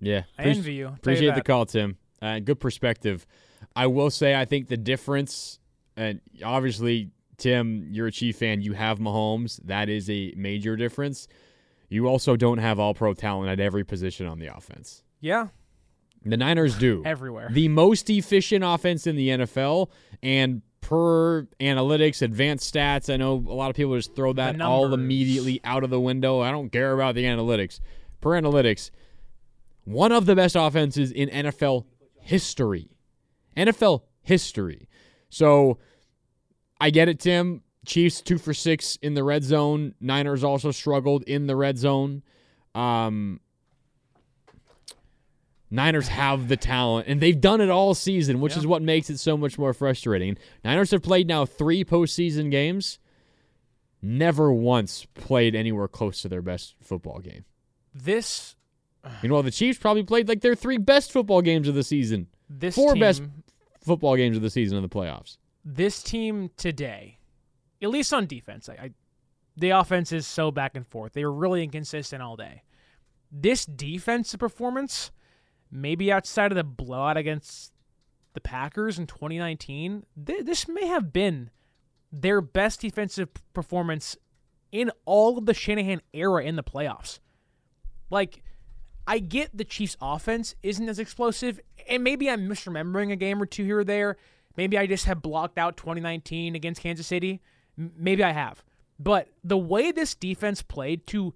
Yeah, 0.00 0.22
I 0.38 0.44
envy 0.44 0.74
you. 0.74 0.84
I'll 0.84 0.90
you 0.92 0.96
Appreciate 0.96 1.34
the 1.34 1.42
call, 1.42 1.66
Tim. 1.66 1.96
Uh, 2.22 2.38
good 2.38 2.60
perspective. 2.60 3.26
I 3.74 3.88
will 3.88 4.10
say, 4.10 4.36
I 4.36 4.44
think 4.44 4.68
the 4.68 4.76
difference, 4.76 5.58
and 5.96 6.20
obviously, 6.44 7.10
Tim, 7.36 7.88
you're 7.90 8.06
a 8.06 8.12
Chief 8.12 8.36
fan. 8.36 8.60
You 8.62 8.72
have 8.74 8.98
Mahomes. 8.98 9.60
That 9.64 9.88
is 9.88 10.08
a 10.10 10.32
major 10.36 10.76
difference. 10.76 11.28
You 11.88 12.08
also 12.08 12.36
don't 12.36 12.58
have 12.58 12.78
all 12.78 12.94
pro 12.94 13.14
talent 13.14 13.50
at 13.50 13.60
every 13.60 13.84
position 13.84 14.26
on 14.26 14.38
the 14.38 14.46
offense. 14.46 15.02
Yeah, 15.20 15.48
The 16.24 16.36
Niners 16.36 16.76
do. 16.76 17.02
everywhere. 17.06 17.48
The 17.50 17.68
most 17.68 18.08
efficient 18.10 18.64
offense 18.64 19.06
in 19.06 19.16
the 19.16 19.28
NFL, 19.28 19.90
and 20.22 20.62
per 20.80 21.42
analytics, 21.60 22.20
advanced 22.20 22.72
stats, 22.74 23.12
I 23.12 23.16
know 23.16 23.34
a 23.34 23.54
lot 23.54 23.70
of 23.70 23.76
people 23.76 23.96
just 23.96 24.14
throw 24.14 24.32
that 24.34 24.60
all 24.60 24.92
immediately 24.92 25.60
out 25.64 25.82
of 25.84 25.90
the 25.90 26.00
window. 26.00 26.40
I 26.40 26.50
don't 26.50 26.70
care 26.70 26.92
about 26.92 27.14
the 27.14 27.24
analytics. 27.24 27.80
Per 28.20 28.30
analytics, 28.30 28.90
one 29.84 30.12
of 30.12 30.26
the 30.26 30.34
best 30.34 30.56
offenses 30.56 31.10
in 31.10 31.28
NFL 31.28 31.84
history. 32.20 32.88
NFL 33.56 34.02
history. 34.22 34.88
So 35.28 35.78
I 36.84 36.90
get 36.90 37.08
it, 37.08 37.18
Tim. 37.18 37.62
Chiefs 37.86 38.20
two 38.20 38.36
for 38.36 38.52
six 38.52 38.96
in 39.00 39.14
the 39.14 39.24
red 39.24 39.42
zone. 39.42 39.94
Niners 40.00 40.44
also 40.44 40.70
struggled 40.70 41.22
in 41.22 41.46
the 41.46 41.56
red 41.56 41.78
zone. 41.78 42.22
Um, 42.74 43.40
Niners 45.70 46.08
have 46.08 46.48
the 46.48 46.56
talent, 46.56 47.08
and 47.08 47.20
they've 47.20 47.40
done 47.40 47.60
it 47.60 47.70
all 47.70 47.94
season, 47.94 48.40
which 48.40 48.52
Yeah. 48.52 48.58
is 48.60 48.66
what 48.66 48.82
makes 48.82 49.08
it 49.10 49.18
so 49.18 49.36
much 49.36 49.58
more 49.58 49.72
frustrating. 49.72 50.36
Niners 50.62 50.90
have 50.90 51.02
played 51.02 51.26
now 51.26 51.44
three 51.46 51.84
postseason 51.84 52.50
games, 52.50 52.98
never 54.02 54.52
once 54.52 55.06
played 55.14 55.54
anywhere 55.54 55.88
close 55.88 56.20
to 56.22 56.28
their 56.28 56.42
best 56.42 56.74
football 56.82 57.18
game. 57.20 57.44
This 57.94 58.56
Meanwhile, 59.22 59.42
the 59.42 59.50
Chiefs 59.50 59.78
probably 59.78 60.02
played 60.02 60.28
like 60.28 60.40
their 60.42 60.54
three 60.54 60.78
best 60.78 61.12
football 61.12 61.42
games 61.42 61.66
of 61.68 61.74
the 61.74 61.82
season, 61.82 62.26
this 62.48 62.74
four 62.74 62.92
team, 62.94 63.00
best 63.00 63.22
football 63.82 64.16
games 64.16 64.36
of 64.36 64.42
the 64.42 64.50
season 64.50 64.76
in 64.76 64.82
the 64.82 64.88
playoffs. 64.88 65.36
This 65.64 66.02
team 66.02 66.50
today, 66.56 67.18
at 67.82 67.90
least 67.90 68.12
on 68.12 68.26
defense, 68.26 68.68
I, 68.68 68.72
I 68.72 68.90
the 69.56 69.70
offense 69.70 70.10
is 70.12 70.26
so 70.26 70.50
back 70.50 70.74
and 70.74 70.86
forth. 70.86 71.12
They 71.12 71.24
were 71.24 71.32
really 71.32 71.62
inconsistent 71.62 72.22
all 72.22 72.36
day. 72.36 72.62
This 73.30 73.64
defensive 73.64 74.40
performance, 74.40 75.12
maybe 75.70 76.10
outside 76.10 76.50
of 76.50 76.56
the 76.56 76.64
blowout 76.64 77.16
against 77.16 77.72
the 78.32 78.40
Packers 78.40 78.98
in 78.98 79.06
2019, 79.06 80.04
th- 80.26 80.44
this 80.44 80.66
may 80.66 80.86
have 80.86 81.12
been 81.12 81.50
their 82.10 82.40
best 82.40 82.80
defensive 82.80 83.28
performance 83.52 84.16
in 84.72 84.90
all 85.04 85.38
of 85.38 85.46
the 85.46 85.54
Shanahan 85.54 86.00
era 86.12 86.42
in 86.44 86.56
the 86.56 86.64
playoffs. 86.64 87.20
Like, 88.10 88.42
I 89.06 89.18
get 89.18 89.56
the 89.56 89.64
Chiefs' 89.64 89.96
offense 90.00 90.54
isn't 90.62 90.88
as 90.88 90.98
explosive, 90.98 91.60
and 91.88 92.02
maybe 92.02 92.28
I'm 92.28 92.48
misremembering 92.48 93.12
a 93.12 93.16
game 93.16 93.40
or 93.40 93.46
two 93.46 93.64
here 93.64 93.80
or 93.80 93.84
there. 93.84 94.16
Maybe 94.56 94.78
I 94.78 94.86
just 94.86 95.06
have 95.06 95.22
blocked 95.22 95.58
out 95.58 95.76
2019 95.76 96.54
against 96.54 96.80
Kansas 96.80 97.06
City. 97.06 97.40
Maybe 97.76 98.22
I 98.22 98.32
have. 98.32 98.62
But 98.98 99.28
the 99.42 99.58
way 99.58 99.90
this 99.90 100.14
defense 100.14 100.62
played 100.62 101.06
to 101.08 101.34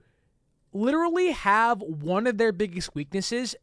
literally 0.72 1.32
have 1.32 1.80
one 1.80 2.26
of 2.26 2.38
their 2.38 2.52
biggest 2.52 2.94
weaknesses 2.94 3.56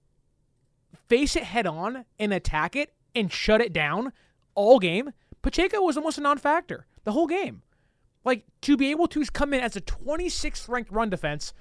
face 1.07 1.35
it 1.35 1.43
head 1.43 1.67
on 1.67 2.05
and 2.19 2.33
attack 2.33 2.75
it 2.75 2.93
and 3.13 3.31
shut 3.31 3.61
it 3.61 3.71
down 3.71 4.11
all 4.55 4.79
game, 4.79 5.11
Pacheco 5.41 5.81
was 5.81 5.97
almost 5.97 6.17
a 6.17 6.21
non 6.21 6.37
factor 6.37 6.85
the 7.03 7.11
whole 7.11 7.27
game. 7.27 7.61
Like, 8.23 8.43
to 8.61 8.75
be 8.75 8.89
able 8.89 9.07
to 9.09 9.23
come 9.25 9.53
in 9.53 9.61
as 9.61 9.75
a 9.75 9.81
26th 9.81 10.67
ranked 10.67 10.91
run 10.91 11.11
defense 11.11 11.53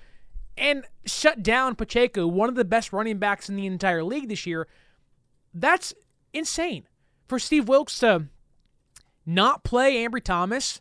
and 0.57 0.85
shut 1.05 1.43
down 1.43 1.77
Pacheco, 1.77 2.27
one 2.27 2.49
of 2.49 2.55
the 2.55 2.65
best 2.65 2.93
running 2.93 3.19
backs 3.19 3.49
in 3.49 3.57
the 3.57 3.67
entire 3.67 4.03
league 4.03 4.29
this 4.29 4.47
year, 4.47 4.67
that's 5.53 5.93
insane. 6.33 6.87
For 7.27 7.39
Steve 7.39 7.69
Wilks 7.69 7.99
to 8.01 8.27
not 9.27 9.65
play 9.65 10.05
Ambry 10.05 10.23
Thomas, 10.23 10.81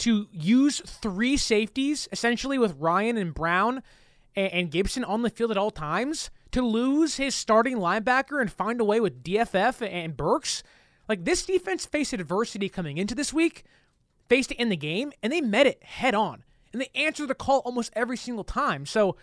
to 0.00 0.28
use 0.32 0.80
three 0.80 1.36
safeties, 1.36 2.08
essentially 2.10 2.58
with 2.58 2.76
Ryan 2.78 3.16
and 3.16 3.34
Brown 3.34 3.82
and, 4.34 4.70
Gipson 4.70 5.06
on 5.06 5.22
the 5.22 5.30
field 5.30 5.50
at 5.50 5.58
all 5.58 5.70
times, 5.70 6.30
to 6.52 6.62
lose 6.62 7.16
his 7.16 7.34
starting 7.34 7.76
linebacker 7.76 8.40
and 8.40 8.50
find 8.50 8.80
a 8.80 8.84
way 8.84 8.98
with 8.98 9.22
DFF 9.22 9.86
and 9.86 10.16
Burks. 10.16 10.62
Like 11.08 11.24
this 11.24 11.44
defense 11.44 11.84
faced 11.84 12.12
adversity 12.12 12.68
coming 12.68 12.96
into 12.96 13.14
this 13.14 13.32
week, 13.32 13.64
faced 14.28 14.52
it 14.52 14.58
in 14.58 14.70
the 14.70 14.76
game, 14.76 15.12
and 15.22 15.32
they 15.32 15.40
met 15.40 15.66
it 15.66 15.82
head 15.82 16.14
on. 16.14 16.44
And 16.72 16.80
they 16.80 16.90
answered 16.94 17.28
the 17.28 17.34
call 17.34 17.58
almost 17.60 17.92
every 17.94 18.16
single 18.16 18.44
time. 18.44 18.86
So 18.86 19.16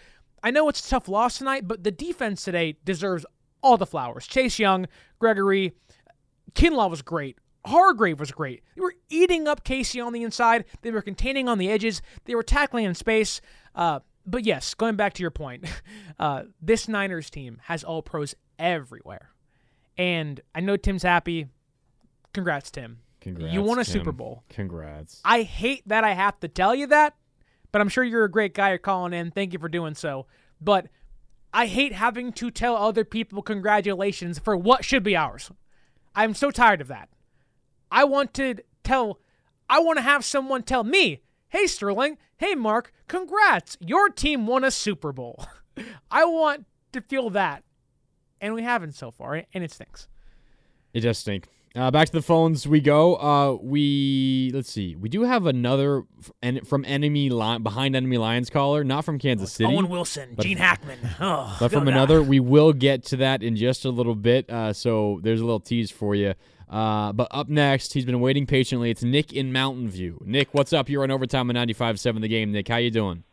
I 0.43 0.51
know 0.51 0.69
it's 0.69 0.85
a 0.85 0.89
tough 0.89 1.07
loss 1.07 1.39
tonight, 1.39 1.67
but 1.67 1.83
the 1.83 1.91
defense 1.91 2.43
today 2.43 2.77
deserves 2.85 3.25
all 3.63 3.77
the 3.77 3.85
flowers. 3.85 4.27
Chase 4.27 4.59
Young, 4.59 4.85
Gregory, 5.17 5.73
Kinlaw 6.53 6.89
was 6.89 7.01
great. 7.01 7.37
Hargrave 7.65 8.19
was 8.19 8.31
great. 8.31 8.63
They 8.75 8.81
were 8.81 8.95
eating 9.09 9.47
up 9.47 9.63
Casey 9.63 9.99
on 9.99 10.13
the 10.13 10.23
inside. 10.23 10.65
They 10.81 10.91
were 10.91 11.01
containing 11.01 11.49
on 11.49 11.57
the 11.57 11.69
edges. 11.69 12.01
They 12.25 12.33
were 12.35 12.43
tackling 12.43 12.85
in 12.85 12.95
space. 12.95 13.41
Uh, 13.75 13.99
but 14.25 14.45
yes, 14.45 14.73
going 14.73 14.95
back 14.95 15.13
to 15.13 15.21
your 15.21 15.31
point, 15.31 15.65
uh, 16.19 16.43
this 16.61 16.87
Niners 16.87 17.29
team 17.29 17.59
has 17.63 17.83
all 17.83 18.01
pros 18.01 18.35
everywhere. 18.57 19.31
And 19.97 20.39
I 20.55 20.61
know 20.61 20.77
Tim's 20.77 21.03
happy. 21.03 21.47
Congrats, 22.33 22.71
Tim. 22.71 22.99
Congrats. 23.19 23.53
you 23.53 23.61
won 23.61 23.79
a 23.79 23.83
Tim. 23.83 23.93
Super 23.93 24.11
Bowl. 24.11 24.43
Congrats. 24.49 25.21
I 25.25 25.41
hate 25.41 25.83
that 25.87 26.03
I 26.03 26.13
have 26.13 26.39
to 26.41 26.47
tell 26.47 26.73
you 26.75 26.87
that, 26.87 27.15
but 27.71 27.81
I'm 27.81 27.89
sure 27.89 28.03
you're 28.03 28.23
a 28.23 28.31
great 28.31 28.53
guy. 28.53 28.69
You're 28.69 28.77
calling 28.77 29.13
in. 29.13 29.31
Thank 29.31 29.53
you 29.53 29.59
for 29.59 29.69
doing 29.69 29.95
so. 29.95 30.27
But 30.61 30.87
I 31.53 31.65
hate 31.65 31.93
having 31.93 32.31
to 32.33 32.51
tell 32.51 32.77
other 32.77 33.03
people 33.03 33.41
congratulations 33.41 34.39
for 34.39 34.55
what 34.55 34.85
should 34.85 35.03
be 35.03 35.15
ours. 35.15 35.51
I'm 36.17 36.33
so 36.33 36.49
tired 36.49 36.81
of 36.81 36.87
that. 36.87 37.09
I 37.91 38.03
want 38.03 38.33
to 38.33 38.55
tell, 38.83 39.19
I 39.69 39.79
want 39.79 39.97
to 39.97 40.03
have 40.03 40.25
someone 40.25 40.63
tell 40.63 40.83
me, 40.83 41.21
hey, 41.49 41.67
Sterling, 41.67 42.17
hey, 42.37 42.55
Marc, 42.55 42.91
congrats. 43.07 43.77
Your 43.79 44.09
team 44.09 44.47
won 44.47 44.63
a 44.63 44.71
Super 44.71 45.13
Bowl. 45.13 45.45
I 46.11 46.25
want 46.25 46.65
to 46.93 47.01
feel 47.01 47.29
that. 47.29 47.63
And 48.41 48.55
we 48.55 48.63
haven't 48.63 48.93
so 48.93 49.11
far, 49.11 49.43
and 49.53 49.63
it 49.63 49.71
stinks. 49.71 50.07
It 50.91 51.01
does 51.01 51.19
stink. 51.19 51.49
Uh, 51.77 51.91
back 51.91 52.07
to 52.07 52.13
the 52.13 52.21
phones 52.23 52.67
we 52.67 52.81
go. 52.81 53.15
Uh, 53.17 53.53
we 53.61 54.49
let's 54.53 54.71
see. 54.71 54.95
We 54.95 55.09
do 55.09 55.21
have 55.23 55.45
another 55.45 56.05
f- 56.19 56.31
en- 56.41 56.65
from 56.65 56.83
enemy 56.85 57.29
line 57.29 57.61
behind 57.61 57.95
enemy 57.95 58.17
Lions 58.17 58.49
caller, 58.49 58.83
not 58.83 59.05
from 59.05 59.19
Kansas 59.19 59.51
City. 59.51 59.71
Owen 59.71 59.87
Wilson, 59.87 60.33
but 60.35 60.43
Gene 60.43 60.57
Hackman. 60.57 60.97
Oh, 61.19 61.55
but 61.59 61.71
from 61.71 61.85
go 61.85 61.91
another. 61.91 62.23
We 62.23 62.39
will 62.39 62.73
get 62.73 63.03
to 63.05 63.17
that 63.17 63.43
in 63.43 63.55
just 63.55 63.85
a 63.85 63.89
little 63.89 64.15
bit. 64.15 64.49
Uh, 64.49 64.73
so 64.73 65.19
there's 65.21 65.39
a 65.39 65.45
little 65.45 65.59
tease 65.59 65.91
for 65.91 66.15
you. 66.15 66.33
Uh, 66.69 67.13
but 67.13 67.27
up 67.31 67.47
next, 67.47 67.93
he's 67.93 68.05
been 68.05 68.19
waiting 68.19 68.45
patiently. 68.47 68.89
It's 68.89 69.03
Nick 69.03 69.31
in 69.31 69.53
Mountain 69.53 69.89
View. 69.89 70.19
Nick, 70.25 70.49
what's 70.53 70.73
up? 70.73 70.89
You're 70.89 71.03
on 71.03 71.11
overtime 71.11 71.49
on 71.49 71.55
95.7 71.55 72.21
The 72.21 72.27
Game. 72.27 72.51
Nick, 72.51 72.67
how 72.67 72.77
you 72.77 72.91
doing? 72.91 73.23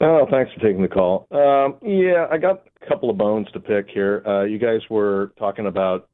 Oh, 0.00 0.26
thanks 0.30 0.52
for 0.52 0.60
taking 0.60 0.82
the 0.82 0.88
call. 0.88 1.26
Um, 1.30 1.76
yeah, 1.88 2.26
I 2.30 2.36
got 2.36 2.64
a 2.82 2.86
couple 2.86 3.08
of 3.10 3.16
bones 3.16 3.46
to 3.52 3.60
pick 3.60 3.88
here. 3.88 4.22
Uh, 4.26 4.42
you 4.42 4.58
guys 4.58 4.80
were 4.90 5.32
talking 5.38 5.66
about 5.66 6.08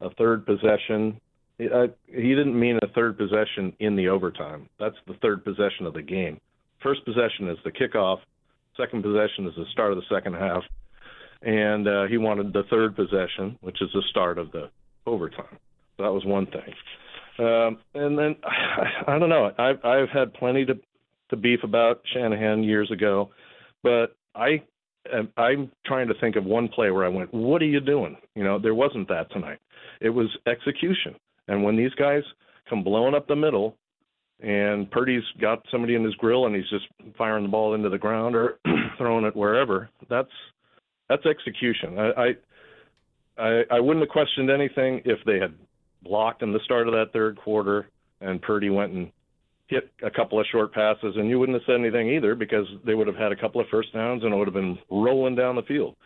a 0.00 0.10
third 0.10 0.46
possession. 0.46 1.20
Uh, 1.60 1.86
he 2.06 2.34
didn't 2.34 2.58
mean 2.58 2.78
a 2.82 2.88
third 2.88 3.16
possession 3.16 3.72
in 3.80 3.96
the 3.96 4.08
overtime. 4.08 4.68
That's 4.78 4.96
the 5.06 5.14
third 5.22 5.44
possession 5.44 5.86
of 5.86 5.94
the 5.94 6.02
game. 6.02 6.40
First 6.82 7.04
possession 7.04 7.48
is 7.48 7.58
the 7.64 7.72
kickoff. 7.72 8.18
Second 8.76 9.02
possession 9.02 9.46
is 9.46 9.54
the 9.56 9.64
start 9.72 9.92
of 9.92 9.98
the 9.98 10.14
second 10.14 10.34
half. 10.34 10.62
And 11.42 11.88
uh, 11.88 12.04
he 12.04 12.18
wanted 12.18 12.52
the 12.52 12.64
third 12.70 12.94
possession, 12.94 13.58
which 13.60 13.80
is 13.80 13.88
the 13.94 14.02
start 14.10 14.38
of 14.38 14.52
the 14.52 14.70
overtime. 15.06 15.58
So 15.96 16.02
that 16.02 16.12
was 16.12 16.24
one 16.24 16.46
thing. 16.46 16.74
Um, 17.38 17.78
and 17.94 18.18
then 18.18 18.36
I 19.06 19.18
don't 19.18 19.28
know. 19.28 19.50
I've 19.58 19.84
I've 19.84 20.08
had 20.08 20.34
plenty 20.34 20.64
to 20.66 20.74
to 21.30 21.36
beef 21.36 21.60
about 21.64 22.02
Shanahan 22.12 22.62
years 22.62 22.90
ago, 22.90 23.30
but 23.82 24.16
I 24.34 24.62
I'm 25.36 25.70
trying 25.84 26.08
to 26.08 26.14
think 26.20 26.36
of 26.36 26.44
one 26.44 26.68
play 26.68 26.90
where 26.90 27.04
I 27.04 27.08
went, 27.08 27.32
"What 27.32 27.62
are 27.62 27.66
you 27.66 27.80
doing?" 27.80 28.16
You 28.34 28.44
know, 28.44 28.58
there 28.58 28.74
wasn't 28.74 29.08
that 29.08 29.30
tonight. 29.30 29.58
It 30.00 30.10
was 30.10 30.28
execution. 30.46 31.14
And 31.48 31.62
when 31.62 31.76
these 31.76 31.94
guys 31.94 32.22
come 32.68 32.82
blowing 32.82 33.14
up 33.14 33.26
the 33.26 33.36
middle, 33.36 33.76
and 34.40 34.90
Purdy's 34.90 35.22
got 35.40 35.64
somebody 35.70 35.94
in 35.94 36.04
his 36.04 36.14
grill 36.16 36.46
and 36.46 36.54
he's 36.54 36.68
just 36.68 36.84
firing 37.16 37.44
the 37.44 37.48
ball 37.48 37.74
into 37.74 37.88
the 37.88 37.98
ground 37.98 38.36
or 38.36 38.58
throwing 38.98 39.24
it 39.24 39.34
wherever, 39.34 39.88
that's 40.10 40.28
that's 41.08 41.24
execution. 41.24 41.98
I, 41.98 42.34
I 43.38 43.62
I 43.70 43.80
wouldn't 43.80 44.04
have 44.04 44.12
questioned 44.12 44.50
anything 44.50 45.00
if 45.04 45.18
they 45.24 45.38
had 45.38 45.54
blocked 46.02 46.42
in 46.42 46.52
the 46.52 46.60
start 46.64 46.86
of 46.86 46.94
that 46.94 47.12
third 47.12 47.38
quarter 47.38 47.86
and 48.20 48.42
Purdy 48.42 48.70
went 48.70 48.92
and 48.92 49.10
hit 49.68 49.90
a 50.02 50.10
couple 50.10 50.38
of 50.38 50.46
short 50.52 50.72
passes 50.72 51.14
and 51.16 51.28
you 51.28 51.38
wouldn't 51.38 51.56
have 51.56 51.66
said 51.66 51.80
anything 51.80 52.08
either 52.10 52.34
because 52.34 52.66
they 52.84 52.94
would 52.94 53.06
have 53.06 53.16
had 53.16 53.32
a 53.32 53.36
couple 53.36 53.60
of 53.60 53.66
first 53.68 53.92
downs 53.92 54.22
and 54.22 54.32
it 54.32 54.36
would 54.36 54.46
have 54.46 54.54
been 54.54 54.78
rolling 54.90 55.34
down 55.34 55.56
the 55.56 55.62
field. 55.62 55.96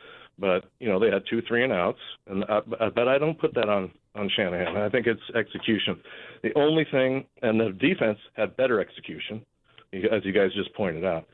But 0.40 0.64
you 0.80 0.88
know 0.88 0.98
they 0.98 1.10
had 1.10 1.22
two 1.28 1.42
three 1.46 1.64
and 1.64 1.72
outs, 1.72 1.98
and 2.26 2.44
I, 2.44 2.60
but 2.88 3.06
I 3.06 3.18
don't 3.18 3.38
put 3.38 3.54
that 3.54 3.68
on 3.68 3.90
on 4.14 4.30
Shanahan. 4.34 4.76
I 4.76 4.88
think 4.88 5.06
it's 5.06 5.20
execution. 5.36 6.00
The 6.42 6.50
only 6.56 6.86
thing, 6.90 7.26
and 7.42 7.60
the 7.60 7.70
defense 7.78 8.18
had 8.32 8.56
better 8.56 8.80
execution, 8.80 9.44
as 9.92 10.24
you 10.24 10.32
guys 10.32 10.52
just 10.54 10.74
pointed 10.74 11.04
out. 11.04 11.26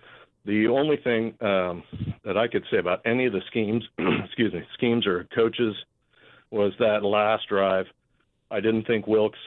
The 0.45 0.67
only 0.69 0.97
thing 1.03 1.35
um, 1.41 1.83
that 2.25 2.37
I 2.37 2.47
could 2.49 2.65
say 2.71 2.79
about 2.79 3.01
any 3.05 3.27
of 3.27 3.33
the 3.33 3.41
schemes, 3.49 3.85
excuse 4.25 4.53
me, 4.53 4.63
schemes 4.75 5.07
or 5.07 5.27
coaches, 5.35 5.75
was 6.51 6.73
that 6.79 7.03
last 7.03 7.49
drive. 7.49 7.87
I 8.51 8.61
didn't 8.61 8.87
think 8.87 9.07
Wilks 9.07 9.39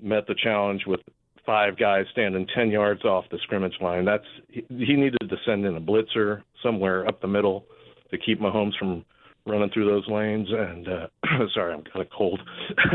met 0.00 0.26
the 0.26 0.34
challenge 0.42 0.82
with 0.86 1.00
five 1.44 1.78
guys 1.78 2.06
standing 2.10 2.46
10 2.54 2.70
yards 2.70 3.04
off 3.04 3.24
the 3.30 3.38
scrimmage 3.44 3.76
line. 3.80 4.04
That's 4.04 4.24
he, 4.48 4.64
he 4.68 4.94
needed 4.94 5.28
to 5.28 5.36
send 5.46 5.64
in 5.64 5.76
a 5.76 5.80
blitzer 5.80 6.42
somewhere 6.62 7.06
up 7.06 7.20
the 7.20 7.28
middle 7.28 7.64
to 8.10 8.18
keep 8.18 8.40
Mahomes 8.40 8.76
from 8.78 9.04
running 9.46 9.70
through 9.70 9.86
those 9.86 10.08
lanes. 10.08 10.48
And 10.50 10.88
uh, 10.88 11.06
sorry, 11.54 11.74
I'm 11.74 11.84
kind 11.84 12.04
of 12.04 12.10
cold. 12.16 12.40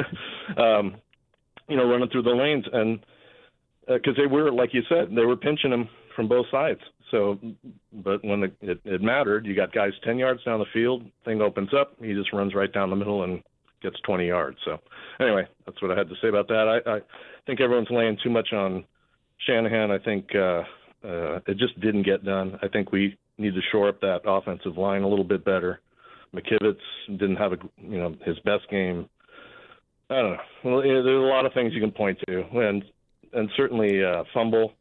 um, 0.57 0.95
you 1.67 1.77
know, 1.77 1.89
running 1.89 2.09
through 2.09 2.23
the 2.23 2.31
lanes 2.31 2.65
and 2.71 2.99
because 3.87 4.15
they 4.15 4.27
were, 4.27 4.51
like 4.51 4.73
you 4.73 4.81
said, 4.87 5.09
they 5.15 5.25
were 5.25 5.35
pinching 5.35 5.71
him 5.71 5.89
from 6.15 6.27
both 6.27 6.45
sides. 6.51 6.79
So, 7.09 7.39
but 7.91 8.23
when 8.23 8.43
it, 8.43 8.55
it, 8.61 8.81
it 8.85 9.01
mattered, 9.01 9.45
you 9.45 9.55
got 9.55 9.73
guys 9.73 9.91
10 10.05 10.17
yards 10.17 10.43
down 10.43 10.59
the 10.59 10.65
field, 10.73 11.03
thing 11.25 11.41
opens 11.41 11.69
up, 11.77 11.93
he 11.99 12.13
just 12.13 12.31
runs 12.31 12.55
right 12.55 12.71
down 12.71 12.89
the 12.89 12.95
middle 12.95 13.23
and 13.23 13.43
gets 13.81 13.97
20 14.05 14.27
yards. 14.27 14.57
So 14.63 14.77
anyway, 15.19 15.47
that's 15.65 15.81
what 15.81 15.91
I 15.91 15.97
had 15.97 16.09
to 16.09 16.15
say 16.21 16.29
about 16.29 16.47
that. 16.47 16.81
I, 16.85 16.89
I 16.89 16.99
think 17.45 17.59
everyone's 17.59 17.89
laying 17.89 18.17
too 18.23 18.29
much 18.29 18.53
on 18.53 18.85
Shanahan. 19.45 19.91
I 19.91 19.97
think 19.99 20.29
uh, 20.35 20.63
uh, 21.05 21.39
it 21.47 21.57
just 21.57 21.79
didn't 21.81 22.03
get 22.03 22.23
done. 22.23 22.57
I 22.61 22.67
think 22.67 22.91
we 22.91 23.17
need 23.37 23.53
to 23.53 23.61
shore 23.71 23.89
up 23.89 24.01
that 24.01 24.21
offensive 24.25 24.77
line 24.77 25.03
a 25.03 25.07
little 25.07 25.25
bit 25.25 25.43
better. 25.43 25.79
McKivitz 26.35 26.77
didn't 27.07 27.35
have 27.35 27.53
a 27.53 27.57
you 27.77 27.97
know 27.97 28.15
his 28.25 28.39
best 28.39 28.69
game. 28.69 29.07
I 30.09 30.15
don't 30.15 30.31
know. 30.31 30.37
Well, 30.63 30.81
there's 30.81 31.05
a 31.05 31.09
lot 31.09 31.45
of 31.45 31.53
things 31.53 31.73
you 31.73 31.81
can 31.81 31.91
point 31.91 32.19
to, 32.27 32.43
and 32.53 32.83
and 33.33 33.49
certainly 33.55 34.03
uh, 34.03 34.23
fumble 34.33 34.73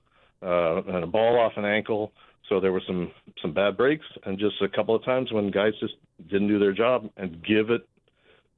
uh, 0.42 0.82
and 0.82 1.05
a 1.05 1.07
ball 1.07 1.38
off 1.38 1.53
an 1.57 1.64
ankle. 1.64 2.12
So 2.48 2.61
there 2.61 2.72
were 2.72 2.82
some 2.86 3.12
some 3.42 3.53
bad 3.53 3.76
breaks, 3.76 4.07
and 4.24 4.38
just 4.38 4.61
a 4.62 4.68
couple 4.68 4.94
of 4.94 5.05
times 5.05 5.32
when 5.32 5.51
guys 5.51 5.72
just 5.80 5.94
didn't 6.28 6.48
do 6.48 6.59
their 6.59 6.72
job 6.72 7.09
and 7.16 7.44
give 7.44 7.70
it 7.70 7.86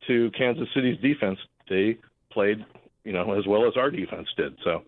to 0.06 0.30
Kansas 0.36 0.68
City's 0.74 1.00
defense. 1.00 1.38
They 1.68 1.98
played, 2.30 2.64
you 3.04 3.12
know, 3.12 3.32
as 3.38 3.46
well 3.46 3.66
as 3.66 3.74
our 3.76 3.90
defense 3.90 4.28
did. 4.36 4.56
So 4.64 4.82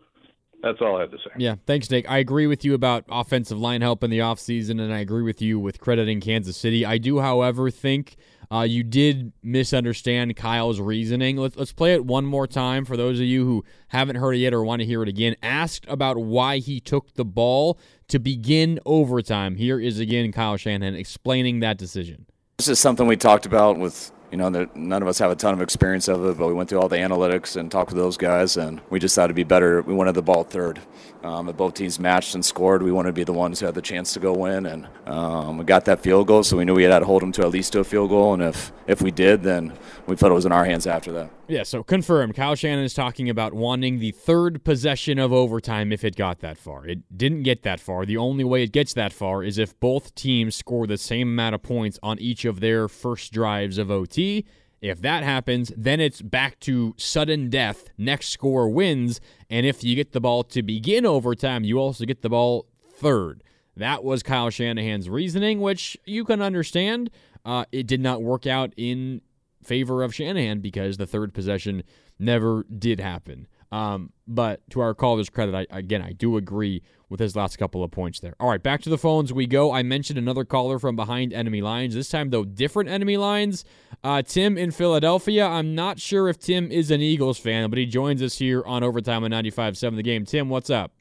that's 0.65 0.81
all 0.81 0.97
I 0.97 1.03
have 1.03 1.11
to 1.11 1.19
say. 1.19 1.31
Yeah, 1.37 1.57
thanks, 1.67 1.91
Nick. 1.91 2.11
I 2.11 2.19
agree 2.19 2.47
with 2.47 2.65
you 2.65 2.75
about 2.75 3.05
offensive 3.09 3.59
line 3.59 3.83
help 3.83 4.03
in 4.03 4.11
the 4.11 4.21
offseason, 4.21 4.81
and 4.81 4.93
I 4.93 4.99
agree 4.99 5.23
with 5.23 5.43
you 5.43 5.59
with 5.59 5.81
crediting 5.81 6.21
Kansas 6.21 6.57
City. 6.57 6.87
I 6.87 6.99
do, 6.99 7.21
however, 7.21 7.71
think 7.71 8.17
uh, 8.51 8.62
you 8.62 8.83
did 8.83 9.33
misunderstand 9.43 10.37
Kyle's 10.37 10.81
reasoning. 10.81 11.37
Let's, 11.37 11.57
let's 11.57 11.73
play 11.73 11.95
it 11.95 12.05
one 12.05 12.25
more 12.25 12.47
time 12.47 12.85
for 12.85 12.97
those 12.97 13.19
of 13.19 13.27
you 13.27 13.45
who 13.45 13.65
haven't 13.89 14.17
heard 14.17 14.33
it 14.33 14.39
yet 14.39 14.55
or 14.55 14.65
want 14.65 14.81
to 14.81 14.87
hear 14.87 15.03
it 15.03 15.09
again. 15.09 15.37
Asked 15.43 15.87
about 15.89 16.17
why 16.17 16.59
he 16.59 16.81
took 16.81 17.15
the 17.15 17.25
ball 17.25 17.79
to 18.09 18.19
begin 18.19 18.81
overtime. 18.87 19.57
Here 19.57 19.81
is 19.81 19.99
again 19.99 20.33
Kyle 20.33 20.57
Shanahan 20.57 20.95
explaining 20.95 21.61
that 21.61 21.79
decision. 21.79 22.27
This 22.59 22.69
is 22.69 22.79
something 22.79 23.07
we 23.07 23.17
talked 23.17 23.47
about 23.47 23.79
with 23.79 24.12
you 24.35 24.39
know, 24.39 24.68
none 24.74 25.01
of 25.01 25.07
us 25.07 25.20
have 25.20 25.30
a 25.30 25.37
ton 25.37 25.55
of 25.55 25.61
experience 25.61 26.09
of 26.09 26.24
it, 26.24 26.37
but 26.37 26.49
we 26.49 26.55
went 26.55 26.68
through 26.68 26.80
all 26.80 26.89
the 26.89 26.97
analytics 26.97 27.55
and 27.55 27.70
talked 27.70 27.91
with 27.91 27.99
those 27.99 28.16
guys, 28.16 28.57
and 28.57 28.80
we 28.91 28.99
just 28.99 29.14
thought 29.14 29.26
it'd 29.26 29.37
be 29.37 29.45
better. 29.45 29.80
We 29.82 29.95
wanted 29.95 30.16
the 30.16 30.22
ball 30.22 30.43
third. 30.43 30.80
Um, 31.25 31.49
if 31.49 31.57
both 31.57 31.72
teams 31.72 31.99
matched 31.99 32.35
and 32.35 32.45
scored, 32.45 32.83
we 32.83 32.93
wanted 32.93 33.09
to 33.09 33.12
be 33.14 33.25
the 33.25 33.33
ones 33.33 33.59
who 33.59 33.64
had 33.66 33.75
the 33.75 33.81
chance 33.81 34.12
to 34.12 34.20
go 34.20 34.35
win, 34.35 34.66
and 34.66 34.87
um, 35.07 35.57
we 35.57 35.64
got 35.64 35.87
that 35.87 36.01
field 36.01 36.27
goal, 36.27 36.43
so 36.43 36.59
we 36.59 36.66
knew 36.66 36.75
we 36.75 36.83
had 36.83 36.99
to 36.99 37.07
hold 37.07 37.22
them 37.22 37.33
to 37.33 37.43
at 37.43 37.51
least 37.51 37.72
to 37.72 37.81
a 37.81 37.85
field 37.85 38.11
goal, 38.11 38.35
and 38.35 38.43
if 38.43 38.72
if 38.87 39.01
we 39.01 39.11
did, 39.11 39.43
then 39.43 39.72
we 40.07 40.16
felt 40.16 40.33
it 40.33 40.35
was 40.35 40.45
in 40.45 40.53
our 40.53 40.66
hands 40.66 40.87
after 40.87 41.11
that. 41.12 41.31
Yeah, 41.49 41.62
so 41.62 41.83
confirm. 41.83 42.35
Kyle 42.35 42.55
Shanahan 42.55 42.85
is 42.85 42.93
talking 42.93 43.31
about 43.31 43.55
wanting 43.55 44.01
the 44.01 44.11
third 44.11 44.64
possession 44.64 45.18
of 45.18 45.33
overtime 45.33 45.93
if 45.93 46.05
it 46.05 46.14
got 46.14 46.41
that 46.41 46.59
far. 46.59 46.87
It 46.87 47.16
didn't 47.16 47.45
get 47.45 47.62
that 47.62 47.81
far. 47.81 48.05
The 48.05 48.18
only 48.18 48.45
way 48.45 48.62
it 48.62 48.72
gets 48.72 48.93
that 48.93 49.14
far 49.14 49.43
is 49.43 49.57
if 49.57 49.79
both 49.81 50.14
teams 50.14 50.57
score 50.57 50.87
the 50.87 50.99
same 50.99 51.29
amount 51.29 51.55
of 51.55 51.62
points 51.62 51.99
on 52.03 52.18
each 52.18 52.45
of 52.45 52.61
their 52.61 52.87
first 52.87 53.33
drives 53.33 53.79
of 53.79 53.91
OT. 53.91 54.45
If 54.85 55.01
that 55.01 55.24
happens, 55.24 55.72
then 55.78 55.99
it's 55.99 56.20
back 56.20 56.61
to 56.61 56.93
sudden 56.99 57.49
death. 57.49 57.89
Next 57.97 58.28
score 58.28 58.68
wins. 58.68 59.18
And 59.49 59.64
if 59.64 59.82
you 59.82 59.97
get 59.97 60.12
the 60.12 60.20
ball 60.20 60.45
to 60.45 60.62
begin 60.62 61.07
overtime, 61.07 61.64
you 61.64 61.78
also 61.78 62.05
get 62.05 62.20
the 62.20 62.28
ball 62.28 62.66
third. 62.87 63.43
That 63.74 64.05
was 64.05 64.22
Kyle 64.22 64.51
Shanahan's 64.51 65.09
reasoning, 65.09 65.62
which 65.62 65.97
you 66.05 66.22
can 66.26 66.43
understand. 66.43 67.09
Uh, 67.47 67.64
it 67.72 67.87
did 67.87 68.03
not 68.03 68.22
work 68.22 68.47
out 68.47 68.74
in 68.76 69.22
favor 69.62 70.03
of 70.03 70.14
Shanahan 70.14 70.61
because 70.61 70.99
the 70.99 71.07
third 71.07 71.32
possession 71.32 71.82
never 72.18 72.64
did 72.64 73.01
happen. 73.01 73.47
Um, 73.75 74.12
but 74.29 74.61
to 74.70 74.81
our 74.81 74.95
caller's 74.95 75.29
credit, 75.29 75.53
I, 75.53 75.79
again, 75.79 76.01
I 76.01 76.12
do 76.12 76.37
agree 76.37 76.81
with 77.09 77.18
his 77.18 77.35
last 77.35 77.57
couple 77.57 77.83
of 77.83 77.91
points 77.91 78.20
there. 78.20 78.37
All 78.39 78.49
right, 78.49 78.62
back 78.62 78.83
to 78.83 78.89
the 78.89 78.97
phones 78.97 79.33
we 79.33 79.49
go. 79.49 79.72
I 79.72 79.83
mentioned 79.83 80.16
another 80.16 80.45
caller 80.45 80.79
from 80.79 80.95
behind 80.95 81.33
enemy 81.33 81.61
lines. 81.61 81.93
This 81.97 82.09
time, 82.09 82.31
though, 82.31 82.45
different 82.45 82.89
enemy 82.89 83.16
lines. 83.16 83.64
Uh, 84.05 84.22
Tim 84.22 84.57
in 84.57 84.70
Philadelphia. 84.70 85.45
I'm 85.45 85.75
not 85.75 85.99
sure 85.99 86.29
if 86.29 86.39
Tim 86.39 86.70
is 86.70 86.93
an 86.93 87.01
Eagles 87.01 87.37
fan, 87.37 87.68
but 87.68 87.77
he 87.77 87.85
joins 87.85 88.22
us 88.22 88.39
here 88.39 88.62
on 88.64 88.85
Overtime 88.85 89.25
on 89.25 89.33
95.7 89.33 89.97
The 89.97 90.03
Game. 90.05 90.25
Tim, 90.25 90.49
what's 90.51 90.70
up? 90.70 90.93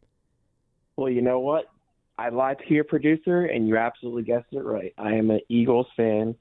Well, 0.96 1.12
you 1.12 1.22
know 1.22 1.40
what? 1.40 1.66
I 2.18 2.30
lied 2.30 2.58
to 2.68 2.74
your 2.74 2.86
producer, 2.86 3.46
and 3.46 3.68
you 3.68 3.78
absolutely 3.78 4.24
guessed 4.24 4.52
it 4.52 4.64
right. 4.64 4.96
I 4.98 5.14
am 5.14 5.30
an 5.30 5.42
Eagles 5.48 5.88
fan 5.96 6.34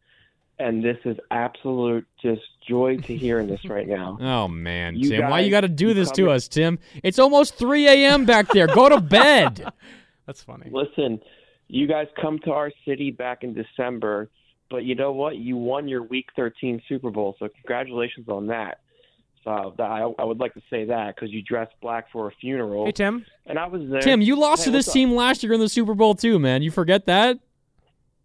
and 0.63 0.85
this 0.85 0.99
is 1.05 1.17
absolute 1.31 2.07
just 2.23 2.43
joy 2.67 2.97
to 2.99 3.17
hearing 3.17 3.47
this 3.47 3.65
right 3.65 3.89
now. 3.89 4.19
Oh 4.33 4.49
man, 4.49 4.97
you 4.97 5.11
Tim, 5.11 5.21
guys, 5.23 5.31
why 5.31 5.41
you 5.41 5.51
got 5.51 5.61
to 5.63 5.69
do 5.69 5.95
this 5.95 6.11
to 6.13 6.25
in, 6.25 6.31
us, 6.31 6.49
Tim? 6.49 6.79
It's 7.03 7.19
almost 7.19 7.57
3 7.57 7.87
a.m. 7.89 8.25
back 8.25 8.49
there. 8.49 8.67
Go 8.67 8.89
to 8.89 9.01
bed. 9.01 9.73
That's 10.27 10.43
funny. 10.43 10.71
Listen, 10.71 11.21
you 11.69 11.87
guys 11.87 12.07
come 12.21 12.39
to 12.41 12.53
our 12.53 12.73
city 12.87 13.11
back 13.11 13.43
in 13.43 13.53
December, 13.53 14.31
but 14.71 14.85
you 14.85 14.95
know 14.95 15.13
what? 15.13 15.37
You 15.37 15.57
won 15.57 15.89
your 15.89 16.03
Week 16.03 16.27
13 16.37 16.81
Super 16.89 17.11
Bowl, 17.11 17.37
so 17.39 17.49
congratulations 17.49 18.29
on 18.29 18.47
that. 18.47 18.81
So 19.45 19.75
that, 19.77 19.85
I, 19.85 20.11
I 20.19 20.25
would 20.25 20.39
like 20.39 20.55
to 20.55 20.63
say 20.71 20.85
that 20.87 21.15
because 21.15 21.31
you 21.31 21.43
dressed 21.43 21.75
black 21.83 22.11
for 22.13 22.29
a 22.29 22.33
funeral. 22.41 22.87
Hey 22.87 22.93
Tim, 22.93 23.27
and 23.47 23.59
I 23.59 23.67
was 23.67 23.83
there. 23.91 24.01
Tim, 24.01 24.21
you 24.23 24.37
lost 24.37 24.65
hey, 24.65 24.71
to 24.71 24.77
this 24.77 24.91
team 24.93 25.13
last 25.13 25.43
year 25.43 25.53
in 25.53 25.61
the 25.61 25.69
Super 25.69 25.95
Bowl 25.95 26.15
too, 26.15 26.39
man. 26.39 26.63
You 26.63 26.71
forget 26.71 27.07
that? 27.07 27.39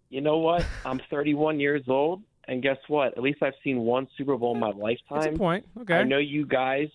you 0.10 0.22
know 0.22 0.38
what? 0.38 0.66
I'm 0.86 1.02
31 1.10 1.60
years 1.60 1.84
old, 1.88 2.22
and 2.48 2.62
guess 2.62 2.78
what? 2.88 3.18
At 3.18 3.24
least 3.24 3.44
I've 3.44 3.54
seen 3.64 3.80
one 3.80 4.08
Super 4.18 4.38
Bowl 4.38 4.54
in 4.54 4.60
my 4.60 4.70
lifetime. 4.70 5.22
That's 5.22 5.36
a 5.36 5.38
point. 5.38 5.66
Okay. 5.82 5.96
I 5.96 6.04
know 6.04 6.18
you 6.18 6.46
guys. 6.46 6.90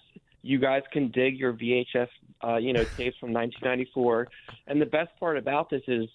You 0.44 0.58
guys 0.58 0.82
can 0.90 1.12
dig 1.12 1.38
your 1.38 1.52
VHS, 1.52 2.08
uh, 2.42 2.56
you 2.56 2.72
know, 2.72 2.82
tapes 2.82 3.16
from 3.18 3.32
1994. 3.32 4.26
And 4.66 4.82
the 4.82 4.86
best 4.86 5.10
part 5.20 5.38
about 5.38 5.70
this 5.70 5.82
is 5.86 6.08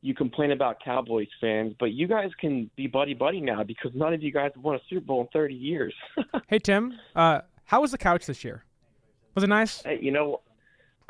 you 0.00 0.14
complain 0.14 0.52
about 0.52 0.82
Cowboys 0.82 1.28
fans, 1.38 1.74
but 1.78 1.92
you 1.92 2.06
guys 2.06 2.30
can 2.40 2.70
be 2.76 2.86
buddy 2.86 3.12
buddy 3.12 3.40
now 3.42 3.62
because 3.62 3.90
none 3.94 4.14
of 4.14 4.22
you 4.22 4.32
guys 4.32 4.52
have 4.54 4.64
won 4.64 4.76
a 4.76 4.80
Super 4.88 5.04
Bowl 5.04 5.20
in 5.20 5.26
30 5.34 5.54
years. 5.54 5.94
hey 6.46 6.58
Tim, 6.58 6.94
uh, 7.14 7.40
how 7.64 7.82
was 7.82 7.90
the 7.90 7.98
couch 7.98 8.24
this 8.24 8.42
year? 8.42 8.64
Was 9.34 9.44
it 9.44 9.48
nice? 9.48 9.82
Hey, 9.82 9.98
you 10.00 10.12
know, 10.12 10.40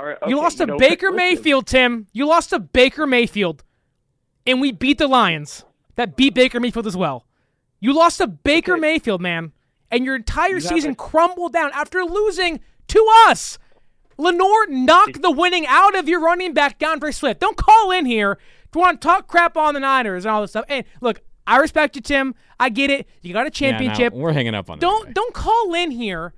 okay, 0.01 0.19
you 0.27 0.37
lost 0.37 0.59
to 0.59 0.65
you 0.65 0.67
know, 0.69 0.79
Baker 0.79 1.11
listen. 1.11 1.17
Mayfield, 1.17 1.67
Tim. 1.67 2.07
You 2.13 2.27
lost 2.27 2.51
to 2.51 2.59
Baker 2.59 3.07
Mayfield 3.07 3.63
and 4.47 4.61
we 4.61 4.73
beat 4.73 4.99
the 4.99 5.09
Lions 5.09 5.65
that 5.97 6.17
beat 6.17 6.35
Baker 6.35 6.61
Mayfield 6.61 6.87
as 6.87 6.97
well. 6.97 7.27
You 7.85 7.93
lost 7.93 8.17
to 8.17 8.27
Baker 8.27 8.73
okay. 8.73 8.81
Mayfield, 8.81 9.21
man, 9.21 9.53
and 9.91 10.07
your 10.07 10.17
entire 10.17 10.55
you 10.55 10.61
season 10.63 10.95
crumbled 10.95 11.53
down 11.53 11.71
after 11.75 12.03
losing 12.03 12.61
to 12.89 13.07
us. 13.27 13.59
Lenoir 14.17 14.69
knocked 14.69 15.21
the 15.21 15.31
winning 15.31 15.67
out 15.67 15.95
of 15.95 16.09
your 16.09 16.21
running 16.21 16.55
back, 16.55 16.79
D'Andre 16.79 17.11
Swift. 17.11 17.41
Don't 17.41 17.59
call 17.59 17.91
in 17.91 18.07
here 18.07 18.39
to 18.73 18.79
want 18.79 19.03
to 19.03 19.07
talk 19.07 19.27
crap 19.27 19.59
on 19.59 19.75
the 19.75 19.81
Niners 19.81 20.25
and 20.25 20.33
all 20.33 20.41
this 20.41 20.53
stuff. 20.53 20.65
And 20.67 20.87
look, 21.03 21.21
I 21.47 21.59
respect 21.59 21.95
you, 21.95 22.01
Tim. 22.01 22.35
I 22.59 22.71
get 22.71 22.91
it. 22.91 23.07
You 23.21 23.35
got 23.35 23.47
a 23.47 23.51
championship. 23.51 24.15
Yeah, 24.15 24.19
no, 24.19 24.25
we're 24.25 24.33
hanging 24.33 24.55
up 24.55 24.71
on 24.71 24.79
don't, 24.79 25.09
that. 25.09 25.15
Don't 25.15 25.35
call 25.35 25.75
in 25.75 25.91
here. 25.91 26.33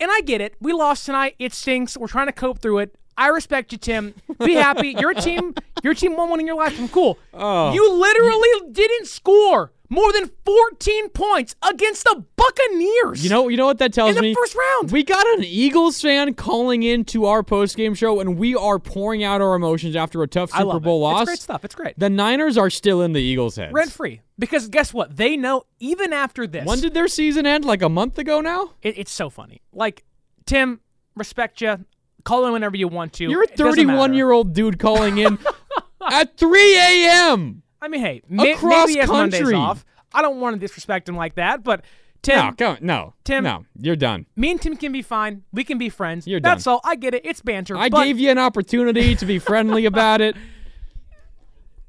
And 0.00 0.10
I 0.10 0.22
get 0.22 0.40
it. 0.40 0.54
We 0.58 0.72
lost 0.72 1.04
tonight. 1.04 1.34
It 1.38 1.52
stinks. 1.52 1.98
We're 1.98 2.06
trying 2.06 2.28
to 2.28 2.32
cope 2.32 2.60
through 2.60 2.78
it. 2.78 2.96
I 3.18 3.28
respect 3.28 3.72
you, 3.72 3.78
Tim. 3.78 4.14
Be 4.42 4.54
happy. 4.54 4.96
Your 4.98 5.12
team, 5.12 5.54
your 5.82 5.92
team 5.92 6.16
won 6.16 6.30
one 6.30 6.40
in 6.40 6.46
your 6.46 6.56
life. 6.56 6.80
I'm 6.80 6.88
cool. 6.88 7.18
Oh. 7.34 7.74
You 7.74 7.92
literally 7.92 8.72
didn't 8.72 9.06
score 9.06 9.72
more 9.92 10.10
than 10.14 10.30
14 10.46 11.10
points 11.10 11.54
against 11.68 12.04
the 12.04 12.24
Buccaneers. 12.36 13.22
You 13.22 13.28
know, 13.28 13.48
you 13.48 13.58
know 13.58 13.66
what 13.66 13.78
that 13.78 13.92
tells 13.92 14.12
me? 14.12 14.16
in 14.16 14.22
me? 14.22 14.30
the 14.30 14.34
first 14.34 14.56
round. 14.56 14.90
We 14.90 15.04
got 15.04 15.26
an 15.36 15.44
Eagles 15.44 16.00
fan 16.00 16.32
calling 16.32 16.82
into 16.82 17.26
our 17.26 17.42
post 17.42 17.76
game 17.76 17.94
show, 17.94 18.18
and 18.18 18.38
we 18.38 18.54
are 18.54 18.78
pouring 18.78 19.22
out 19.22 19.42
our 19.42 19.54
emotions 19.54 19.94
after 19.94 20.22
a 20.22 20.26
tough 20.26 20.50
Super 20.50 20.80
Bowl 20.80 21.00
it. 21.00 21.02
loss. 21.02 21.20
It's 21.20 21.28
great 21.28 21.38
stuff. 21.40 21.64
It's 21.64 21.74
great. 21.74 21.98
The 21.98 22.08
Niners 22.08 22.56
are 22.56 22.70
still 22.70 23.02
in 23.02 23.12
the 23.12 23.20
Eagles' 23.20 23.56
heads, 23.56 23.72
rent 23.74 23.92
free. 23.92 24.22
Because 24.38 24.68
guess 24.68 24.94
what? 24.94 25.14
They 25.14 25.36
know 25.36 25.64
even 25.78 26.14
after 26.14 26.46
this. 26.46 26.64
When 26.64 26.80
did 26.80 26.94
their 26.94 27.08
season 27.08 27.46
end? 27.46 27.66
Like 27.66 27.82
a 27.82 27.90
month 27.90 28.18
ago 28.18 28.40
now. 28.40 28.70
It, 28.80 28.96
it's 28.96 29.12
so 29.12 29.28
funny. 29.28 29.60
Like 29.74 30.04
Tim, 30.46 30.80
respect 31.14 31.60
you. 31.60 31.84
Call 32.24 32.46
in 32.46 32.52
whenever 32.52 32.76
you 32.76 32.88
want 32.88 33.12
to. 33.14 33.28
You're 33.28 33.42
a 33.42 33.46
31 33.46 34.14
year 34.14 34.30
old 34.30 34.54
dude 34.54 34.78
calling 34.78 35.18
in 35.18 35.38
at 36.10 36.38
3 36.38 36.78
a.m. 36.78 37.61
I 37.82 37.88
mean, 37.88 38.00
hey, 38.00 38.22
may, 38.28 38.54
maybe 38.62 38.92
he 38.92 38.98
has 38.98 39.10
country. 39.10 39.40
Mondays 39.40 39.52
off. 39.52 39.84
I 40.14 40.22
don't 40.22 40.40
want 40.40 40.54
to 40.54 40.60
disrespect 40.60 41.08
him 41.08 41.16
like 41.16 41.34
that, 41.34 41.64
but 41.64 41.84
Tim, 42.22 42.46
no, 42.46 42.52
go, 42.52 42.76
no, 42.80 43.14
Tim, 43.24 43.42
no, 43.42 43.66
you're 43.76 43.96
done. 43.96 44.26
Me 44.36 44.52
and 44.52 44.62
Tim 44.62 44.76
can 44.76 44.92
be 44.92 45.02
fine. 45.02 45.42
We 45.52 45.64
can 45.64 45.76
be 45.76 45.88
friends. 45.88 46.26
You're 46.26 46.40
That's 46.40 46.64
done. 46.64 46.74
all. 46.74 46.80
I 46.84 46.94
get 46.94 47.14
it. 47.14 47.26
It's 47.26 47.40
banter. 47.40 47.76
I 47.76 47.88
but, 47.88 48.04
gave 48.04 48.20
you 48.20 48.30
an 48.30 48.38
opportunity 48.38 49.16
to 49.16 49.26
be 49.26 49.40
friendly 49.40 49.84
about 49.86 50.20
it. 50.20 50.36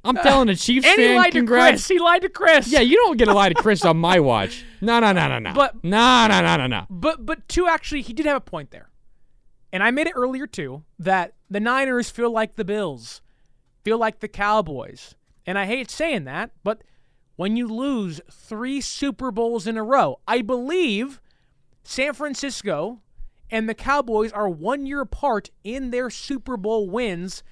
I'm 0.05 0.17
telling 0.17 0.49
a 0.49 0.55
Chiefs 0.55 0.85
and 0.85 0.95
fan, 0.97 1.09
he 1.11 1.15
lied 1.15 1.31
congrats. 1.31 1.67
to 1.67 1.71
Chris. 1.71 1.87
He 1.87 1.99
lied 1.99 2.21
to 2.23 2.29
Chris. 2.29 2.67
Yeah, 2.67 2.81
you 2.81 2.97
don't 2.97 3.17
get 3.17 3.25
to 3.25 3.33
lie 3.33 3.49
to 3.49 3.55
Chris 3.55 3.85
on 3.85 3.95
my 3.97 4.19
watch. 4.19 4.65
No, 4.81 4.99
no, 4.99 5.13
no, 5.13 5.29
no, 5.29 5.39
no. 5.39 5.53
But 5.53 5.81
no, 5.83 6.27
no, 6.27 6.41
no, 6.41 6.57
no, 6.57 6.67
no. 6.67 6.85
But 6.89 7.25
but 7.25 7.47
two 7.47 7.67
actually, 7.67 8.01
he 8.01 8.11
did 8.11 8.25
have 8.25 8.35
a 8.37 8.41
point 8.41 8.71
there, 8.71 8.89
and 9.71 9.83
I 9.83 9.91
made 9.91 10.07
it 10.07 10.13
earlier 10.15 10.47
too 10.47 10.83
that 10.99 11.35
the 11.49 11.59
Niners 11.59 12.09
feel 12.09 12.31
like 12.31 12.55
the 12.55 12.65
Bills, 12.65 13.21
feel 13.83 13.97
like 13.97 14.19
the 14.19 14.27
Cowboys, 14.27 15.15
and 15.45 15.57
I 15.57 15.65
hate 15.65 15.89
saying 15.89 16.25
that, 16.25 16.51
but 16.63 16.83
when 17.35 17.57
you 17.57 17.67
lose 17.67 18.21
three 18.31 18.81
Super 18.81 19.31
Bowls 19.31 19.67
in 19.67 19.77
a 19.77 19.83
row, 19.83 20.19
I 20.27 20.41
believe 20.41 21.19
San 21.83 22.13
Francisco 22.13 23.01
and 23.49 23.67
the 23.67 23.73
Cowboys 23.73 24.31
are 24.31 24.49
one 24.49 24.85
year 24.85 25.01
apart 25.01 25.49
in 25.63 25.91
their 25.91 26.09
Super 26.09 26.57
Bowl 26.57 26.89
wins. 26.89 27.43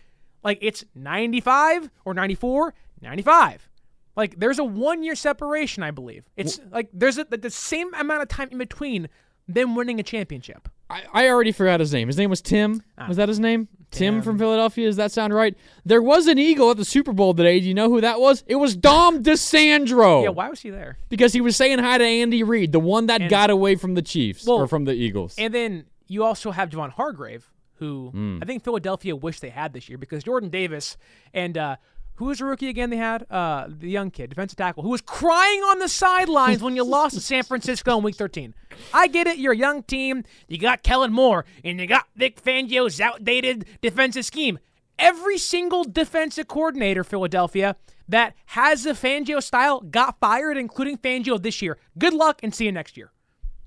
Like 0.43 0.59
it's 0.61 0.83
95 0.95 1.89
or 2.05 2.13
94, 2.13 2.73
95. 3.01 3.69
Like 4.15 4.39
there's 4.39 4.59
a 4.59 4.63
one 4.63 5.03
year 5.03 5.15
separation, 5.15 5.83
I 5.83 5.91
believe. 5.91 6.25
It's 6.35 6.59
like 6.71 6.89
there's 6.93 7.17
a, 7.17 7.25
the 7.25 7.49
same 7.49 7.93
amount 7.93 8.21
of 8.21 8.27
time 8.27 8.49
in 8.51 8.57
between 8.57 9.09
them 9.47 9.75
winning 9.75 9.99
a 9.99 10.03
championship. 10.03 10.69
I, 10.89 11.03
I 11.13 11.29
already 11.29 11.51
forgot 11.51 11.79
his 11.79 11.93
name. 11.93 12.07
His 12.07 12.17
name 12.17 12.29
was 12.29 12.41
Tim. 12.41 12.81
Ah. 12.97 13.07
Was 13.07 13.17
that 13.17 13.29
his 13.29 13.39
name? 13.39 13.67
Tim. 13.91 14.21
from 14.21 14.37
Philadelphia. 14.37 14.87
Does 14.87 14.95
that 14.95 15.11
sound 15.11 15.33
right? 15.33 15.55
There 15.85 16.01
was 16.01 16.27
an 16.27 16.37
Eagle 16.39 16.71
at 16.71 16.77
the 16.77 16.85
Super 16.85 17.13
Bowl 17.13 17.33
today. 17.33 17.59
Do 17.59 17.67
you 17.67 17.73
know 17.73 17.89
who 17.89 18.01
that 18.01 18.19
was? 18.19 18.43
It 18.47 18.55
was 18.55 18.75
Dom 18.75 19.21
DiSandro. 19.23 20.23
Yeah, 20.23 20.29
why 20.29 20.49
was 20.49 20.61
he 20.61 20.69
there? 20.69 20.97
Because 21.09 21.33
he 21.33 21.41
was 21.41 21.55
saying 21.55 21.79
hi 21.79 21.97
to 21.97 22.03
Andy 22.03 22.43
Reid, 22.43 22.71
the 22.71 22.79
one 22.79 23.07
that 23.07 23.21
And- 23.21 23.29
got 23.29 23.49
away 23.49 23.75
from 23.75 23.93
the 23.95 24.01
Chiefs 24.01 24.45
Well, 24.45 24.57
or 24.57 24.67
from 24.67 24.85
the 24.85 24.93
Eagles. 24.93 25.35
And 25.37 25.53
then 25.53 25.85
you 26.07 26.23
also 26.23 26.51
have 26.51 26.69
Javon 26.69 26.91
Hargrave, 26.91 27.49
who 27.75 28.11
Mm. 28.15 28.39
I 28.41 28.45
think 28.45 28.63
Philadelphia 28.63 29.15
wished 29.15 29.41
they 29.41 29.49
had 29.49 29.73
this 29.73 29.89
year 29.89 29.97
because 29.97 30.23
Jordan 30.23 30.49
Davis 30.49 30.97
and 31.33 31.57
uh, 31.57 31.75
who 32.22 32.28
was 32.28 32.38
the 32.38 32.45
rookie 32.45 32.69
again 32.69 32.91
they 32.91 32.97
had? 32.97 33.26
Uh, 33.32 33.65
the 33.67 33.89
young 33.89 34.11
kid, 34.11 34.30
defensive 34.30 34.55
tackle, 34.55 34.84
who 34.84 34.89
was 34.89 35.01
crying 35.01 35.61
on 35.61 35.80
the 35.80 35.89
sidelines 35.89 36.61
when 36.61 36.76
you 36.76 36.84
lost 36.84 37.15
to 37.15 37.19
San 37.19 37.41
Francisco 37.41 37.97
in 37.97 38.03
week 38.03 38.13
13. 38.13 38.53
I 38.93 39.07
get 39.07 39.26
it. 39.26 39.39
You're 39.39 39.53
a 39.53 39.57
young 39.57 39.82
team. 39.82 40.24
You 40.47 40.59
got 40.59 40.84
Kellen 40.84 41.11
Moore 41.11 41.45
and 41.63 41.80
you 41.80 41.88
got 41.88 42.05
Vic 42.15 42.39
Fangio's 42.39 43.01
outdated 43.01 43.65
defensive 43.82 44.24
scheme. 44.24 44.59
Every 44.99 45.39
single 45.39 45.84
defensive 45.84 46.47
coordinator, 46.47 47.03
Philadelphia, 47.03 47.76
that 48.07 48.36
has 48.45 48.86
a 48.86 48.91
Fangio 48.91 49.41
style 49.41 49.80
got 49.80 50.19
fired, 50.19 50.57
including 50.57 50.99
Fangio 50.99 51.41
this 51.41 51.59
year. 51.59 51.80
Good 51.97 52.13
luck 52.13 52.41
and 52.43 52.53
see 52.53 52.65
you 52.65 52.72
next 52.72 52.97
year. 52.97 53.11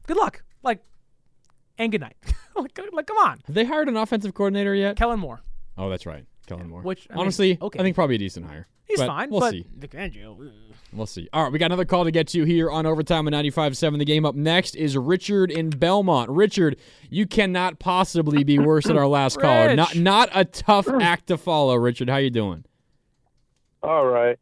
Good 0.06 0.16
luck. 0.16 0.44
Like, 0.62 0.78
and 1.76 1.90
good 1.90 2.02
night. 2.02 2.14
like, 2.54 2.78
like, 2.92 3.06
come 3.08 3.18
on. 3.18 3.40
Have 3.46 3.54
they 3.56 3.64
hired 3.64 3.88
an 3.88 3.96
offensive 3.96 4.32
coordinator 4.32 4.76
yet? 4.76 4.94
Kellen 4.94 5.18
Moore. 5.18 5.42
Oh, 5.76 5.90
that's 5.90 6.06
right. 6.06 6.24
Kellen 6.46 6.68
Moore. 6.68 6.82
Which, 6.82 7.06
I 7.10 7.14
mean, 7.14 7.20
honestly, 7.20 7.58
okay. 7.60 7.78
I 7.78 7.82
think 7.82 7.94
probably 7.94 8.16
a 8.16 8.18
decent 8.18 8.46
hire. 8.46 8.66
He's 8.86 8.98
But 8.98 9.06
fine, 9.06 9.30
We'll 9.30 9.40
but 9.40 9.52
see. 9.52 9.66
Vic 9.76 9.92
Fangio. 9.92 10.50
We'll 10.92 11.06
see. 11.06 11.28
All 11.32 11.44
right, 11.44 11.52
we 11.52 11.58
got 11.58 11.66
another 11.66 11.84
call 11.86 12.04
to 12.04 12.10
get 12.10 12.28
to 12.28 12.44
here 12.44 12.70
on 12.70 12.86
Overtime 12.86 13.26
on 13.26 13.32
95.7. 13.32 13.98
The 13.98 14.04
game 14.04 14.24
up 14.24 14.34
next 14.34 14.76
is 14.76 14.96
Richard 14.96 15.50
in 15.50 15.70
Belmont. 15.70 16.30
Richard, 16.30 16.76
you 17.10 17.26
cannot 17.26 17.78
possibly 17.78 18.44
be 18.44 18.58
worse 18.58 18.84
than 18.86 18.96
our 18.98 19.06
last 19.08 19.40
caller. 19.40 19.74
Not 19.74 19.96
not 19.96 20.28
a 20.34 20.44
tough 20.44 20.86
act 21.00 21.28
to 21.28 21.38
follow, 21.38 21.74
Richard. 21.76 22.08
How 22.10 22.18
you 22.18 22.30
doing? 22.30 22.64
All 23.82 24.06
right. 24.06 24.38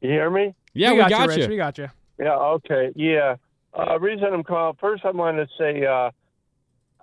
You 0.00 0.10
hear 0.10 0.30
me? 0.30 0.54
Yeah, 0.74 0.92
we, 0.92 0.98
got, 0.98 1.36
you. 1.36 1.48
We 1.48 1.56
got 1.56 1.76
you. 1.78 1.88
Yeah, 2.20 2.36
okay. 2.36 2.92
Yeah. 2.94 3.36
Uh, 3.76 3.98
reason 3.98 4.26
I'm 4.32 4.44
calling, 4.44 4.76
first 4.80 5.04
I 5.04 5.10
want 5.10 5.36
to 5.38 5.48
say, 5.58 5.84
uh, 5.84 6.10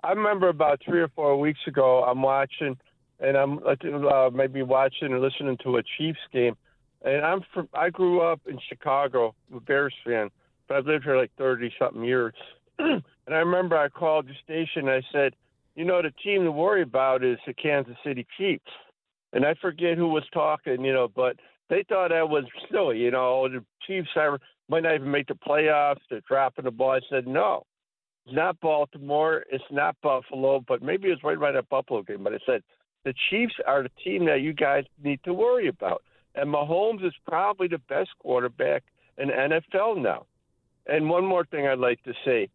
I 0.02 0.10
remember 0.12 0.48
about 0.48 0.80
three 0.84 1.00
or 1.00 1.08
four 1.08 1.38
weeks 1.38 1.60
ago, 1.66 2.02
I'm 2.04 2.22
watching, 2.22 2.76
and 3.20 3.36
I'm 3.36 3.60
uh, 3.64 4.30
maybe 4.32 4.62
watching 4.62 5.12
or 5.12 5.20
listening 5.20 5.56
to 5.64 5.76
a 5.76 5.82
Chiefs 5.96 6.18
game. 6.32 6.56
And 7.04 7.24
I'm 7.24 7.40
from, 7.54 7.68
I 7.72 7.90
grew 7.90 8.20
up 8.20 8.40
in 8.46 8.58
Chicago, 8.68 9.34
a 9.54 9.60
Bears 9.60 9.94
fan, 10.04 10.30
but 10.68 10.76
I've 10.76 10.86
lived 10.86 11.04
here 11.04 11.16
like 11.16 11.30
30 11.38 11.72
something 11.78 12.04
years. 12.04 12.34
and 12.78 13.02
I 13.28 13.36
remember 13.36 13.76
I 13.76 13.88
called 13.88 14.26
the 14.26 14.34
station, 14.42 14.88
And 14.88 14.90
I 14.90 15.02
said, 15.12 15.34
you 15.74 15.84
know, 15.84 16.02
the 16.02 16.10
team 16.22 16.44
to 16.44 16.50
worry 16.50 16.82
about 16.82 17.22
is 17.22 17.38
the 17.46 17.54
Kansas 17.54 17.96
City 18.04 18.26
Chiefs. 18.36 18.64
And 19.32 19.44
I 19.44 19.54
forget 19.54 19.98
who 19.98 20.08
was 20.08 20.24
talking, 20.32 20.84
you 20.84 20.92
know, 20.92 21.08
but 21.14 21.36
they 21.68 21.84
thought 21.88 22.10
that 22.10 22.28
was 22.28 22.44
silly, 22.70 22.98
you 22.98 23.10
know, 23.10 23.48
the 23.48 23.64
Chiefs 23.86 24.08
are, 24.16 24.38
might 24.68 24.82
not 24.82 24.94
even 24.94 25.10
make 25.10 25.26
the 25.26 25.34
playoffs, 25.34 26.00
they're 26.08 26.22
dropping 26.26 26.64
the 26.64 26.70
ball. 26.70 26.92
I 26.92 27.00
said, 27.10 27.26
no, 27.26 27.64
it's 28.24 28.34
not 28.34 28.58
Baltimore, 28.60 29.44
it's 29.50 29.64
not 29.70 29.96
Buffalo, 30.02 30.64
but 30.66 30.82
maybe 30.82 31.08
it's 31.08 31.22
right 31.22 31.38
by 31.38 31.52
that 31.52 31.68
Buffalo 31.68 32.02
game. 32.02 32.24
But 32.24 32.34
I 32.34 32.38
said, 32.46 32.62
the 33.06 33.14
Chiefs 33.30 33.54
are 33.68 33.84
the 33.84 33.90
team 34.02 34.26
that 34.26 34.40
you 34.40 34.52
guys 34.52 34.84
need 35.02 35.20
to 35.22 35.32
worry 35.32 35.68
about. 35.68 36.02
And 36.34 36.52
Mahomes 36.52 37.06
is 37.06 37.14
probably 37.24 37.68
the 37.68 37.78
best 37.78 38.10
quarterback 38.18 38.82
in 39.16 39.28
NFL 39.28 40.02
now. 40.02 40.26
And 40.86 41.08
one 41.08 41.24
more 41.24 41.44
thing 41.44 41.68
I'd 41.68 41.78
like 41.78 42.02
to 42.02 42.12
say. 42.24 42.48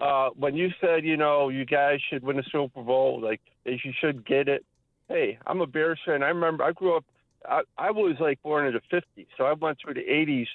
Uh, 0.00 0.28
when 0.36 0.54
you 0.54 0.70
said, 0.80 1.04
you 1.04 1.16
know, 1.16 1.48
you 1.48 1.64
guys 1.64 1.98
should 2.08 2.22
win 2.22 2.38
a 2.38 2.44
Super 2.52 2.82
Bowl, 2.82 3.20
like 3.20 3.40
you 3.64 3.92
should 4.00 4.24
get 4.24 4.46
it. 4.48 4.64
Hey, 5.08 5.38
I'm 5.44 5.60
a 5.60 5.66
Bears 5.66 5.98
fan. 6.06 6.22
I 6.22 6.28
remember 6.28 6.62
I 6.62 6.70
grew 6.70 6.96
up. 6.96 7.04
I, 7.48 7.62
I 7.76 7.90
was 7.90 8.14
like 8.20 8.40
born 8.42 8.66
in 8.66 8.74
the 8.74 8.96
'50s, 8.96 9.26
so 9.36 9.44
I 9.44 9.54
went 9.54 9.78
through 9.82 9.94
the 9.94 10.00
'80s, 10.00 10.46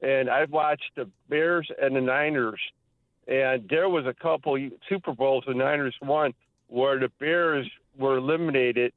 and 0.00 0.28
I've 0.28 0.50
watched 0.50 0.90
the 0.96 1.08
Bears 1.28 1.70
and 1.80 1.94
the 1.94 2.00
Niners. 2.00 2.60
And 3.28 3.68
there 3.68 3.88
was 3.88 4.06
a 4.06 4.14
couple 4.14 4.56
Super 4.88 5.12
Bowls 5.12 5.44
the 5.46 5.54
Niners 5.54 5.94
won 6.02 6.32
where 6.68 6.98
the 6.98 7.10
Bears 7.18 7.68
were 7.98 8.16
eliminated, 8.16 8.92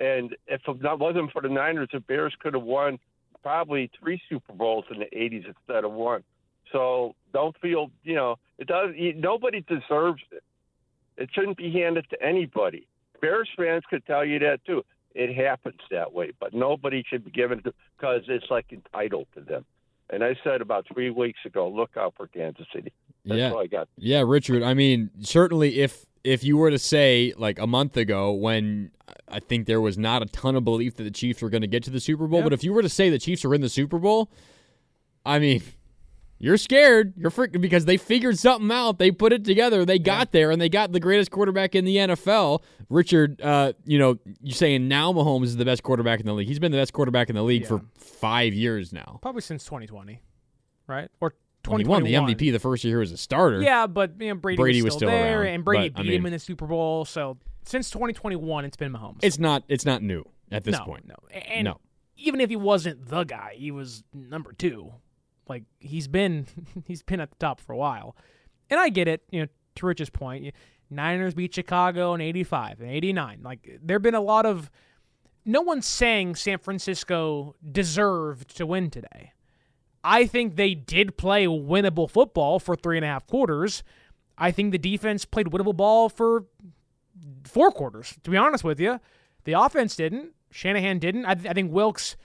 and 0.00 0.36
if 0.46 0.62
it 0.66 0.82
not- 0.82 0.98
wasn't 0.98 1.32
for 1.32 1.42
the 1.42 1.48
Niners, 1.48 1.88
the 1.92 2.00
Bears 2.00 2.34
could 2.38 2.54
have 2.54 2.62
won 2.62 2.98
probably 3.42 3.90
three 3.98 4.20
Super 4.28 4.52
Bowls 4.52 4.84
in 4.90 4.98
the 5.00 5.08
'80s 5.16 5.46
instead 5.46 5.84
of 5.84 5.92
one. 5.92 6.24
So 6.72 7.14
don't 7.32 7.56
feel, 7.58 7.90
you 8.04 8.14
know, 8.14 8.36
it 8.58 8.66
does. 8.66 8.94
Nobody 9.16 9.60
deserves 9.62 10.22
it. 10.30 10.42
It 11.16 11.30
shouldn't 11.32 11.56
be 11.56 11.70
handed 11.70 12.08
to 12.10 12.22
anybody. 12.22 12.86
Bears 13.20 13.48
fans 13.56 13.84
could 13.88 14.04
tell 14.06 14.24
you 14.24 14.38
that 14.40 14.64
too. 14.64 14.84
It 15.14 15.34
happens 15.34 15.80
that 15.90 16.12
way, 16.12 16.32
but 16.38 16.54
nobody 16.54 17.02
should 17.06 17.24
be 17.24 17.30
given 17.30 17.60
it 17.64 17.74
because 17.98 18.22
it's 18.28 18.50
like 18.50 18.72
entitled 18.72 19.26
to 19.34 19.40
them. 19.40 19.64
And 20.08 20.24
I 20.24 20.36
said 20.42 20.60
about 20.60 20.86
three 20.92 21.10
weeks 21.10 21.40
ago, 21.44 21.68
look 21.68 21.96
out 21.96 22.14
for 22.16 22.26
Kansas 22.28 22.66
City. 22.74 22.92
That's 23.24 23.38
yeah. 23.38 23.50
all 23.50 23.60
I 23.60 23.66
got. 23.66 23.88
Yeah, 23.96 24.22
Richard. 24.26 24.62
I 24.62 24.74
mean, 24.74 25.10
certainly 25.20 25.80
if 25.80 26.06
if 26.24 26.44
you 26.44 26.56
were 26.56 26.70
to 26.70 26.78
say 26.78 27.32
like 27.36 27.58
a 27.58 27.66
month 27.66 27.96
ago 27.96 28.32
when 28.32 28.90
I 29.28 29.40
think 29.40 29.66
there 29.66 29.80
was 29.80 29.96
not 29.96 30.22
a 30.22 30.26
ton 30.26 30.56
of 30.56 30.64
belief 30.64 30.96
that 30.96 31.04
the 31.04 31.10
Chiefs 31.10 31.42
were 31.42 31.50
going 31.50 31.62
to 31.62 31.66
get 31.68 31.82
to 31.84 31.90
the 31.90 32.00
Super 32.00 32.26
Bowl, 32.26 32.42
but 32.42 32.52
if 32.52 32.64
you 32.64 32.72
were 32.72 32.82
to 32.82 32.88
say 32.88 33.10
the 33.10 33.18
Chiefs 33.18 33.44
are 33.44 33.54
in 33.54 33.60
the 33.60 33.68
Super 33.68 33.98
Bowl, 33.98 34.30
I 35.24 35.38
mean, 35.38 35.62
you're 36.38 36.56
scared. 36.56 37.12
You're 37.16 37.30
freaking 37.30 37.60
because 37.60 37.84
they 37.84 37.98
figured 37.98 38.38
something 38.38 38.70
out. 38.70 38.98
They 38.98 39.10
put 39.10 39.32
it 39.32 39.44
together. 39.44 39.84
They 39.84 39.98
got 39.98 40.32
there, 40.32 40.50
and 40.50 40.60
they 40.60 40.70
got 40.70 40.90
the 40.90 41.00
greatest 41.00 41.30
quarterback 41.30 41.74
in 41.74 41.84
the 41.84 41.96
NFL. 41.96 42.62
Richard, 42.88 43.40
uh, 43.42 43.74
you 43.84 43.98
know, 43.98 44.18
you're 44.42 44.54
saying 44.54 44.88
now 44.88 45.12
Mahomes 45.12 45.44
is 45.44 45.56
the 45.56 45.66
best 45.66 45.82
quarterback 45.82 46.18
in 46.18 46.26
the 46.26 46.32
league. 46.32 46.48
He's 46.48 46.58
been 46.58 46.72
the 46.72 46.78
best 46.78 46.94
quarterback 46.94 47.28
in 47.28 47.36
the 47.36 47.42
league 47.42 47.66
for 47.66 47.82
five 47.98 48.54
years 48.54 48.92
now. 48.92 49.18
Probably 49.20 49.42
since 49.42 49.64
2020, 49.64 50.22
right? 50.86 51.10
Or 51.20 51.34
When 51.66 51.80
he 51.80 51.86
won 51.86 52.00
2021. 52.02 52.26
the 52.26 52.34
MVP 52.34 52.52
the 52.52 52.58
first 52.58 52.84
year 52.84 52.96
he 52.96 53.00
was 53.00 53.12
a 53.12 53.16
starter. 53.16 53.60
Yeah, 53.60 53.86
but 53.86 54.12
you 54.18 54.28
know, 54.28 54.34
Brady, 54.34 54.56
Brady 54.56 54.82
was, 54.82 54.94
still 54.94 55.08
there, 55.08 55.42
around, 55.42 55.54
and 55.54 55.64
Brady 55.64 55.90
but, 55.90 56.00
I 56.00 56.02
beat 56.04 56.14
him 56.14 56.26
in 56.26 56.32
the 56.32 56.38
Super 56.38 56.66
Bowl. 56.66 57.04
So 57.04 57.36
since 57.64 57.90
2021, 57.90 58.64
it's 58.64 58.76
been 58.76 58.92
Mahomes. 58.92 59.18
It's 59.22 59.38
not. 59.38 59.64
It's 59.68 59.84
not 59.84 60.02
new 60.02 60.24
at 60.50 60.64
this 60.64 60.78
no, 60.78 60.84
point. 60.84 61.06
No, 61.06 61.14
and 61.32 61.64
no. 61.64 61.80
even 62.16 62.40
if 62.40 62.50
he 62.50 62.56
wasn't 62.56 63.08
the 63.08 63.24
guy, 63.24 63.54
he 63.56 63.70
was 63.70 64.02
number 64.12 64.52
two. 64.52 64.92
Like 65.48 65.64
he's 65.80 66.08
been, 66.08 66.46
he's 66.86 67.02
been 67.02 67.20
at 67.20 67.30
the 67.30 67.36
top 67.36 67.60
for 67.60 67.72
a 67.72 67.76
while, 67.76 68.16
and 68.68 68.80
I 68.80 68.88
get 68.88 69.08
it. 69.08 69.22
You 69.30 69.42
know, 69.42 69.46
to 69.76 69.86
Rich's 69.86 70.10
point, 70.10 70.54
Niners 70.88 71.34
beat 71.34 71.54
Chicago 71.54 72.14
in 72.14 72.20
'85 72.20 72.80
and 72.80 72.90
'89. 72.90 73.40
Like 73.42 73.78
there've 73.82 74.02
been 74.02 74.14
a 74.14 74.20
lot 74.20 74.46
of. 74.46 74.70
No 75.44 75.62
one's 75.62 75.86
saying 75.86 76.36
San 76.36 76.58
Francisco 76.58 77.56
deserved 77.72 78.56
to 78.58 78.66
win 78.66 78.90
today. 78.90 79.32
I 80.02 80.26
think 80.26 80.56
they 80.56 80.74
did 80.74 81.16
play 81.16 81.46
winnable 81.46 82.10
football 82.10 82.58
for 82.58 82.76
three 82.76 82.96
and 82.96 83.04
a 83.04 83.08
half 83.08 83.26
quarters. 83.26 83.82
I 84.38 84.50
think 84.50 84.72
the 84.72 84.78
defense 84.78 85.24
played 85.24 85.48
winnable 85.48 85.76
ball 85.76 86.08
for 86.08 86.46
four 87.44 87.70
quarters, 87.70 88.14
to 88.22 88.30
be 88.30 88.36
honest 88.36 88.64
with 88.64 88.80
you. 88.80 88.98
The 89.44 89.52
offense 89.52 89.96
didn't. 89.96 90.32
Shanahan 90.50 90.98
didn't. 90.98 91.26
I, 91.26 91.32
I 91.32 91.52
think 91.52 91.72
Wilks, 91.72 92.16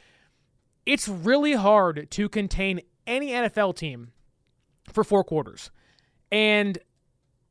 it's 0.86 1.08
really 1.08 1.54
hard 1.54 2.08
to 2.12 2.30
contain 2.30 2.82
any 3.06 3.30
NFL 3.32 3.76
team 3.76 4.12
for 4.92 5.04
four 5.04 5.24
quarters. 5.24 5.72
And 6.32 6.78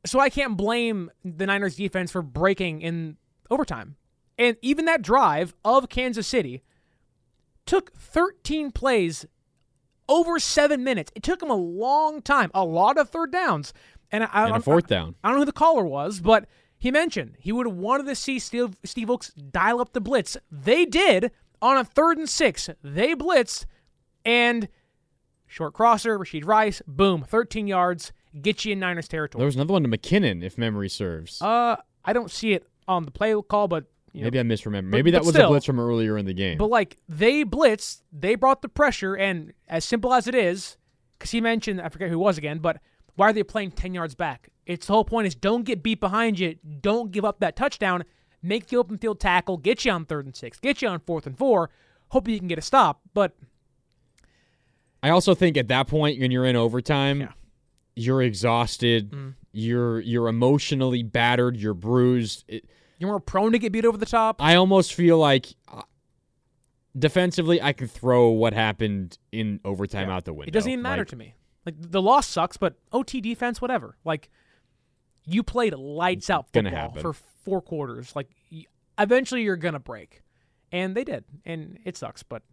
so 0.05 0.19
I 0.19 0.29
can't 0.29 0.57
blame 0.57 1.11
the 1.23 1.45
Niners 1.45 1.75
defense 1.75 2.11
for 2.11 2.21
breaking 2.21 2.81
in 2.81 3.17
overtime. 3.49 3.95
And 4.37 4.57
even 4.61 4.85
that 4.85 5.01
drive 5.01 5.55
of 5.63 5.89
Kansas 5.89 6.27
City 6.27 6.63
took 7.65 7.93
13 7.93 8.71
plays 8.71 9.25
over 10.07 10.39
seven 10.39 10.83
minutes. 10.83 11.11
It 11.15 11.23
took 11.23 11.41
him 11.41 11.49
a 11.49 11.55
long 11.55 12.21
time, 12.21 12.51
a 12.53 12.63
lot 12.63 12.97
of 12.97 13.09
third 13.09 13.31
downs. 13.31 13.73
And, 14.11 14.23
I, 14.23 14.45
And 14.45 14.53
I, 14.53 14.57
a 14.57 14.61
fourth 14.61 14.87
down. 14.87 15.15
I 15.23 15.29
don't 15.29 15.37
know 15.37 15.41
who 15.41 15.45
the 15.45 15.51
caller 15.51 15.85
was, 15.85 16.19
but 16.19 16.45
he 16.77 16.91
mentioned 16.91 17.35
he 17.39 17.51
would 17.51 17.65
have 17.65 17.75
wanted 17.75 18.05
to 18.07 18.15
see 18.15 18.39
Steve, 18.39 18.77
Steve 18.83 19.09
Oaks 19.09 19.31
dial 19.31 19.79
up 19.81 19.93
the 19.93 20.01
blitz. 20.01 20.37
They 20.51 20.85
did 20.85 21.31
on 21.61 21.77
a 21.77 21.83
third 21.83 22.17
and 22.17 22.29
six. 22.29 22.69
They 22.83 23.15
blitzed, 23.15 23.65
and 24.23 24.67
short 25.47 25.73
crosser, 25.73 26.19
Rashee 26.19 26.45
Rice, 26.45 26.81
boom, 26.87 27.23
13 27.23 27.67
yards, 27.67 28.11
get 28.41 28.65
you 28.65 28.73
in 28.73 28.79
Niners 28.79 29.07
territory. 29.07 29.39
There 29.39 29.45
was 29.45 29.55
another 29.55 29.73
one 29.73 29.83
to 29.83 29.89
McKinnon, 29.89 30.43
if 30.43 30.57
memory 30.57 30.89
serves. 30.89 31.41
Uh, 31.41 31.77
I 32.03 32.13
don't 32.13 32.31
see 32.31 32.53
it 32.53 32.67
on 32.87 33.05
the 33.05 33.11
play 33.11 33.33
call, 33.47 33.67
but 33.67 33.85
you 34.15 34.21
know, 34.21 34.25
Maybe 34.27 34.39
I 34.39 34.43
misremember. 34.43 34.89
but- 34.91 34.97
Maybe 34.97 35.11
that 35.11 35.19
but 35.19 35.25
was 35.25 35.35
still. 35.35 35.47
a 35.47 35.49
blitz 35.49 35.65
from 35.65 35.79
earlier 35.79 36.17
in 36.17 36.25
the 36.25 36.33
game. 36.33 36.57
But 36.57 36.69
like 36.69 36.97
they 37.09 37.43
blitzed, 37.45 38.01
they 38.11 38.35
brought 38.35 38.61
the 38.61 38.69
pressure, 38.69 39.15
and 39.15 39.53
as 39.67 39.83
simple 39.85 40.13
as 40.13 40.27
it 40.27 40.35
is, 40.35 40.77
because 41.13 41.31
he 41.31 41.41
mentioned 41.41 41.81
I 41.81 41.89
forget 41.89 42.09
who 42.09 42.15
it 42.15 42.23
was 42.23 42.37
again, 42.37 42.59
but 42.59 42.77
why 43.15 43.29
are 43.29 43.33
they 43.33 43.43
playing 43.43 43.71
ten 43.71 43.93
yards 43.93 44.15
back? 44.15 44.49
It's 44.65 44.87
the 44.87 44.93
whole 44.93 45.05
point 45.05 45.27
is 45.27 45.35
don't 45.35 45.63
get 45.63 45.83
beat 45.83 45.99
behind 45.99 46.39
you, 46.39 46.55
don't 46.81 47.11
give 47.11 47.23
up 47.25 47.39
that 47.39 47.55
touchdown, 47.55 48.03
make 48.41 48.67
the 48.67 48.77
open 48.77 48.97
field 48.97 49.19
tackle, 49.19 49.57
get 49.57 49.85
you 49.85 49.91
on 49.91 50.05
third 50.05 50.25
and 50.25 50.35
six, 50.35 50.59
get 50.59 50.81
you 50.81 50.87
on 50.87 50.99
fourth 51.01 51.27
and 51.27 51.37
four, 51.37 51.69
hope 52.09 52.27
you 52.27 52.39
can 52.39 52.47
get 52.47 52.57
a 52.57 52.61
stop. 52.63 53.01
But 53.13 53.35
I 55.03 55.09
also 55.09 55.35
think 55.35 55.55
at 55.57 55.67
that 55.67 55.87
point 55.87 56.19
when 56.19 56.31
you're 56.31 56.45
in 56.45 56.55
overtime, 56.55 57.29
you're 57.95 58.21
exhausted. 58.23 59.11
Mm. 59.11 59.33
You're 59.51 59.99
you're 60.01 60.27
emotionally 60.27 61.03
battered. 61.03 61.55
You're 61.57 61.73
bruised. 61.73 62.43
It, 62.47 62.65
You're 62.97 63.09
more 63.09 63.19
prone 63.19 63.51
to 63.51 63.59
get 63.59 63.71
beat 63.71 63.85
over 63.85 63.97
the 63.97 64.05
top. 64.05 64.41
I 64.41 64.55
almost 64.55 64.93
feel 64.93 65.17
like 65.17 65.47
uh, 65.71 65.81
defensively, 66.97 67.61
I 67.61 67.73
can 67.73 67.87
throw 67.87 68.29
what 68.29 68.53
happened 68.53 69.17
in 69.31 69.59
overtime 69.65 70.09
out 70.09 70.25
the 70.25 70.33
window. 70.33 70.49
It 70.49 70.53
doesn't 70.53 70.71
even 70.71 70.81
matter 70.81 71.01
Like, 71.01 71.07
to 71.09 71.15
me. 71.15 71.35
Like 71.65 71.75
the 71.77 72.01
loss 72.01 72.27
sucks, 72.27 72.57
but 72.57 72.75
OT 72.91 73.21
defense, 73.21 73.61
whatever. 73.61 73.97
Like 74.05 74.29
you 75.25 75.43
played 75.43 75.73
lights 75.73 76.29
out 76.29 76.47
football 76.53 76.93
for 77.01 77.13
four 77.13 77.61
quarters. 77.61 78.15
Like 78.15 78.29
eventually 78.99 79.41
you're 79.43 79.55
gonna 79.57 79.79
break, 79.79 80.21
and 80.71 80.95
they 80.95 81.03
did, 81.03 81.23
and 81.43 81.79
it 81.83 81.97
sucks. 81.97 82.23
But 82.23 82.43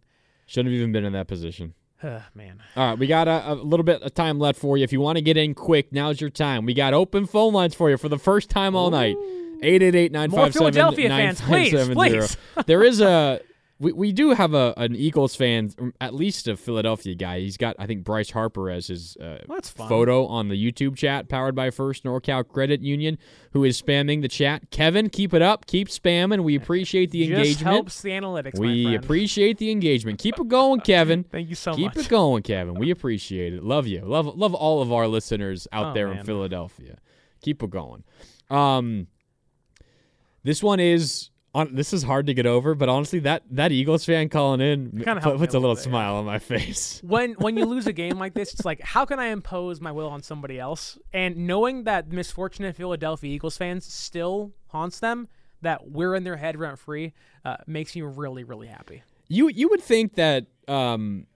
Shouldn't 0.45 0.73
have 0.73 0.79
even 0.79 0.91
been 0.91 1.05
in 1.05 1.13
that 1.13 1.27
position. 1.27 1.73
uh, 2.01 2.19
man, 2.35 2.61
All 2.75 2.89
right, 2.89 2.99
we 2.99 3.07
got 3.07 3.27
a, 3.27 3.51
a 3.51 3.53
little 3.53 3.83
bit 3.83 4.01
of 4.01 4.13
time 4.13 4.39
left 4.39 4.59
for 4.59 4.77
you. 4.77 4.83
If 4.83 4.91
you 4.91 4.99
want 4.99 5.17
to 5.17 5.21
get 5.21 5.37
in 5.37 5.53
quick, 5.53 5.93
now's 5.93 6.19
your 6.19 6.31
time. 6.31 6.65
We 6.65 6.73
got 6.73 6.93
open 6.93 7.27
phone 7.27 7.53
lines 7.53 7.75
for 7.75 7.89
you 7.91 7.97
for 7.97 8.09
the 8.09 8.17
first 8.19 8.49
time 8.49 8.75
all 8.75 8.89
night. 8.89 9.15
888 9.63 10.53
Philadelphia 10.53 11.09
fans, 11.09 11.41
please, 11.41 11.89
please. 11.89 12.37
There 12.65 12.83
is 12.83 13.01
a 13.01 13.41
we, 13.79 13.91
we 13.91 14.11
do 14.13 14.31
have 14.31 14.53
a 14.53 14.73
an 14.77 14.95
Eagles 14.95 15.35
fan, 15.35 15.71
um, 15.79 15.93
at 15.99 16.13
least 16.13 16.47
a 16.47 16.55
Philadelphia 16.55 17.15
guy. 17.15 17.39
He's 17.39 17.57
got 17.57 17.75
I 17.79 17.85
think 17.85 18.03
Bryce 18.03 18.29
Harper 18.29 18.69
as 18.69 18.87
his 18.87 19.17
uh, 19.17 19.39
That's 19.47 19.69
photo 19.69 20.25
on 20.25 20.47
the 20.47 20.55
YouTube 20.55 20.95
chat 20.95 21.27
powered 21.27 21.55
by 21.55 21.69
First 21.69 22.03
NorCal 22.03 22.47
Credit 22.47 22.81
Union, 22.81 23.17
who 23.51 23.63
is 23.63 23.81
spamming 23.81 24.21
the 24.21 24.27
chat. 24.27 24.69
Kevin, 24.71 25.09
keep 25.09 25.33
it 25.33 25.41
up, 25.41 25.65
keep 25.65 25.89
spamming. 25.89 26.43
We 26.43 26.55
appreciate 26.55 27.11
the 27.11 27.27
just 27.27 27.37
engagement. 27.39 27.73
helps 27.73 28.01
the 28.01 28.11
analytics. 28.11 28.59
We 28.59 28.95
appreciate 28.95 29.57
the 29.57 29.71
engagement. 29.71 30.19
Keep 30.19 30.39
it 30.39 30.47
going, 30.47 30.79
Kevin. 30.85 31.23
Thank 31.23 31.49
you 31.49 31.55
so 31.55 31.73
Keep 31.75 31.85
much. 31.87 31.93
Keep 31.95 32.05
it 32.05 32.09
going, 32.09 32.43
Kevin. 32.43 32.75
We 32.75 32.91
appreciate 32.91 33.53
it. 33.53 33.63
Love 33.63 33.87
you. 33.87 34.01
Love 34.01 34.37
love 34.37 34.53
all 34.53 34.81
of 34.81 34.93
our 34.93 35.07
listeners 35.07 35.67
out 35.73 35.87
Oh, 35.87 35.93
there 35.93 36.11
in. 36.11 36.23
Philadelphia. 36.23 36.99
Keep 37.41 37.63
it 37.63 37.69
going. 37.69 38.03
Um, 38.49 39.07
this 40.43 40.61
one 40.63 40.79
is 40.79 41.29
on. 41.53 41.75
This 41.75 41.93
is 41.93 42.03
hard 42.03 42.27
to 42.27 42.33
get 42.33 42.45
over, 42.45 42.75
but 42.75 42.89
honestly, 42.89 43.19
that 43.19 43.43
that 43.51 43.71
Eagles 43.71 44.05
fan 44.05 44.29
calling 44.29 44.61
in 44.61 45.01
Kinda 45.03 45.21
put- 45.21 45.37
puts 45.37 45.53
a 45.53 45.59
little 45.59 45.75
bit, 45.75 45.85
yeah. 45.85 45.91
smile 45.91 46.15
on 46.15 46.25
my 46.25 46.39
face. 46.39 46.99
when 47.05 47.33
when 47.33 47.57
you 47.57 47.65
lose 47.65 47.87
a 47.87 47.93
game 47.93 48.17
like 48.19 48.33
this, 48.33 48.53
it's 48.53 48.65
like 48.65 48.81
how 48.81 49.05
can 49.05 49.19
I 49.19 49.27
impose 49.27 49.79
my 49.81 49.91
will 49.91 50.09
on 50.09 50.21
somebody 50.23 50.59
else? 50.59 50.97
And 51.13 51.35
knowing 51.47 51.83
that 51.85 52.11
misfortunate 52.11 52.75
Philadelphia 52.75 53.33
Eagles 53.33 53.57
fans 53.57 53.85
still 53.85 54.53
haunts 54.67 54.99
them, 54.99 55.27
that 55.61 55.89
we're 55.91 56.15
in 56.15 56.23
their 56.23 56.37
head 56.37 56.57
rent 56.57 56.79
free, 56.79 57.13
uh, 57.45 57.57
makes 57.67 57.95
me 57.95 58.01
really 58.01 58.43
really 58.43 58.67
happy. 58.67 59.03
You 59.29 59.47
you 59.49 59.69
would 59.69 59.81
think 59.81 60.15
that 60.15 60.47
um, 60.67 61.27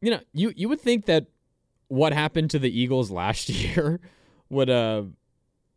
you 0.00 0.10
know 0.10 0.20
you 0.32 0.52
you 0.56 0.68
would 0.68 0.80
think 0.80 1.06
that 1.06 1.26
what 1.88 2.12
happened 2.12 2.50
to 2.50 2.58
the 2.58 2.80
Eagles 2.80 3.10
last 3.10 3.48
year 3.50 4.00
would 4.48 4.70
uh 4.70 5.02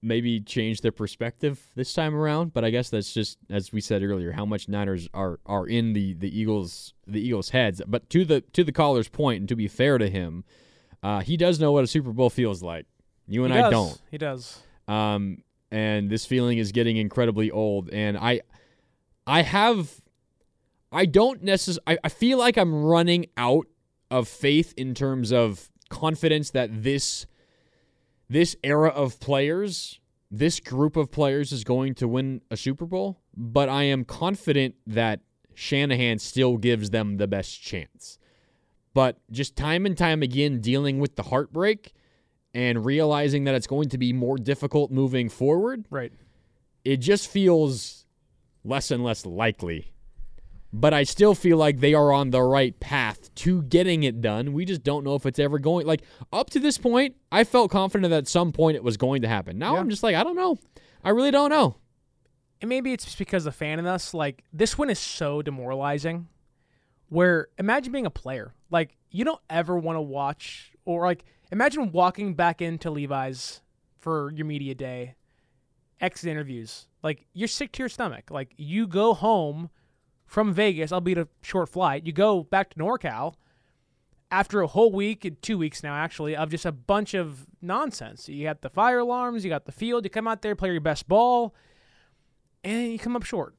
maybe 0.02 0.40
change 0.40 0.82
their 0.82 0.92
perspective 0.92 1.60
this 1.76 1.94
time 1.94 2.16
around, 2.16 2.54
but 2.54 2.64
I 2.64 2.70
guess 2.70 2.90
that's 2.90 3.14
just 3.14 3.38
as 3.50 3.72
we 3.72 3.82
said 3.82 4.04
earlier 4.04 4.32
how 4.32 4.46
much 4.46 4.68
Niners 4.68 5.10
are 5.14 5.40
are 5.46 5.68
in 5.68 5.94
the 5.94 6.14
the 6.14 6.40
Eagles 6.40 6.94
the 7.06 7.20
Eagles 7.20 7.50
heads. 7.50 7.82
But 7.88 8.10
to 8.12 8.26
the 8.26 8.42
to 8.42 8.64
the 8.64 8.72
caller's 8.72 9.10
point 9.10 9.40
and 9.42 9.50
to 9.50 9.56
be 9.56 9.68
fair 9.68 9.98
to 9.98 10.10
him, 10.10 10.44
uh, 11.04 11.22
he 11.22 11.38
does 11.38 11.60
know 11.60 11.72
what 11.72 11.84
a 11.84 11.88
Super 11.88 12.12
Bowl 12.12 12.30
feels 12.30 12.62
like. 12.62 12.86
You 13.28 13.44
and 13.44 13.54
I 13.54 13.70
don't. 13.70 14.00
He 14.10 14.18
does. 14.18 14.60
Um, 14.88 15.44
and 15.72 16.10
this 16.10 16.26
feeling 16.26 16.58
is 16.58 16.72
getting 16.72 16.98
incredibly 16.98 17.52
old. 17.52 17.90
And 17.90 18.18
I, 18.18 18.42
I 19.26 19.42
have, 19.42 20.02
I 20.92 21.06
don't 21.06 21.44
necessarily. 21.44 21.82
I, 21.88 21.98
I 22.06 22.10
feel 22.10 22.38
like 22.38 22.58
I'm 22.58 22.84
running 22.84 23.28
out 23.36 23.68
of 24.10 24.28
faith 24.28 24.74
in 24.78 24.94
terms 24.94 25.34
of 25.34 25.70
confidence 25.90 26.52
that 26.52 26.84
this, 26.84 27.26
this 28.30 28.56
era 28.64 28.90
of 28.90 29.20
players, 29.20 30.00
this 30.30 30.60
group 30.60 30.96
of 30.98 31.12
players 31.12 31.52
is 31.52 31.64
going 31.64 31.94
to 31.96 32.08
win 32.08 32.42
a 32.52 32.58
Super 32.58 32.86
Bowl. 32.86 33.20
But 33.36 33.70
I 33.70 33.84
am 33.84 34.04
confident 34.04 34.76
that 34.86 35.22
Shanahan 35.54 36.20
still 36.20 36.58
gives 36.58 36.90
them 36.90 37.18
the 37.18 37.28
best 37.28 37.62
chance. 37.62 38.20
But 38.94 39.18
just 39.32 39.56
time 39.56 39.86
and 39.86 39.98
time 39.98 40.24
again, 40.24 40.60
dealing 40.60 41.00
with 41.00 41.16
the 41.16 41.24
heartbreak 41.24 41.94
and 42.54 42.84
realizing 42.86 43.44
that 43.44 43.56
it's 43.56 43.68
going 43.68 43.90
to 43.90 43.98
be 43.98 44.12
more 44.14 44.38
difficult 44.38 44.92
moving 44.92 45.30
forward, 45.30 45.86
Right. 45.90 46.12
it 46.84 46.98
just 46.98 47.28
feels 47.30 48.06
less 48.64 48.90
and 48.90 49.04
less 49.04 49.26
likely. 49.26 49.94
But 50.74 50.94
I 50.94 51.04
still 51.04 51.34
feel 51.34 51.58
like 51.58 51.80
they 51.80 51.94
are 51.94 52.12
on 52.12 52.32
the 52.32 52.42
right 52.42 52.78
path 52.80 53.34
to 53.36 53.64
getting 53.64 54.04
it 54.04 54.22
done. 54.22 54.52
We 54.54 54.66
just 54.66 54.84
don't 54.84 55.04
know 55.04 55.16
if 55.16 55.26
it's 55.26 55.40
ever 55.40 55.60
going. 55.60 55.88
Like 55.88 56.02
up 56.34 56.50
to 56.52 56.60
this 56.60 56.78
point, 56.78 57.16
I 57.32 57.46
felt 57.46 57.72
confident 57.72 58.10
that 58.12 58.18
at 58.18 58.28
some 58.28 58.52
point 58.52 58.76
it 58.76 58.84
was 58.84 58.98
going 58.98 59.22
to 59.22 59.28
happen. 59.28 59.58
Now 59.58 59.76
Yeah. 59.76 59.80
I'm 59.80 59.90
just 59.90 60.04
like, 60.04 60.16
I 60.16 60.24
don't 60.24 60.36
know. 60.36 60.58
I 61.04 61.12
really 61.12 61.32
don't 61.32 61.50
know. 61.50 61.78
And 62.60 62.70
maybe 62.70 62.92
it's 62.92 63.06
just 63.06 63.18
because 63.18 63.46
the 63.46 63.52
fan 63.52 63.80
in 63.80 63.86
us, 63.86 64.14
like 64.14 64.44
this 64.52 64.78
one 64.78 64.90
is 64.90 65.00
so 65.00 65.42
demoralizing. 65.42 66.28
Where 67.10 67.48
imagine 67.58 67.94
being 67.94 68.06
a 68.06 68.12
player, 68.12 68.54
like 68.70 68.98
you 69.10 69.24
don't 69.24 69.42
ever 69.50 69.78
want 69.78 69.96
to 69.96 70.02
watch 70.02 70.74
or 70.84 71.06
like 71.06 71.24
imagine 71.52 71.94
walking 71.94 72.34
back 72.34 72.62
into 72.62 72.92
Levi's 72.92 73.62
for 74.00 74.32
your 74.34 74.46
media 74.46 74.76
day, 74.76 75.16
exit 76.02 76.30
interviews. 76.30 76.88
Like 77.04 77.26
you're 77.34 77.48
sick 77.48 77.72
to 77.74 77.80
your 77.84 77.90
stomach. 77.90 78.30
Like 78.30 78.54
you 78.58 78.86
go 78.88 79.14
home 79.14 79.70
from 80.28 80.54
Vegas, 80.54 80.92
albeit 80.92 81.18
a 81.18 81.28
short 81.42 81.70
flight. 81.70 82.06
You 82.06 82.12
go 82.12 82.44
back 82.44 82.70
to 82.72 82.78
NorCal 82.78 83.34
after 84.30 84.62
a 84.62 84.68
whole 84.68 84.92
week, 84.92 85.42
two 85.42 85.58
weeks 85.58 85.82
now 85.82 85.96
actually, 85.96 86.36
of 86.36 86.52
just 86.52 86.66
a 86.66 86.72
bunch 86.72 87.14
of 87.14 87.48
nonsense. 87.62 88.28
You 88.28 88.44
got 88.44 88.62
the 88.62 88.70
fire 88.70 89.00
alarms, 89.00 89.44
you 89.44 89.50
got 89.50 89.66
the 89.66 89.72
field. 89.72 90.04
You 90.04 90.10
come 90.10 90.28
out 90.28 90.42
there, 90.42 90.56
play 90.56 90.72
your 90.72 90.82
best 90.82 91.08
ball 91.08 91.56
and 92.64 92.92
you 92.92 93.00
come 93.00 93.16
up 93.16 93.24
short. 93.24 93.56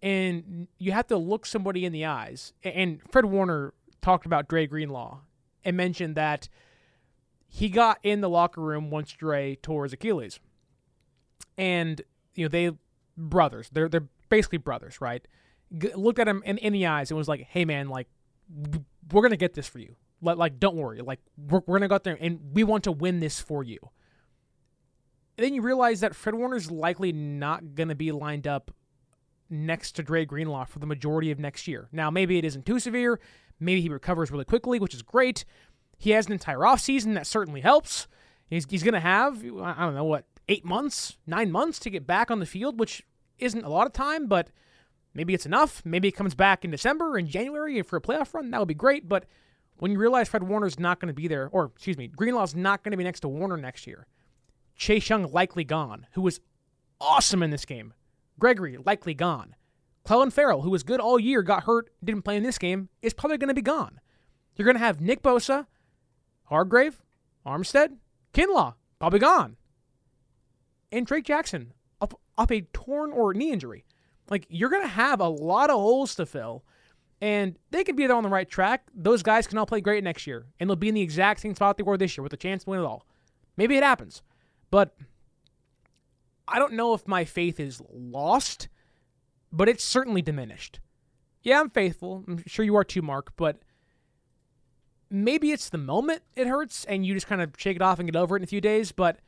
And 0.00 0.68
you 0.78 0.92
have 0.92 1.06
to 1.08 1.16
look 1.16 1.46
somebody 1.46 1.84
in 1.84 1.92
the 1.92 2.04
eyes. 2.04 2.52
And 2.62 3.00
Fred 3.10 3.24
Warner 3.24 3.72
talked 4.02 4.26
about 4.26 4.48
Dre 4.48 4.66
Greenlaw 4.66 5.20
and 5.64 5.76
mentioned 5.76 6.14
that 6.14 6.48
he 7.48 7.68
got 7.68 7.98
in 8.02 8.20
the 8.20 8.28
locker 8.28 8.60
room 8.60 8.90
once 8.90 9.12
Dre 9.12 9.56
tore 9.56 9.84
his 9.84 9.94
Achilles. 9.94 10.40
And, 11.56 12.02
you 12.34 12.44
know, 12.44 12.48
they 12.48 12.72
brothers. 13.16 13.70
They're 13.72 13.88
they're 13.88 14.08
basically 14.28 14.58
brothers, 14.58 15.00
right? 15.00 15.26
G- 15.76 15.92
looked 15.94 16.18
at 16.18 16.28
him 16.28 16.42
in, 16.44 16.58
in 16.58 16.72
the 16.72 16.86
eyes 16.86 17.10
and 17.10 17.18
was 17.18 17.28
like, 17.28 17.42
"Hey 17.42 17.64
man, 17.64 17.88
like 17.88 18.08
we're 19.12 19.22
to 19.30 19.36
get 19.36 19.54
this 19.54 19.66
for 19.66 19.78
you. 19.78 19.96
Like, 20.20 20.36
like 20.36 20.60
don't 20.60 20.76
worry. 20.76 21.00
Like 21.00 21.20
we're, 21.36 21.62
we're 21.66 21.78
to 21.82 21.88
go 21.88 21.94
out 21.94 22.04
there 22.04 22.18
and 22.20 22.40
we 22.52 22.64
want 22.64 22.84
to 22.84 22.92
win 22.92 23.20
this 23.20 23.40
for 23.40 23.62
you." 23.62 23.78
And 25.36 25.44
then 25.44 25.54
you 25.54 25.62
realize 25.62 26.00
that 26.00 26.14
Fred 26.14 26.34
Warner's 26.34 26.70
likely 26.70 27.12
not 27.12 27.74
to 27.88 27.94
be 27.94 28.12
lined 28.12 28.46
up 28.46 28.70
next 29.50 29.92
to 29.92 30.02
Dre 30.02 30.24
Greenlaw 30.24 30.64
for 30.64 30.78
the 30.78 30.86
majority 30.86 31.30
of 31.30 31.38
next 31.38 31.66
year. 31.66 31.88
Now, 31.92 32.10
maybe 32.10 32.38
it 32.38 32.44
isn't 32.44 32.66
too 32.66 32.78
severe. 32.78 33.20
Maybe 33.60 33.80
he 33.80 33.88
recovers 33.88 34.30
really 34.30 34.44
quickly, 34.44 34.78
which 34.78 34.94
is 34.94 35.02
great. 35.02 35.44
He 35.98 36.10
has 36.10 36.26
an 36.26 36.32
entire 36.32 36.58
offseason. 36.58 37.14
That 37.14 37.26
certainly 37.26 37.60
helps. 37.60 38.06
He's, 38.48 38.66
he's 38.68 38.82
going 38.82 38.94
to 38.94 39.00
have, 39.00 39.38
I 39.38 39.84
don't 39.84 39.94
know, 39.94 40.04
what, 40.04 40.24
eight 40.48 40.64
months, 40.64 41.16
nine 41.26 41.50
months 41.50 41.78
to 41.80 41.90
get 41.90 42.06
back 42.06 42.30
on 42.30 42.40
the 42.40 42.46
field, 42.46 42.78
which 42.78 43.02
isn't 43.38 43.64
a 43.64 43.68
lot 43.68 43.86
of 43.86 43.92
time, 43.92 44.26
but 44.26 44.48
maybe 45.14 45.34
it's 45.34 45.46
enough. 45.46 45.82
Maybe 45.84 46.08
it 46.08 46.16
comes 46.16 46.34
back 46.34 46.64
in 46.64 46.70
December 46.70 47.16
and 47.16 47.28
January 47.28 47.80
for 47.82 47.96
a 47.96 48.00
playoff 48.00 48.34
run. 48.34 48.50
That 48.50 48.58
would 48.58 48.68
be 48.68 48.74
great. 48.74 49.08
But 49.08 49.26
when 49.76 49.90
you 49.90 49.98
realize 49.98 50.28
Fred 50.28 50.42
Warner's 50.42 50.78
not 50.78 51.00
going 51.00 51.08
to 51.08 51.14
be 51.14 51.28
there, 51.28 51.48
or 51.52 51.66
excuse 51.74 51.96
me, 51.96 52.08
Greenlaw's 52.08 52.54
not 52.54 52.82
going 52.82 52.92
to 52.92 52.96
be 52.96 53.04
next 53.04 53.20
to 53.20 53.28
Warner 53.28 53.56
next 53.56 53.86
year, 53.86 54.06
Chase 54.76 55.08
Young 55.08 55.30
likely 55.32 55.64
gone, 55.64 56.06
who 56.12 56.22
was 56.22 56.40
awesome 57.00 57.42
in 57.42 57.50
this 57.50 57.64
game. 57.64 57.94
Gregory 58.38 58.76
likely 58.84 59.14
gone. 59.14 59.54
Clelin 60.04 60.32
Ferrell, 60.32 60.62
who 60.62 60.70
was 60.70 60.82
good 60.82 61.00
all 61.00 61.18
year, 61.18 61.42
got 61.42 61.64
hurt, 61.64 61.90
didn't 62.02 62.22
play 62.22 62.36
in 62.36 62.42
this 62.42 62.58
game, 62.58 62.88
is 63.00 63.14
probably 63.14 63.38
going 63.38 63.48
to 63.48 63.54
be 63.54 63.62
gone. 63.62 64.00
You're 64.56 64.66
going 64.66 64.76
to 64.76 64.80
have 64.80 65.00
Nick 65.00 65.22
Bosa, 65.22 65.66
Hargrave, 66.44 67.02
Armstead, 67.46 67.96
Kinlaw, 68.32 68.74
probably 68.98 69.18
gone. 69.18 69.56
And 70.92 71.06
Drake 71.06 71.24
Jackson, 71.24 71.72
up, 72.00 72.20
up 72.36 72.52
a 72.52 72.62
torn 72.72 73.10
or 73.10 73.32
knee 73.32 73.50
injury. 73.50 73.84
Like, 74.30 74.46
you're 74.48 74.70
going 74.70 74.82
to 74.82 74.88
have 74.88 75.20
a 75.20 75.28
lot 75.28 75.70
of 75.70 75.76
holes 75.76 76.14
to 76.16 76.26
fill, 76.26 76.64
and 77.20 77.58
they 77.70 77.84
could 77.84 77.96
be 77.96 78.06
there 78.06 78.16
on 78.16 78.22
the 78.22 78.28
right 78.28 78.48
track. 78.48 78.84
Those 78.94 79.22
guys 79.22 79.46
can 79.46 79.58
all 79.58 79.66
play 79.66 79.80
great 79.80 80.02
next 80.02 80.26
year, 80.26 80.46
and 80.58 80.68
they'll 80.68 80.76
be 80.76 80.88
in 80.88 80.94
the 80.94 81.02
exact 81.02 81.40
same 81.40 81.54
spot 81.54 81.76
they 81.76 81.82
were 81.82 81.96
this 81.96 82.16
year 82.16 82.22
with 82.22 82.32
a 82.32 82.38
chance 82.38 82.64
to 82.64 82.70
win 82.70 82.80
it 82.80 82.86
all. 82.86 83.06
Maybe 83.56 83.76
it 83.76 83.82
happens. 83.82 84.22
But 84.70 84.96
I 86.48 86.58
don't 86.58 86.72
know 86.72 86.94
if 86.94 87.06
my 87.06 87.24
faith 87.24 87.60
is 87.60 87.82
lost, 87.92 88.68
but 89.52 89.68
it's 89.68 89.84
certainly 89.84 90.22
diminished. 90.22 90.80
Yeah, 91.42 91.60
I'm 91.60 91.70
faithful. 91.70 92.24
I'm 92.26 92.42
sure 92.46 92.64
you 92.64 92.76
are 92.76 92.84
too, 92.84 93.02
Marc, 93.02 93.36
but 93.36 93.58
maybe 95.10 95.52
it's 95.52 95.68
the 95.68 95.78
moment 95.78 96.22
it 96.34 96.46
hurts 96.46 96.84
and 96.86 97.06
you 97.06 97.14
just 97.14 97.26
kind 97.26 97.40
of 97.40 97.52
shake 97.56 97.76
it 97.76 97.82
off 97.82 97.98
and 97.98 98.10
get 98.10 98.18
over 98.18 98.36
it 98.36 98.40
in 98.40 98.44
a 98.44 98.48
few 98.48 98.60
days. 98.60 98.92
But 98.92 99.18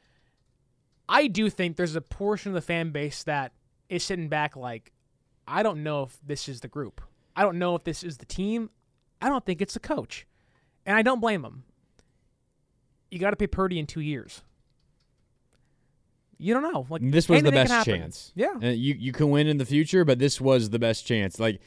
I 1.09 1.27
do 1.29 1.49
think 1.51 1.77
there's 1.77 1.95
a 1.95 2.01
portion 2.01 2.51
of 2.51 2.55
the 2.55 2.61
fan 2.61 2.91
base 2.91 3.23
that 3.25 3.53
is 3.89 4.03
sitting 4.05 4.29
back 4.29 4.57
like, 4.57 4.93
I 5.47 5.63
don't 5.63 5.83
know 5.83 6.05
if 6.05 6.19
this 6.25 6.49
is 6.49 6.61
the 6.61 6.69
group. 6.69 7.01
I 7.35 7.43
don't 7.43 7.59
know 7.59 7.75
if 7.77 7.85
this 7.85 8.03
is 8.03 8.17
the 8.19 8.25
team. 8.27 8.71
I 9.21 9.29
don't 9.29 9.45
think 9.45 9.61
it's 9.63 9.75
the 9.75 9.81
coach. 9.81 10.27
and 10.85 10.97
I 10.97 11.03
don't 11.03 11.21
blame 11.21 11.45
him. 11.45 11.65
You 13.11 13.19
got 13.19 13.31
to 13.31 13.37
pay 13.37 13.47
Purdy 13.47 13.79
in 13.79 13.87
two 13.87 14.01
years. 14.01 14.43
You 16.39 16.53
don't 16.53 16.63
know. 16.63 16.87
Like 16.91 17.03
this 17.03 17.29
was 17.29 17.43
the 17.43 17.51
best 17.51 17.85
chance. 17.87 18.33
Yeah. 18.35 18.55
Uh, 18.63 18.67
you 18.69 18.95
you 18.95 19.13
can 19.13 19.31
win 19.31 19.47
in 19.47 19.57
the 19.57 19.65
future, 19.65 20.05
but 20.05 20.19
this 20.19 20.39
was 20.41 20.69
the 20.71 20.79
best 20.79 21.07
chance. 21.07 21.41
Like 21.41 21.61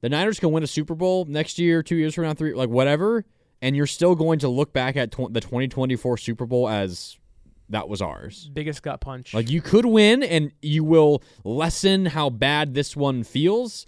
the 0.00 0.08
Niners 0.08 0.40
can 0.40 0.50
win 0.50 0.62
a 0.62 0.66
Super 0.66 0.94
Bowl 0.94 1.26
next 1.26 1.58
year, 1.58 1.82
two 1.82 1.96
years 1.96 2.14
from 2.14 2.24
now, 2.24 2.32
three, 2.32 2.54
like 2.54 2.70
whatever, 2.70 3.24
and 3.60 3.76
you're 3.76 3.86
still 3.86 4.14
going 4.14 4.38
to 4.38 4.48
look 4.48 4.72
back 4.72 4.96
at 4.96 5.10
tw- 5.10 5.30
the 5.32 5.40
2024 5.40 6.16
Super 6.16 6.46
Bowl 6.46 6.68
as 6.70 7.18
that 7.72 7.88
was 7.88 8.00
ours. 8.00 8.50
Biggest 8.52 8.82
gut 8.82 9.00
punch. 9.00 9.34
Like 9.34 9.50
you 9.50 9.60
could 9.60 9.86
win, 9.86 10.22
and 10.22 10.52
you 10.62 10.84
will 10.84 11.22
lessen 11.44 12.06
how 12.06 12.30
bad 12.30 12.74
this 12.74 12.96
one 12.96 13.24
feels, 13.24 13.86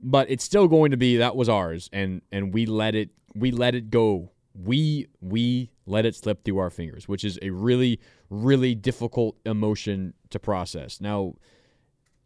but 0.00 0.30
it's 0.30 0.44
still 0.44 0.68
going 0.68 0.90
to 0.92 0.96
be 0.96 1.18
that 1.18 1.36
was 1.36 1.48
ours, 1.48 1.90
and 1.92 2.22
and 2.32 2.54
we 2.54 2.66
let 2.66 2.94
it 2.94 3.10
we 3.34 3.50
let 3.50 3.74
it 3.74 3.90
go. 3.90 4.30
We 4.54 5.08
we 5.20 5.70
let 5.86 6.06
it 6.06 6.14
slip 6.14 6.44
through 6.44 6.58
our 6.58 6.70
fingers, 6.70 7.08
which 7.08 7.24
is 7.24 7.38
a 7.42 7.50
really 7.50 8.00
really 8.30 8.74
difficult 8.74 9.36
emotion 9.44 10.14
to 10.30 10.38
process. 10.38 11.00
Now, 11.00 11.34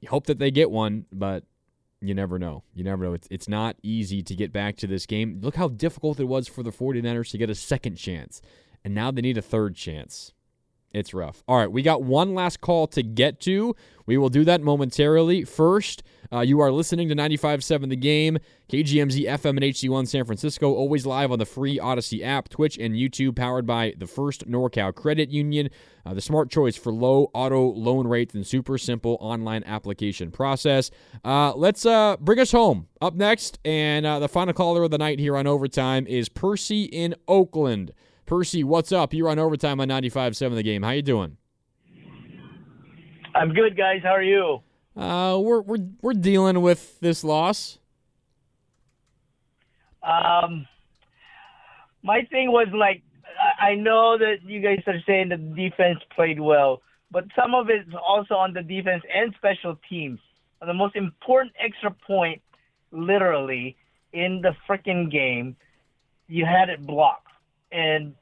you 0.00 0.08
hope 0.08 0.26
that 0.26 0.38
they 0.38 0.50
get 0.50 0.70
one, 0.70 1.06
but 1.10 1.44
you 2.00 2.14
never 2.14 2.38
know. 2.38 2.62
You 2.74 2.84
never 2.84 3.04
know. 3.04 3.14
It's 3.14 3.28
it's 3.30 3.48
not 3.48 3.76
easy 3.82 4.22
to 4.22 4.34
get 4.34 4.52
back 4.52 4.76
to 4.76 4.86
this 4.86 5.06
game. 5.06 5.40
Look 5.42 5.56
how 5.56 5.68
difficult 5.68 6.20
it 6.20 6.24
was 6.24 6.48
for 6.48 6.62
the 6.62 6.70
49ers 6.70 7.30
to 7.30 7.38
get 7.38 7.50
a 7.50 7.54
second 7.54 7.96
chance. 7.96 8.40
And 8.84 8.94
now 8.94 9.10
they 9.10 9.22
need 9.22 9.36
a 9.38 9.42
third 9.42 9.74
chance. 9.74 10.32
It's 10.98 11.14
rough. 11.14 11.44
All 11.46 11.56
right, 11.56 11.70
we 11.70 11.82
got 11.82 12.02
one 12.02 12.34
last 12.34 12.60
call 12.60 12.88
to 12.88 13.04
get 13.04 13.38
to. 13.42 13.76
We 14.04 14.18
will 14.18 14.30
do 14.30 14.44
that 14.44 14.60
momentarily. 14.62 15.44
First, 15.44 16.02
uh, 16.32 16.40
you 16.40 16.58
are 16.58 16.72
listening 16.72 17.08
to 17.08 17.14
95.7 17.14 17.88
The 17.88 17.94
Game, 17.94 18.38
KGMZ 18.68 19.26
FM 19.26 19.50
and 19.50 19.60
HD1 19.60 20.08
San 20.08 20.24
Francisco, 20.24 20.74
always 20.74 21.06
live 21.06 21.30
on 21.30 21.38
the 21.38 21.46
free 21.46 21.78
Audacy 21.78 22.24
app, 22.24 22.48
Twitch, 22.48 22.76
and 22.78 22.94
YouTube, 22.94 23.36
powered 23.36 23.64
by 23.64 23.94
the 23.96 24.08
First 24.08 24.48
NorCal 24.48 24.92
Credit 24.92 25.30
Union, 25.30 25.70
uh, 26.04 26.14
the 26.14 26.20
smart 26.20 26.50
choice 26.50 26.76
for 26.76 26.92
low 26.92 27.30
auto 27.32 27.72
loan 27.74 28.08
rates 28.08 28.34
and 28.34 28.44
super 28.44 28.76
simple 28.76 29.16
online 29.20 29.62
application 29.64 30.32
process. 30.32 30.90
Uh, 31.24 31.52
let's 31.54 31.86
uh, 31.86 32.16
bring 32.18 32.40
us 32.40 32.50
home. 32.50 32.88
Up 33.00 33.14
next, 33.14 33.60
and 33.64 34.04
uh, 34.04 34.18
the 34.18 34.28
final 34.28 34.52
caller 34.52 34.82
of 34.82 34.90
the 34.90 34.98
night 34.98 35.20
here 35.20 35.36
on 35.36 35.46
Overtime 35.46 36.08
is 36.08 36.28
Percy 36.28 36.84
in 36.84 37.14
Oakland. 37.28 37.92
Percy, 38.28 38.62
what's 38.62 38.92
up? 38.92 39.14
You're 39.14 39.30
on 39.30 39.38
overtime 39.38 39.80
on 39.80 39.88
95.7 39.88 40.54
The 40.54 40.62
Game. 40.62 40.82
How 40.82 40.90
you 40.90 41.00
doing? 41.00 41.38
I'm 43.34 43.54
good, 43.54 43.74
guys. 43.74 44.02
How 44.02 44.10
are 44.10 44.22
you? 44.22 44.60
Uh, 44.94 45.38
we're 45.40 45.62
we're 45.62 45.86
we're 46.02 46.12
dealing 46.12 46.60
with 46.60 47.00
this 47.00 47.24
loss. 47.24 47.78
Um, 50.02 50.66
my 52.02 52.22
thing 52.30 52.52
was 52.52 52.68
like, 52.74 53.02
I 53.60 53.74
know 53.74 54.18
that 54.18 54.42
you 54.44 54.60
guys 54.60 54.82
are 54.86 55.00
saying 55.06 55.30
that 55.30 55.38
the 55.38 55.70
defense 55.70 56.00
played 56.14 56.38
well, 56.38 56.82
but 57.10 57.24
some 57.34 57.54
of 57.54 57.70
it's 57.70 57.88
also 58.06 58.34
on 58.34 58.52
the 58.52 58.62
defense 58.62 59.04
and 59.14 59.34
special 59.38 59.78
teams. 59.88 60.18
The 60.60 60.74
most 60.74 60.96
important 60.96 61.52
extra 61.58 61.92
point, 62.06 62.42
literally, 62.90 63.78
in 64.12 64.42
the 64.42 64.54
freaking 64.68 65.10
game, 65.10 65.56
you 66.26 66.44
had 66.44 66.68
it 66.68 66.86
blocked. 66.86 67.27
And 67.72 68.14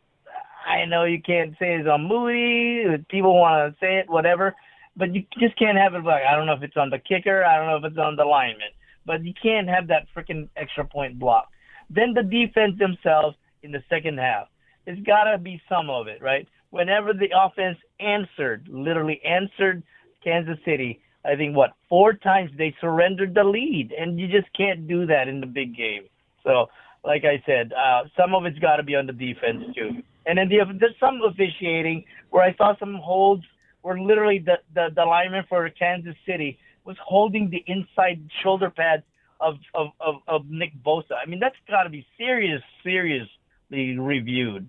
I 0.67 0.85
know 0.85 1.05
you 1.05 1.21
can't 1.23 1.53
say 1.59 1.77
it's 1.77 1.89
on 1.89 2.09
Moody. 2.09 3.05
People 3.09 3.35
want 3.35 3.73
to 3.73 3.79
say 3.81 3.99
it, 3.99 4.11
whatever, 4.11 4.55
but 4.97 5.15
you 5.15 5.25
just 5.39 5.57
can't 5.59 5.79
have 5.79 5.95
it 5.95 6.05
Like 6.05 6.25
I 6.29 6.35
don't 6.35 6.47
know 6.47 6.55
if 6.55 6.63
it's 6.63 6.77
on 6.77 6.91
the 6.91 6.99
kicker. 6.99 7.45
I 7.45 7.57
don't 7.57 7.67
know 7.67 7.77
if 7.77 7.85
it's 7.91 7.99
on 7.99 8.17
the 8.17 8.25
lineman, 8.25 8.71
but 9.05 9.25
you 9.25 9.33
can't 9.41 9.69
have 9.69 9.89
that 9.89 10.07
freaking 10.15 10.49
extra 10.57 10.85
point 10.85 11.19
blocked. 11.19 11.53
Then 11.89 12.15
the 12.15 12.23
defense 12.23 12.79
themselves 12.79 13.37
in 13.63 13.73
the 13.73 13.83
second 13.89 14.19
half. 14.19 14.49
It's 14.87 15.01
got 15.07 15.25
to 15.25 15.39
be 15.39 15.61
some 15.69 15.91
of 15.91 16.07
it, 16.09 16.23
right? 16.23 16.49
Whenever 16.71 17.13
the 17.13 17.31
offense 17.37 17.79
answered, 18.01 18.69
literally 18.71 19.21
answered 19.25 19.83
Kansas 20.23 20.59
City, 20.65 21.01
I 21.25 21.37
think 21.37 21.57
what 21.57 21.75
four 21.89 22.13
times 22.13 22.51
they 22.57 22.75
surrendered 22.81 23.35
the 23.35 23.45
lead, 23.45 23.93
and 23.99 24.19
you 24.19 24.29
just 24.29 24.53
can't 24.57 24.87
do 24.87 25.07
that 25.07 25.29
in 25.29 25.41
the 25.41 25.47
big 25.47 25.77
game. 25.77 26.05
So, 26.45 26.67
like 27.07 27.25
I 27.25 27.43
said, 27.47 27.73
uh, 27.73 28.03
some 28.17 28.35
of 28.35 28.45
it's 28.45 28.59
got 28.59 28.77
to 28.77 28.83
be 28.83 28.97
on 28.97 29.07
the 29.07 29.13
defense 29.13 29.63
too. 29.75 30.03
And 30.27 30.37
then 30.39 30.49
the, 30.49 30.59
there's 30.79 30.99
some 30.99 31.21
officiating 31.23 32.05
where 32.31 32.43
I 32.43 32.55
saw 32.57 32.77
some 32.79 32.95
holds 32.97 33.45
where 33.83 33.99
literally 33.99 34.41
the, 34.45 34.57
the 34.75 34.89
the 34.95 35.05
lineman 35.05 35.45
for 35.49 35.69
Kansas 35.71 36.17
City 36.27 36.59
was 36.85 36.97
holding 37.05 37.49
the 37.51 37.63
inside 37.69 38.29
shoulder 38.43 38.71
pads 38.71 39.05
of 39.41 39.55
of 39.75 39.89
of, 40.01 40.17
of 40.27 40.51
Nick 40.51 40.73
Bosa. 40.85 41.15
I 41.23 41.27
mean, 41.29 41.39
that's 41.39 41.57
got 41.69 41.85
to 41.85 41.91
be 41.91 42.05
serious, 42.19 42.63
seriously 42.83 43.29
reviewed. 43.99 44.69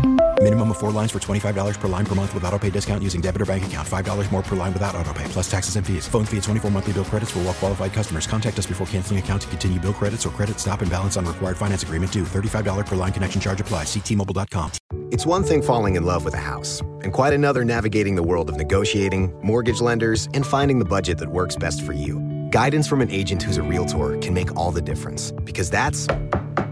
Minimum 0.43 0.71
of 0.71 0.79
four 0.79 0.89
lines 0.89 1.11
for 1.11 1.19
$25 1.19 1.79
per 1.79 1.87
line 1.87 2.03
per 2.03 2.15
month 2.15 2.33
with 2.33 2.43
auto 2.45 2.57
pay 2.57 2.71
discount 2.71 3.03
using 3.03 3.21
debit 3.21 3.43
or 3.43 3.45
bank 3.45 3.63
account. 3.63 3.87
$5 3.87 4.31
more 4.31 4.41
per 4.41 4.55
line 4.55 4.73
without 4.73 4.95
auto 4.95 5.13
pay, 5.13 5.23
plus 5.25 5.49
taxes 5.49 5.75
and 5.75 5.85
fees. 5.85 6.07
Phone 6.07 6.25
fee 6.25 6.37
at 6.37 6.43
24 6.43 6.71
monthly 6.71 6.93
bill 6.93 7.05
credits 7.05 7.29
for 7.29 7.39
all 7.39 7.45
well 7.45 7.53
qualified 7.53 7.93
customers. 7.93 8.25
Contact 8.25 8.57
us 8.57 8.65
before 8.65 8.87
canceling 8.87 9.19
account 9.19 9.43
to 9.43 9.47
continue 9.49 9.79
bill 9.79 9.93
credits 9.93 10.25
or 10.25 10.31
credit 10.31 10.59
stop 10.59 10.81
and 10.81 10.89
balance 10.89 11.15
on 11.15 11.27
required 11.27 11.57
finance 11.57 11.83
agreement 11.83 12.11
due. 12.11 12.23
$35 12.23 12.87
per 12.87 12.95
line 12.95 13.13
connection 13.13 13.39
charge 13.39 13.61
apply. 13.61 13.83
Ctmobile.com. 13.83 14.71
It's 15.11 15.27
one 15.27 15.43
thing 15.43 15.61
falling 15.61 15.95
in 15.95 16.05
love 16.05 16.25
with 16.25 16.33
a 16.33 16.41
house, 16.41 16.81
and 17.03 17.13
quite 17.13 17.33
another 17.33 17.63
navigating 17.63 18.15
the 18.15 18.23
world 18.23 18.49
of 18.49 18.57
negotiating, 18.57 19.31
mortgage 19.43 19.79
lenders, 19.79 20.27
and 20.33 20.43
finding 20.43 20.79
the 20.79 20.85
budget 20.85 21.19
that 21.19 21.29
works 21.29 21.55
best 21.55 21.83
for 21.83 21.93
you. 21.93 22.19
Guidance 22.49 22.87
from 22.87 23.01
an 23.01 23.11
agent 23.11 23.43
who's 23.43 23.57
a 23.57 23.63
realtor 23.63 24.17
can 24.17 24.33
make 24.33 24.55
all 24.55 24.71
the 24.71 24.81
difference, 24.81 25.33
because 25.43 25.69
that's 25.69 26.07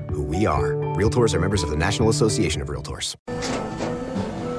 who 0.10 0.24
we 0.24 0.48
are. 0.48 0.72
Realtors 0.96 1.34
are 1.34 1.40
members 1.40 1.64
of 1.64 1.70
the 1.70 1.78
National 1.78 2.10
Association 2.10 2.62
of 2.62 2.68
Realtors. 2.70 3.16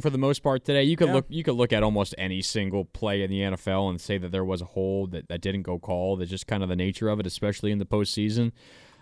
for 0.00 0.10
the 0.10 0.18
most 0.18 0.42
part 0.42 0.64
today. 0.64 0.82
You 0.84 0.96
could 0.96 1.08
Yeah. 1.08 1.14
look 1.14 1.26
you 1.28 1.42
could 1.42 1.54
look 1.54 1.72
at 1.72 1.82
almost 1.82 2.14
any 2.18 2.42
single 2.42 2.84
play 2.84 3.22
in 3.22 3.30
the 3.30 3.40
NFL 3.40 3.88
and 3.88 4.00
say 4.00 4.18
that 4.18 4.30
there 4.30 4.44
was 4.44 4.60
a 4.60 4.66
hold 4.66 5.12
that, 5.12 5.28
that 5.28 5.40
didn't 5.40 5.62
go 5.62 5.78
called. 5.78 6.20
That's 6.20 6.30
just 6.30 6.46
kind 6.46 6.62
of 6.62 6.68
the 6.68 6.76
nature 6.76 7.08
of 7.08 7.18
it, 7.18 7.26
especially 7.26 7.72
in 7.72 7.78
the 7.78 7.86
postseason. 7.86 8.52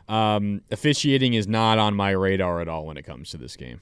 Um, 0.08 0.62
officiating 0.70 1.34
is 1.34 1.46
not 1.46 1.78
on 1.78 1.94
my 1.94 2.10
radar 2.10 2.60
at 2.60 2.68
all 2.68 2.86
when 2.86 2.96
it 2.96 3.02
comes 3.02 3.30
to 3.30 3.36
this 3.36 3.56
game. 3.56 3.80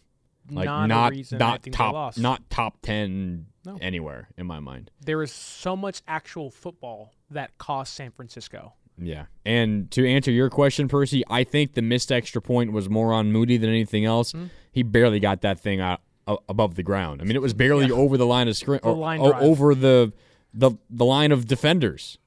Like 0.51 0.67
Not 0.67 0.87
not 0.87 1.13
not 1.33 1.63
top 1.73 2.17
not 2.17 2.49
top 2.51 2.79
ten 2.83 3.47
No. 3.65 3.79
anywhere 3.81 4.29
in 4.37 4.47
my 4.47 4.61
mind. 4.61 4.91
There 5.05 5.23
is 5.23 5.33
so 5.33 5.77
much 5.77 6.03
actual 6.07 6.51
football 6.51 7.13
that 7.31 7.59
cost 7.59 7.95
San 7.95 8.13
Francisco. 8.13 8.75
Yeah. 8.99 9.27
And 9.45 9.91
to 9.91 10.09
answer 10.09 10.31
your 10.31 10.49
question, 10.49 10.89
Percy, 10.89 11.23
I 11.29 11.43
think 11.45 11.75
the 11.75 11.83
missed 11.83 12.11
extra 12.13 12.41
point 12.41 12.73
was 12.73 12.89
more 12.89 13.13
on 13.13 13.31
Moody 13.33 13.57
than 13.57 13.69
anything 13.71 14.05
else. 14.05 14.33
Hmm. 14.33 14.45
He 14.73 14.83
barely 14.85 15.21
got 15.21 15.41
that 15.43 15.59
thing 15.61 15.81
out 15.81 16.01
above 16.27 16.75
the 16.75 16.83
ground. 16.83 17.21
I 17.21 17.25
mean, 17.25 17.37
it 17.37 17.43
was 17.43 17.55
barely 17.55 17.87
Yeah. 17.87 17.93
over 18.03 18.17
the 18.17 18.27
line 18.27 18.49
of 18.49 18.59
The 18.59 18.79
or 18.83 18.97
line 18.97 19.21
o- 19.21 19.33
over 19.35 19.75
the 19.75 20.13
the 20.53 20.73
the 20.91 21.05
line 21.05 21.33
of 21.33 21.47
defenders. 21.47 22.19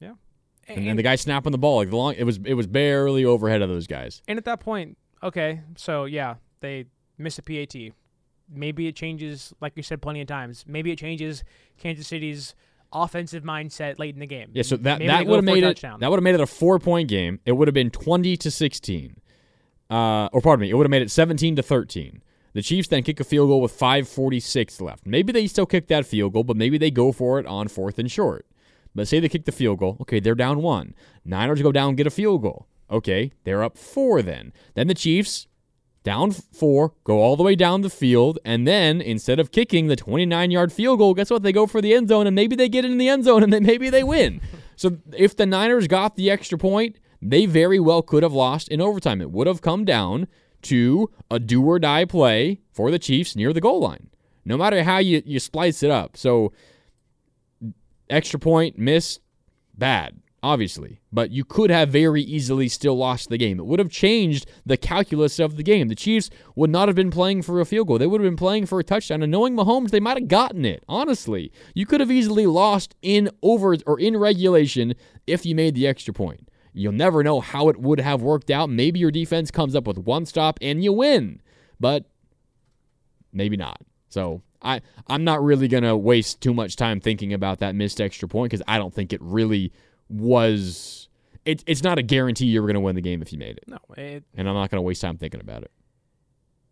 Yeah. 0.00 0.12
And, 0.68 0.86
then 0.86 0.96
the 0.96 1.02
guy 1.02 1.16
snapping 1.16 1.52
the 1.52 1.58
ball 1.58 1.76
like 1.76 1.90
the 1.90 1.96
long 1.96 2.14
it 2.14 2.24
was 2.24 2.38
it 2.44 2.54
was 2.54 2.66
barely 2.66 3.24
overhead 3.24 3.62
of 3.62 3.68
those 3.68 3.86
guys. 3.86 4.22
And 4.28 4.36
at 4.38 4.44
that 4.44 4.60
point, 4.60 4.98
okay, 5.22 5.60
so 5.76 6.04
yeah, 6.04 6.34
they 6.60 6.86
miss 7.16 7.38
a 7.38 7.42
PAT. 7.42 7.74
Maybe 8.50 8.86
it 8.86 8.96
changes, 8.96 9.52
like 9.60 9.74
you 9.76 9.82
said 9.82 10.00
plenty 10.00 10.20
of 10.22 10.26
times. 10.26 10.64
Maybe 10.66 10.90
it 10.90 10.98
changes 10.98 11.44
Kansas 11.76 12.06
City's 12.08 12.54
offensive 12.92 13.42
mindset 13.44 13.98
late 13.98 14.14
in 14.14 14.20
the 14.20 14.26
game. 14.26 14.48
Yeah, 14.54 14.62
so 14.62 14.78
that 14.78 14.98
Maybe 15.00 15.08
that 15.08 15.26
would 15.26 15.36
have 15.36 15.44
made 15.44 15.62
it 15.62 15.66
touchdown. 15.66 16.00
that 16.00 16.08
would 16.10 16.16
have 16.16 16.24
made 16.24 16.34
it 16.34 16.40
a 16.40 16.46
four 16.46 16.78
point 16.78 17.08
game. 17.08 17.40
It 17.44 17.52
would 17.52 17.68
have 17.68 17.74
been 17.74 17.90
twenty 17.90 18.36
to 18.38 18.50
sixteen, 18.50 19.16
uh, 19.90 20.28
or 20.32 20.40
pardon 20.40 20.62
me, 20.62 20.70
it 20.70 20.74
would 20.74 20.84
have 20.86 20.90
made 20.90 21.02
it 21.02 21.10
seventeen 21.10 21.56
to 21.56 21.62
thirteen. 21.62 22.22
The 22.52 22.62
Chiefs 22.62 22.88
then 22.88 23.02
kick 23.02 23.20
a 23.20 23.24
field 23.24 23.48
goal 23.48 23.60
with 23.60 23.72
five 23.72 24.08
forty 24.08 24.40
six 24.40 24.80
left. 24.80 25.06
Maybe 25.06 25.32
they 25.32 25.46
still 25.46 25.66
kick 25.66 25.88
that 25.88 26.06
field 26.06 26.32
goal, 26.32 26.44
but 26.44 26.56
maybe 26.56 26.78
they 26.78 26.90
go 26.90 27.12
for 27.12 27.38
it 27.38 27.46
on 27.46 27.68
fourth 27.68 27.98
and 27.98 28.10
short. 28.10 28.46
But 28.94 29.06
say 29.06 29.20
they 29.20 29.28
kick 29.28 29.44
the 29.44 29.52
field 29.52 29.78
goal, 29.78 29.96
okay, 30.00 30.18
they're 30.18 30.34
down 30.34 30.62
one. 30.62 30.94
Niners 31.24 31.62
go 31.62 31.72
down, 31.72 31.94
get 31.94 32.06
a 32.06 32.10
field 32.10 32.42
goal. 32.42 32.66
Okay, 32.90 33.32
they're 33.44 33.62
up 33.62 33.76
four 33.76 34.22
then. 34.22 34.52
Then 34.74 34.88
the 34.88 34.94
Chiefs 34.94 35.46
down 36.02 36.30
four, 36.30 36.94
go 37.04 37.18
all 37.18 37.36
the 37.36 37.42
way 37.42 37.54
down 37.54 37.82
the 37.82 37.90
field, 37.90 38.38
and 38.44 38.66
then 38.66 39.00
instead 39.00 39.38
of 39.38 39.52
kicking 39.52 39.88
the 39.88 39.96
29 39.96 40.50
yard 40.50 40.72
field 40.72 40.98
goal, 40.98 41.12
guess 41.14 41.30
what? 41.30 41.42
They 41.42 41.52
go 41.52 41.66
for 41.66 41.82
the 41.82 41.92
end 41.92 42.08
zone, 42.08 42.26
and 42.26 42.34
maybe 42.34 42.56
they 42.56 42.68
get 42.68 42.84
in 42.84 42.98
the 42.98 43.08
end 43.08 43.24
zone, 43.24 43.42
and 43.42 43.52
then 43.52 43.62
maybe 43.62 43.90
they 43.90 44.02
win. 44.02 44.40
so 44.76 44.98
if 45.16 45.36
the 45.36 45.46
Niners 45.46 45.86
got 45.86 46.16
the 46.16 46.30
extra 46.30 46.56
point, 46.56 46.98
they 47.20 47.46
very 47.46 47.78
well 47.78 48.00
could 48.00 48.22
have 48.22 48.32
lost 48.32 48.68
in 48.68 48.80
overtime. 48.80 49.20
It 49.20 49.30
would 49.30 49.46
have 49.46 49.60
come 49.60 49.84
down 49.84 50.28
to 50.62 51.10
a 51.30 51.38
do 51.38 51.62
or 51.64 51.78
die 51.78 52.04
play 52.04 52.60
for 52.72 52.90
the 52.90 52.98
Chiefs 52.98 53.36
near 53.36 53.52
the 53.52 53.60
goal 53.60 53.80
line, 53.80 54.08
no 54.44 54.56
matter 54.56 54.82
how 54.82 54.98
you, 54.98 55.22
you 55.24 55.40
splice 55.40 55.82
it 55.82 55.90
up. 55.90 56.16
So 56.16 56.52
extra 58.10 58.38
point, 58.38 58.78
missed, 58.78 59.20
bad 59.76 60.20
obviously, 60.42 61.00
but 61.12 61.30
you 61.30 61.44
could 61.44 61.70
have 61.70 61.88
very 61.88 62.22
easily 62.22 62.68
still 62.68 62.96
lost 62.96 63.28
the 63.28 63.38
game. 63.38 63.58
It 63.58 63.66
would 63.66 63.78
have 63.78 63.90
changed 63.90 64.46
the 64.64 64.76
calculus 64.76 65.38
of 65.38 65.56
the 65.56 65.62
game. 65.62 65.88
The 65.88 65.94
Chiefs 65.94 66.30
would 66.54 66.70
not 66.70 66.88
have 66.88 66.94
been 66.94 67.10
playing 67.10 67.42
for 67.42 67.60
a 67.60 67.64
field 67.64 67.88
goal. 67.88 67.98
They 67.98 68.06
would 68.06 68.20
have 68.20 68.30
been 68.30 68.36
playing 68.36 68.66
for 68.66 68.78
a 68.78 68.84
touchdown. 68.84 69.22
And 69.22 69.32
knowing 69.32 69.56
Mahomes, 69.56 69.90
they 69.90 70.00
might 70.00 70.18
have 70.18 70.28
gotten 70.28 70.64
it. 70.64 70.84
Honestly, 70.88 71.52
you 71.74 71.86
could 71.86 72.00
have 72.00 72.10
easily 72.10 72.46
lost 72.46 72.94
in 73.02 73.30
over 73.42 73.76
or 73.86 73.98
in 73.98 74.16
regulation 74.16 74.94
if 75.26 75.44
you 75.44 75.54
made 75.54 75.74
the 75.74 75.86
extra 75.86 76.14
point. 76.14 76.47
You'll 76.72 76.92
never 76.92 77.22
know 77.22 77.40
how 77.40 77.68
it 77.68 77.78
would 77.78 78.00
have 78.00 78.22
worked 78.22 78.50
out. 78.50 78.70
Maybe 78.70 79.00
your 79.00 79.10
defense 79.10 79.50
comes 79.50 79.74
up 79.74 79.86
with 79.86 79.98
one 79.98 80.26
stop 80.26 80.58
and 80.60 80.82
you 80.82 80.92
win, 80.92 81.40
but 81.80 82.04
maybe 83.32 83.56
not. 83.56 83.80
So 84.08 84.42
I 84.62 84.80
I'm 85.06 85.24
not 85.24 85.42
really 85.42 85.68
gonna 85.68 85.96
waste 85.96 86.40
too 86.40 86.54
much 86.54 86.76
time 86.76 87.00
thinking 87.00 87.32
about 87.32 87.58
that 87.60 87.74
missed 87.74 88.00
extra 88.00 88.28
point 88.28 88.50
because 88.50 88.64
I 88.68 88.78
don't 88.78 88.94
think 88.94 89.12
it 89.12 89.20
really 89.22 89.72
was 90.08 91.08
it, 91.48 91.64
it's 91.66 91.82
not 91.82 91.98
a 91.98 92.02
guarantee 92.02 92.46
you 92.46 92.60
were 92.60 92.66
going 92.66 92.74
to 92.74 92.80
win 92.80 92.94
the 92.94 93.00
game 93.00 93.22
if 93.22 93.32
you 93.32 93.38
made 93.38 93.56
it. 93.56 93.64
No, 93.66 93.78
it, 93.96 94.22
and 94.36 94.46
I'm 94.46 94.54
not 94.54 94.70
going 94.70 94.76
to 94.76 94.82
waste 94.82 95.00
time 95.00 95.16
thinking 95.16 95.40
about 95.40 95.62
it. 95.62 95.70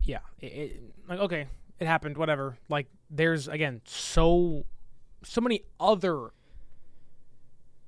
Yeah, 0.03 0.19
it, 0.39 0.83
like 1.09 1.19
okay, 1.21 1.47
it 1.79 1.87
happened. 1.87 2.19
Whatever. 2.19 2.59
Like 2.69 2.87
there's 3.11 3.49
again 3.49 3.81
so 3.87 4.67
so 5.25 5.41
many 5.41 5.63
other 5.81 6.31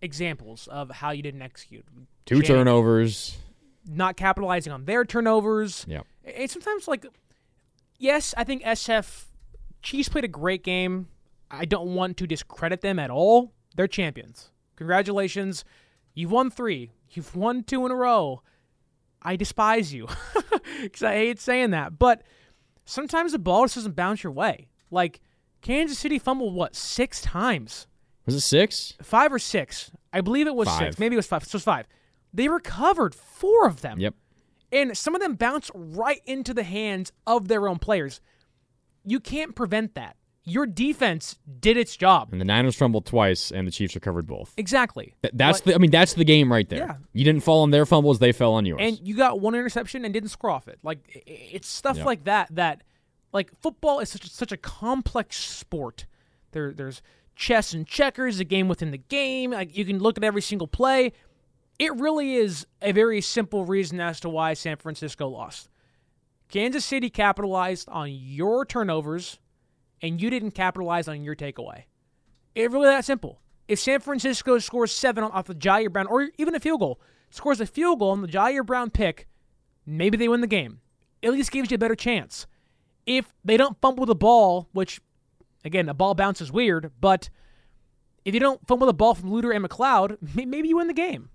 examples 0.00 0.68
of 0.68 0.90
how 0.90 1.10
you 1.10 1.22
didn't 1.22 1.42
execute. 1.42 1.84
Two 2.26 2.42
turnovers. 2.42 3.38
Not 3.86 4.16
capitalizing 4.16 4.72
on 4.72 4.84
their 4.84 5.04
turnovers. 5.04 5.86
Yeah. 5.88 6.02
And 6.24 6.50
sometimes 6.50 6.88
like, 6.88 7.06
yes, 7.98 8.34
I 8.36 8.44
think 8.44 8.62
SF 8.62 9.24
Chiefs 9.82 10.08
played 10.08 10.24
a 10.24 10.28
great 10.28 10.62
game. 10.62 11.08
I 11.50 11.64
don't 11.64 11.94
want 11.94 12.16
to 12.18 12.26
discredit 12.26 12.80
them 12.82 12.98
at 12.98 13.10
all. 13.10 13.52
They're 13.76 13.86
champions. 13.86 14.50
Congratulations. 14.76 15.64
You've 16.14 16.30
won 16.30 16.50
three. 16.50 16.92
You've 17.10 17.34
won 17.34 17.62
two 17.64 17.86
in 17.86 17.92
a 17.92 17.96
row. 17.96 18.42
I 19.22 19.36
despise 19.36 19.92
you 19.92 20.06
because 20.82 21.02
I 21.02 21.14
hate 21.14 21.40
saying 21.40 21.70
that. 21.70 21.98
But 21.98 22.22
sometimes 22.84 23.32
the 23.32 23.38
ball 23.38 23.64
just 23.64 23.76
doesn't 23.76 23.96
bounce 23.96 24.22
your 24.22 24.32
way. 24.32 24.68
Like 24.90 25.20
Kansas 25.60 25.98
City 25.98 26.18
fumbled, 26.18 26.54
what, 26.54 26.76
six 26.76 27.20
times? 27.20 27.86
Was 28.28 28.36
it 28.36 28.40
six? 28.40 28.94
Five 29.02 29.32
or 29.32 29.38
six. 29.38 29.90
I 30.12 30.20
believe 30.20 30.46
it 30.46 30.54
was 30.54 30.68
five. 30.68 30.78
six. 30.78 30.98
Maybe 30.98 31.14
it 31.14 31.18
was 31.18 31.26
five. 31.26 31.44
So 31.44 31.50
it 31.50 31.54
was 31.54 31.64
five. 31.64 31.88
They 32.32 32.48
recovered 32.48 33.14
four 33.14 33.66
of 33.66 33.80
them. 33.80 33.98
Yep. 33.98 34.14
And 34.70 34.96
some 34.96 35.14
of 35.14 35.20
them 35.20 35.34
bounced 35.34 35.70
right 35.74 36.20
into 36.26 36.52
the 36.52 36.62
hands 36.62 37.10
of 37.26 37.48
their 37.48 37.66
own 37.66 37.78
players. 37.78 38.20
You 39.04 39.18
can't 39.18 39.54
prevent 39.54 39.94
that 39.94 40.16
your 40.48 40.66
defense 40.66 41.38
did 41.60 41.76
its 41.76 41.96
job. 41.96 42.28
And 42.32 42.40
the 42.40 42.44
Niners 42.44 42.74
fumbled 42.74 43.04
twice, 43.06 43.52
and 43.52 43.66
the 43.66 43.70
Chiefs 43.70 43.94
recovered 43.94 44.26
both. 44.26 44.54
Exactly. 44.56 45.14
Th- 45.22 45.32
that's 45.34 45.60
but, 45.60 45.70
the. 45.70 45.74
I 45.74 45.78
mean, 45.78 45.90
that's 45.90 46.14
the 46.14 46.24
game 46.24 46.50
right 46.50 46.68
there. 46.68 46.78
Yeah. 46.78 46.96
You 47.12 47.24
didn't 47.24 47.42
fall 47.42 47.62
on 47.62 47.70
their 47.70 47.86
fumbles; 47.86 48.18
they 48.18 48.32
fell 48.32 48.54
on 48.54 48.64
yours. 48.64 48.80
And 48.82 48.98
you 49.06 49.14
got 49.14 49.40
one 49.40 49.54
interception 49.54 50.04
and 50.04 50.14
didn't 50.14 50.30
score 50.30 50.50
off 50.50 50.66
it. 50.66 50.78
Like 50.82 51.22
it's 51.26 51.68
stuff 51.68 51.98
yep. 51.98 52.06
like 52.06 52.24
that. 52.24 52.48
That 52.52 52.82
like 53.32 53.50
football 53.60 54.00
is 54.00 54.08
such 54.08 54.24
a, 54.24 54.30
such 54.30 54.52
a 54.52 54.56
complex 54.56 55.36
sport. 55.36 56.06
There, 56.52 56.72
there's 56.72 57.02
chess 57.38 57.72
and 57.72 57.86
checkers, 57.86 58.40
a 58.40 58.44
game 58.44 58.68
within 58.68 58.90
the 58.90 58.98
game. 58.98 59.52
Like 59.52 59.76
you 59.76 59.84
can 59.84 60.00
look 60.00 60.18
at 60.18 60.24
every 60.24 60.42
single 60.42 60.66
play. 60.66 61.12
It 61.78 61.94
really 61.94 62.34
is 62.34 62.66
a 62.82 62.92
very 62.92 63.20
simple 63.20 63.64
reason 63.64 64.00
as 64.00 64.18
to 64.20 64.28
why 64.28 64.52
San 64.54 64.76
Francisco 64.76 65.28
lost. 65.28 65.70
Kansas 66.48 66.84
City 66.84 67.08
capitalized 67.08 67.88
on 67.88 68.10
your 68.10 68.66
turnovers 68.66 69.38
and 70.02 70.20
you 70.20 70.30
didn't 70.30 70.50
capitalize 70.50 71.06
on 71.06 71.22
your 71.22 71.36
takeaway. 71.36 71.84
It's 72.54 72.72
really 72.72 72.88
that 72.88 73.04
simple. 73.04 73.40
If 73.68 73.78
San 73.78 74.00
Francisco 74.00 74.58
scores 74.58 74.90
seven 74.90 75.22
off 75.22 75.48
of 75.48 75.58
Ji'Ayir 75.58 75.92
Brown, 75.92 76.06
or 76.06 76.28
even 76.38 76.54
a 76.54 76.60
field 76.60 76.80
goal, 76.80 77.00
scores 77.30 77.60
a 77.60 77.66
field 77.66 78.00
goal 78.00 78.10
on 78.10 78.22
the 78.22 78.28
Ji'Ayir 78.28 78.66
Brown 78.66 78.90
pick, 78.90 79.28
maybe 79.86 80.16
they 80.16 80.28
win 80.28 80.40
the 80.40 80.46
game. 80.46 80.80
At 81.22 81.32
least 81.32 81.52
gives 81.52 81.70
you 81.70 81.76
a 81.76 81.78
better 81.78 81.94
chance. 81.94 82.46
If 83.06 83.32
they 83.44 83.56
don't 83.56 83.80
fumble 83.80 84.06
the 84.06 84.14
ball, 84.14 84.68
which, 84.72 85.00
again, 85.68 85.88
a 85.88 85.94
ball 85.94 86.14
bounce 86.14 86.40
is 86.40 86.50
weird, 86.50 86.90
but 87.00 87.30
if 88.24 88.34
you 88.34 88.40
don't 88.40 88.66
fumble 88.66 88.86
the 88.88 88.94
ball 88.94 89.14
from 89.14 89.30
Luter 89.30 89.54
and 89.54 89.64
McCloud, 89.64 90.16
maybe 90.34 90.68
you 90.68 90.76
win 90.76 90.88
the 90.88 90.94
game. 90.94 91.30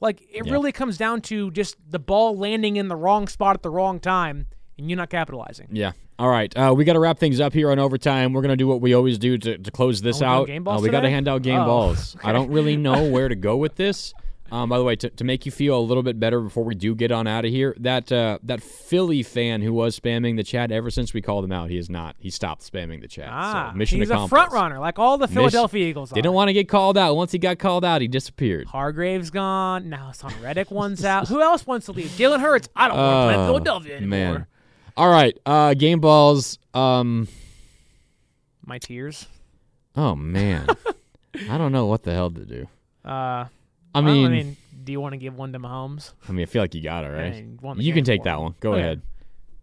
Like, 0.00 0.22
it 0.22 0.46
yeah. 0.46 0.52
really 0.52 0.72
comes 0.72 0.96
down 0.96 1.20
to 1.22 1.50
just 1.50 1.76
the 1.88 1.98
ball 1.98 2.36
landing 2.36 2.76
in 2.76 2.88
the 2.88 2.96
wrong 2.96 3.28
spot 3.28 3.54
at 3.54 3.62
the 3.62 3.70
wrong 3.70 4.00
time 4.00 4.46
and 4.78 4.90
you're 4.90 4.96
not 4.96 5.10
capitalizing. 5.10 5.68
Yeah. 5.70 5.92
All 6.18 6.28
right. 6.28 6.54
Uh, 6.56 6.74
we 6.76 6.84
got 6.84 6.92
to 6.92 7.00
wrap 7.00 7.18
things 7.18 7.40
up 7.40 7.52
here 7.52 7.70
on 7.70 7.78
overtime. 7.78 8.32
We're 8.32 8.42
going 8.42 8.50
to 8.50 8.56
do 8.56 8.66
what 8.66 8.80
we 8.80 8.94
always 8.94 9.18
do 9.18 9.38
to, 9.38 9.58
to 9.58 9.70
close 9.70 10.00
this 10.00 10.22
out. 10.22 10.48
Uh, 10.50 10.78
we 10.80 10.88
got 10.88 11.00
to 11.00 11.10
hand 11.10 11.28
out 11.28 11.42
game 11.42 11.60
oh, 11.60 11.66
balls. 11.66 12.16
Okay. 12.16 12.28
I 12.28 12.32
don't 12.32 12.50
really 12.50 12.76
know 12.76 13.08
where 13.10 13.28
to 13.28 13.34
go 13.34 13.56
with 13.56 13.76
this. 13.76 14.14
Um, 14.52 14.68
by 14.68 14.76
the 14.78 14.84
way, 14.84 14.94
to, 14.96 15.08
to 15.10 15.24
make 15.24 15.46
you 15.46 15.50
feel 15.52 15.78
a 15.78 15.80
little 15.80 16.02
bit 16.02 16.20
better 16.20 16.40
before 16.40 16.64
we 16.64 16.74
do 16.74 16.94
get 16.94 17.10
on 17.10 17.26
out 17.26 17.44
of 17.44 17.50
here, 17.50 17.74
that 17.80 18.12
uh, 18.12 18.38
that 18.44 18.62
Philly 18.62 19.22
fan 19.22 19.62
who 19.62 19.72
was 19.72 19.98
spamming 19.98 20.36
the 20.36 20.44
chat 20.44 20.70
ever 20.70 20.90
since 20.90 21.14
we 21.14 21.22
called 21.22 21.44
him 21.44 21.50
out, 21.50 21.70
he 21.70 21.78
is 21.78 21.88
not. 21.90 22.14
He 22.18 22.30
stopped 22.30 22.62
spamming 22.70 23.00
the 23.00 23.08
chat. 23.08 23.28
Ah, 23.32 23.70
so 23.72 23.76
mission 23.78 23.98
he's 24.00 24.10
accomplished. 24.10 24.32
a 24.32 24.36
front 24.36 24.52
runner, 24.52 24.78
like 24.78 24.98
all 24.98 25.16
the 25.18 25.26
Philadelphia 25.26 25.80
Mission, 25.80 25.88
Eagles. 25.90 26.12
Are. 26.12 26.14
Didn't 26.14 26.32
want 26.34 26.48
to 26.48 26.52
get 26.52 26.68
called 26.68 26.96
out. 26.98 27.16
Once 27.16 27.32
he 27.32 27.38
got 27.38 27.58
called 27.58 27.84
out, 27.84 28.00
he 28.02 28.06
disappeared. 28.06 28.68
Hargrave's 28.68 29.30
gone. 29.30 29.88
Now 29.88 30.10
Haason 30.12 30.40
Reddick 30.42 30.70
one's 30.70 31.04
out. 31.04 31.26
Who 31.28 31.40
else 31.40 31.66
wants 31.66 31.86
to 31.86 31.92
leave? 31.92 32.08
Jalen 32.10 32.40
Hurts. 32.40 32.68
I 32.76 32.88
don't 32.88 32.96
want 32.98 33.30
to 33.30 33.34
play 33.34 33.42
Oh, 33.44 33.46
Philadelphia 33.48 33.96
anymore. 33.96 34.08
Man. 34.34 34.46
All 34.96 35.10
right, 35.10 35.36
uh, 35.46 35.74
game 35.74 35.98
balls. 36.00 36.58
Um, 36.74 37.26
My 38.64 38.78
tears. 38.78 39.26
oh 39.96 40.14
man, 40.14 40.68
I 41.50 41.58
don't 41.58 41.72
know 41.72 41.86
what 41.86 42.02
the 42.04 42.12
hell 42.12 42.30
to 42.30 42.44
do. 42.44 42.68
Uh, 43.04 43.46
I 43.94 44.00
well, 44.00 44.12
mean, 44.14 44.26
I 44.26 44.28
mean, 44.28 44.56
do 44.82 44.92
you 44.92 45.00
want 45.00 45.12
to 45.12 45.18
give 45.18 45.34
one 45.36 45.52
to 45.52 45.58
Mahomes? 45.58 46.12
I 46.28 46.32
mean, 46.32 46.42
I 46.42 46.46
feel 46.46 46.62
like 46.62 46.74
you 46.74 46.82
got 46.82 47.04
it 47.04 47.08
right. 47.08 47.32
mean, 47.32 47.58
won 47.62 47.80
you 47.80 47.92
can 47.92 48.04
take 48.04 48.22
that 48.24 48.40
one. 48.40 48.54
Go 48.60 48.72
Okay. 48.72 48.80
ahead. 48.80 49.02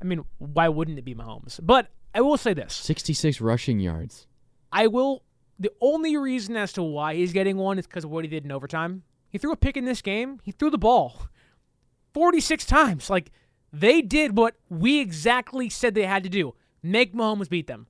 I 0.02 0.06
mean, 0.06 0.24
why 0.40 0.70
wouldn't 0.70 0.98
it 0.98 1.06
be 1.06 1.14
Mahomes? 1.14 1.60
But 1.62 1.90
I 2.16 2.22
will 2.22 2.38
say 2.38 2.54
this: 2.54 2.74
Sixty-six 2.74 3.40
rushing 3.42 3.80
yards. 3.80 4.28
I 4.72 4.88
will. 4.88 5.24
The 5.60 5.72
only 5.80 6.18
reason 6.18 6.58
as 6.58 6.74
to 6.74 6.82
why 6.84 7.14
he's 7.16 7.34
getting 7.34 7.58
one 7.58 7.78
is 7.78 7.86
because 7.86 8.04
of 8.04 8.10
what 8.10 8.24
he 8.24 8.30
did 8.30 8.46
in 8.46 8.52
overtime. 8.52 9.04
He 9.30 9.38
threw 9.38 9.52
a 9.52 9.56
pick 9.58 9.78
in 9.78 9.86
this 9.86 10.02
game. 10.02 10.40
He 10.44 10.52
threw 10.52 10.70
the 10.72 10.78
ball 10.78 11.28
46 12.14 12.66
times. 12.66 13.10
Like, 13.10 13.32
they 13.72 14.02
did 14.02 14.36
what 14.36 14.56
we 14.70 15.00
exactly 15.00 15.70
said 15.70 15.94
they 15.94 16.06
had 16.06 16.24
to 16.24 16.30
do 16.30 16.56
make 16.84 17.14
Mahomes 17.14 17.48
beat 17.48 17.68
them. 17.68 17.88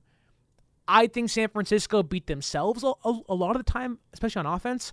I 0.86 1.06
think 1.06 1.30
San 1.30 1.48
Francisco 1.48 2.02
beat 2.02 2.26
themselves 2.26 2.84
a, 2.84 2.92
a, 3.04 3.20
a 3.30 3.34
lot 3.34 3.56
of 3.56 3.64
the 3.64 3.70
time, 3.72 3.98
especially 4.12 4.40
on 4.40 4.46
offense, 4.46 4.92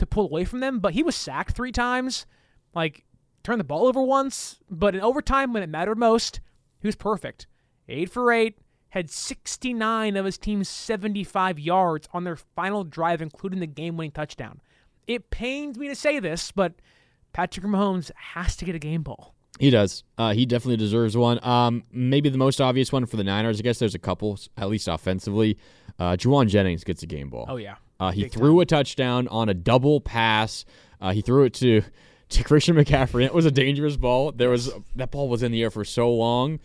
to 0.00 0.06
pull 0.06 0.24
away 0.24 0.44
from 0.44 0.60
them. 0.60 0.80
But 0.80 0.94
he 0.94 1.02
was 1.02 1.16
sacked 1.16 1.54
three 1.54 1.72
times, 1.72 2.26
like, 2.74 3.04
turned 3.42 3.60
the 3.60 3.64
ball 3.64 3.86
over 3.86 4.02
once. 4.02 4.58
But 4.68 4.94
in 4.94 5.00
overtime, 5.00 5.52
when 5.52 5.62
it 5.62 5.68
mattered 5.68 5.98
most, 5.98 6.40
he 6.80 6.88
was 6.88 6.96
perfect. 6.96 7.46
Eight 7.88 8.10
for 8.10 8.32
eight, 8.32 8.58
had 8.90 9.10
69 9.10 10.16
of 10.16 10.24
his 10.24 10.38
team's 10.38 10.68
75 10.68 11.58
yards 11.58 12.08
on 12.12 12.24
their 12.24 12.36
final 12.36 12.84
drive, 12.84 13.22
including 13.22 13.60
the 13.60 13.66
game 13.66 13.96
winning 13.96 14.12
touchdown. 14.12 14.60
It 15.06 15.30
pains 15.30 15.78
me 15.78 15.88
to 15.88 15.94
say 15.94 16.20
this, 16.20 16.52
but 16.52 16.74
Patrick 17.32 17.66
Mahomes 17.66 18.10
has 18.16 18.56
to 18.56 18.64
get 18.64 18.74
a 18.74 18.78
game 18.78 19.02
ball. 19.02 19.34
He 19.58 19.70
does. 19.70 20.04
Uh, 20.16 20.32
he 20.32 20.46
definitely 20.46 20.78
deserves 20.78 21.16
one. 21.16 21.44
Um, 21.44 21.84
maybe 21.92 22.28
the 22.30 22.38
most 22.38 22.60
obvious 22.60 22.92
one 22.92 23.06
for 23.06 23.16
the 23.16 23.24
Niners. 23.24 23.58
I 23.58 23.62
guess 23.62 23.78
there's 23.78 23.94
a 23.94 23.98
couple, 23.98 24.38
at 24.56 24.68
least 24.68 24.88
offensively. 24.88 25.58
Uh, 25.98 26.16
Jauan 26.16 26.48
Jennings 26.48 26.82
gets 26.82 27.02
a 27.02 27.06
game 27.06 27.28
ball. 27.28 27.46
Oh, 27.48 27.56
yeah. 27.56 27.76
Uh, 28.00 28.10
he 28.10 28.22
Big 28.22 28.32
threw 28.32 28.60
a 28.60 28.66
touchdown 28.66 29.28
on 29.28 29.48
a 29.48 29.54
double 29.54 30.00
pass. 30.00 30.64
Uh, 31.00 31.12
he 31.12 31.20
threw 31.20 31.44
it 31.44 31.54
to 31.54 31.82
to 32.30 32.44
Christian 32.44 32.76
McCaffrey. 32.76 33.24
It 33.24 33.34
was 33.34 33.44
a 33.44 33.50
dangerous 33.50 33.96
ball. 33.96 34.32
There 34.32 34.50
was 34.50 34.70
that 34.96 35.10
ball 35.10 35.28
was 35.28 35.42
in 35.42 35.52
the 35.52 35.62
air 35.62 35.70
for 35.70 35.84
so 35.84 36.12
long. 36.12 36.58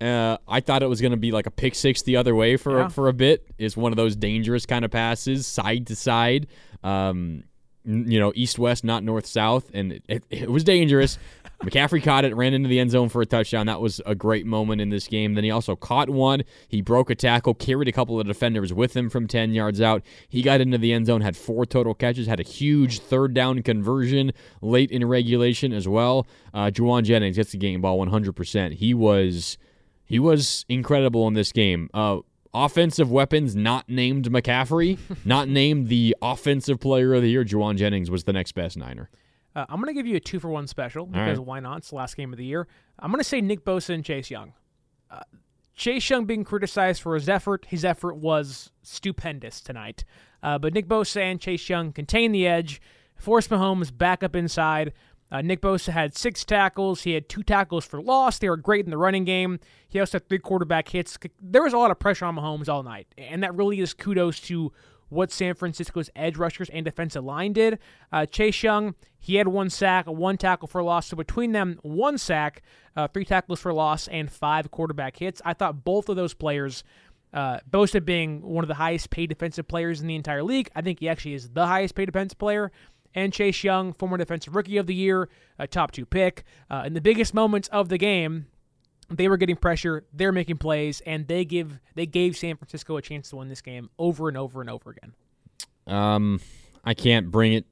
Uh, 0.00 0.36
I 0.46 0.60
thought 0.60 0.82
it 0.82 0.86
was 0.88 1.00
going 1.00 1.10
to 1.12 1.16
be 1.16 1.32
like 1.32 1.46
a 1.46 1.50
pick 1.50 1.74
six 1.74 2.02
the 2.02 2.16
other 2.16 2.34
way 2.34 2.56
for 2.56 2.78
Yeah. 2.80 2.88
for 2.88 3.08
a 3.08 3.12
bit. 3.12 3.46
Is 3.58 3.76
one 3.76 3.92
of 3.92 3.96
those 3.96 4.14
dangerous 4.14 4.66
kind 4.66 4.84
of 4.84 4.90
passes, 4.90 5.46
side 5.46 5.86
to 5.88 5.96
side. 5.96 6.46
Um, 6.84 7.44
you 7.84 8.20
know, 8.20 8.32
east 8.34 8.58
west, 8.58 8.84
not 8.84 9.02
north 9.02 9.26
south, 9.26 9.70
and 9.74 9.92
it, 9.92 10.04
it, 10.08 10.24
it 10.30 10.50
was 10.50 10.64
dangerous. 10.64 11.18
McCaffrey 11.62 12.02
caught 12.02 12.24
it, 12.24 12.34
ran 12.34 12.54
into 12.54 12.68
the 12.68 12.80
end 12.80 12.90
zone 12.90 13.08
for 13.08 13.22
a 13.22 13.26
touchdown. 13.26 13.66
That 13.66 13.80
was 13.80 14.00
a 14.04 14.16
great 14.16 14.46
moment 14.46 14.80
in 14.80 14.88
this 14.88 15.06
game. 15.06 15.34
Then 15.34 15.44
he 15.44 15.50
also 15.50 15.76
caught 15.76 16.10
one. 16.10 16.42
He 16.66 16.82
broke 16.82 17.08
a 17.08 17.14
tackle, 17.14 17.54
carried 17.54 17.86
a 17.86 17.92
couple 17.92 18.18
of 18.18 18.26
defenders 18.26 18.72
with 18.72 18.96
him 18.96 19.08
from 19.08 19.28
10 19.28 19.52
yards 19.52 19.80
out. 19.80 20.02
He 20.28 20.42
got 20.42 20.60
into 20.60 20.76
the 20.76 20.92
end 20.92 21.06
zone, 21.06 21.20
had 21.20 21.36
four 21.36 21.64
total 21.64 21.94
catches, 21.94 22.26
had 22.26 22.40
a 22.40 22.44
huge 22.44 22.98
third 22.98 23.32
down 23.32 23.62
conversion 23.62 24.32
late 24.60 24.90
in 24.90 25.06
regulation 25.06 25.72
as 25.72 25.86
well. 25.86 26.26
Uh, 26.52 26.66
Jauan 26.66 27.04
Jennings 27.04 27.36
gets 27.36 27.52
the 27.52 27.58
game 27.58 27.80
ball 27.80 28.04
100%. 28.04 28.74
He 28.74 28.92
was 28.92 29.56
he 30.04 30.18
was 30.18 30.66
incredible 30.68 31.26
in 31.28 31.34
this 31.34 31.52
game. 31.52 31.88
Uh, 31.94 32.18
offensive 32.54 33.10
weapons 33.10 33.56
not 33.56 33.88
named 33.88 34.30
McCaffrey, 34.30 34.98
not 35.24 35.48
named 35.48 35.88
the 35.88 36.16
offensive 36.22 36.80
player 36.80 37.14
of 37.14 37.22
the 37.22 37.30
year. 37.30 37.44
Jauan 37.44 37.76
Jennings 37.76 38.10
was 38.10 38.24
the 38.24 38.32
next 38.32 38.52
best 38.52 38.76
Niner. 38.76 39.10
Uh, 39.54 39.66
I'm 39.68 39.76
going 39.76 39.88
to 39.88 39.94
give 39.94 40.06
you 40.06 40.16
a 40.16 40.20
two 40.20 40.40
for 40.40 40.48
one 40.48 40.66
special 40.66 41.06
because 41.06 41.38
right. 41.38 41.46
why 41.46 41.60
not? 41.60 41.78
It's 41.78 41.90
the 41.90 41.96
last 41.96 42.16
game 42.16 42.32
of 42.32 42.38
the 42.38 42.44
year. 42.44 42.66
I'm 42.98 43.10
going 43.10 43.20
to 43.20 43.24
say 43.24 43.40
Nick 43.40 43.64
Bosa 43.64 43.94
and 43.94 44.04
Chase 44.04 44.30
Young. 44.30 44.54
Uh, 45.10 45.20
Chase 45.74 46.08
Young 46.08 46.24
being 46.24 46.44
criticized 46.44 47.02
for 47.02 47.14
his 47.14 47.28
effort. 47.28 47.66
His 47.68 47.84
effort 47.84 48.16
was 48.16 48.70
stupendous 48.82 49.60
tonight. 49.60 50.04
Uh, 50.42 50.58
but 50.58 50.72
Nick 50.72 50.88
Bosa 50.88 51.20
and 51.20 51.40
Chase 51.40 51.68
Young 51.68 51.92
contained 51.92 52.34
the 52.34 52.46
edge, 52.46 52.80
forced 53.16 53.50
Mahomes 53.50 53.96
back 53.96 54.22
up 54.22 54.34
inside. 54.34 54.92
Uh, 55.32 55.40
Nick 55.40 55.62
Bosa 55.62 55.92
had 55.92 56.16
six 56.16 56.44
tackles. 56.44 57.02
He 57.02 57.12
had 57.12 57.26
two 57.26 57.42
tackles 57.42 57.86
for 57.86 58.02
loss. 58.02 58.38
They 58.38 58.50
were 58.50 58.58
great 58.58 58.84
in 58.84 58.90
the 58.90 58.98
running 58.98 59.24
game. 59.24 59.58
He 59.88 59.98
also 59.98 60.16
had 60.16 60.28
three 60.28 60.38
quarterback 60.38 60.88
hits. 60.88 61.16
There 61.40 61.62
was 61.62 61.72
a 61.72 61.78
lot 61.78 61.90
of 61.90 61.98
pressure 61.98 62.26
on 62.26 62.36
Mahomes 62.36 62.68
all 62.68 62.82
night, 62.82 63.06
and 63.16 63.42
that 63.42 63.54
really 63.54 63.80
is 63.80 63.94
kudos 63.94 64.38
to 64.40 64.72
what 65.08 65.30
San 65.32 65.54
Francisco's 65.54 66.10
edge 66.14 66.36
rushers 66.36 66.68
and 66.70 66.84
defensive 66.84 67.24
line 67.24 67.52
did. 67.52 67.78
Uh, 68.12 68.26
Chase 68.26 68.62
Young, 68.62 68.94
he 69.18 69.36
had 69.36 69.48
one 69.48 69.70
sack, 69.70 70.06
one 70.06 70.36
tackle 70.36 70.68
for 70.68 70.82
loss. 70.82 71.06
So 71.06 71.16
between 71.16 71.52
them, 71.52 71.78
one 71.82 72.18
sack, 72.18 72.62
uh, 72.96 73.08
three 73.08 73.24
tackles 73.24 73.60
for 73.60 73.72
loss, 73.72 74.08
and 74.08 74.30
five 74.30 74.70
quarterback 74.70 75.16
hits. 75.16 75.40
I 75.44 75.54
thought 75.54 75.84
both 75.84 76.08
of 76.08 76.16
those 76.16 76.34
players, 76.34 76.82
uh, 77.32 77.58
Bosa 77.70 78.04
being 78.04 78.42
one 78.42 78.64
of 78.64 78.68
the 78.68 78.74
highest 78.74 79.10
paid 79.10 79.28
defensive 79.28 79.68
players 79.68 80.00
in 80.00 80.06
the 80.06 80.16
entire 80.16 80.42
league, 80.42 80.70
I 80.74 80.82
think 80.82 81.00
he 81.00 81.08
actually 81.08 81.34
is 81.34 81.50
the 81.50 81.66
highest 81.66 81.94
paid 81.94 82.06
defensive 82.06 82.38
player 82.38 82.72
and 83.14 83.32
Chase 83.32 83.62
Young, 83.64 83.92
former 83.92 84.16
Defensive 84.16 84.54
Rookie 84.54 84.76
of 84.76 84.86
the 84.86 84.94
Year, 84.94 85.28
a 85.58 85.66
top 85.66 85.92
two 85.92 86.06
pick. 86.06 86.44
Uh, 86.70 86.84
in 86.86 86.94
the 86.94 87.00
biggest 87.00 87.34
moments 87.34 87.68
of 87.68 87.88
the 87.88 87.98
game, 87.98 88.46
they 89.10 89.28
were 89.28 89.36
getting 89.36 89.56
pressure, 89.56 90.04
they're 90.12 90.32
making 90.32 90.58
plays, 90.58 91.00
and 91.06 91.28
they 91.28 91.44
give 91.44 91.78
they 91.94 92.06
gave 92.06 92.36
San 92.36 92.56
Francisco 92.56 92.96
a 92.96 93.02
chance 93.02 93.30
to 93.30 93.36
win 93.36 93.48
this 93.48 93.60
game 93.60 93.90
over 93.98 94.28
and 94.28 94.36
over 94.36 94.60
and 94.60 94.70
over 94.70 94.90
again. 94.90 95.12
Um, 95.86 96.40
I 96.84 96.94
can't 96.94 97.30
bring 97.30 97.52
it. 97.54 97.66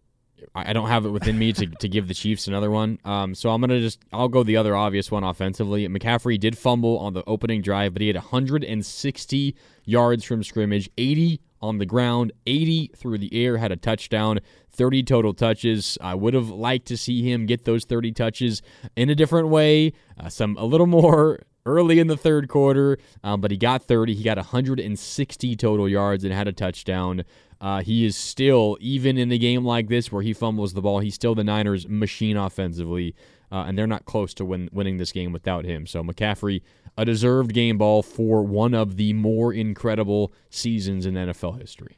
I 0.54 0.72
don't 0.72 0.88
have 0.88 1.04
it 1.04 1.10
within 1.10 1.38
me 1.38 1.52
to, 1.52 1.66
to 1.66 1.88
give 1.88 2.08
the 2.08 2.14
Chiefs 2.14 2.48
another 2.48 2.70
one. 2.70 2.98
Um, 3.04 3.34
so 3.34 3.50
I'm 3.50 3.60
gonna 3.60 3.80
just 3.80 4.00
I'll 4.12 4.28
go 4.28 4.42
the 4.42 4.56
other 4.56 4.74
obvious 4.74 5.10
one 5.10 5.22
offensively. 5.22 5.86
McCaffrey 5.88 6.40
did 6.40 6.56
fumble 6.56 6.98
on 6.98 7.12
the 7.12 7.22
opening 7.26 7.62
drive, 7.62 7.92
but 7.92 8.00
he 8.00 8.08
had 8.08 8.16
160 8.16 9.56
yards 9.84 10.24
from 10.24 10.42
scrimmage, 10.42 10.90
80 10.96 11.40
on 11.60 11.78
the 11.78 11.86
ground, 11.86 12.32
80 12.46 12.92
through 12.96 13.18
the 13.18 13.32
air, 13.32 13.58
had 13.58 13.72
a 13.72 13.76
touchdown, 13.76 14.40
30 14.72 15.02
total 15.02 15.34
touches. 15.34 15.98
I 16.00 16.14
would 16.14 16.34
have 16.34 16.48
liked 16.48 16.86
to 16.88 16.96
see 16.96 17.22
him 17.22 17.46
get 17.46 17.64
those 17.64 17.84
30 17.84 18.12
touches 18.12 18.62
in 18.96 19.10
a 19.10 19.14
different 19.14 19.48
way, 19.48 19.92
uh, 20.18 20.28
some 20.28 20.56
a 20.58 20.64
little 20.64 20.86
more 20.86 21.40
early 21.66 21.98
in 21.98 22.06
the 22.06 22.16
third 22.16 22.48
quarter, 22.48 22.98
um, 23.22 23.40
but 23.40 23.50
he 23.50 23.56
got 23.56 23.82
30. 23.82 24.14
He 24.14 24.22
got 24.22 24.38
160 24.38 25.56
total 25.56 25.88
yards 25.88 26.24
and 26.24 26.32
had 26.32 26.48
a 26.48 26.52
touchdown. 26.52 27.24
Uh, 27.60 27.82
he 27.82 28.06
is 28.06 28.16
still, 28.16 28.78
even 28.80 29.18
in 29.18 29.30
a 29.30 29.36
game 29.36 29.64
like 29.64 29.88
this 29.88 30.10
where 30.10 30.22
he 30.22 30.32
fumbles 30.32 30.72
the 30.72 30.80
ball, 30.80 31.00
he's 31.00 31.14
still 31.14 31.34
the 31.34 31.44
Niners' 31.44 31.86
machine 31.86 32.38
offensively, 32.38 33.14
uh, 33.52 33.64
and 33.66 33.76
they're 33.76 33.86
not 33.86 34.06
close 34.06 34.32
to 34.34 34.44
win, 34.44 34.70
winning 34.72 34.96
this 34.96 35.12
game 35.12 35.32
without 35.32 35.66
him. 35.66 35.86
So 35.86 36.02
McCaffrey, 36.02 36.62
a 37.00 37.04
deserved 37.06 37.54
game 37.54 37.78
ball 37.78 38.02
for 38.02 38.42
one 38.42 38.74
of 38.74 38.98
the 38.98 39.14
more 39.14 39.54
incredible 39.54 40.34
seasons 40.50 41.06
in 41.06 41.14
NFL 41.14 41.58
history. 41.58 41.96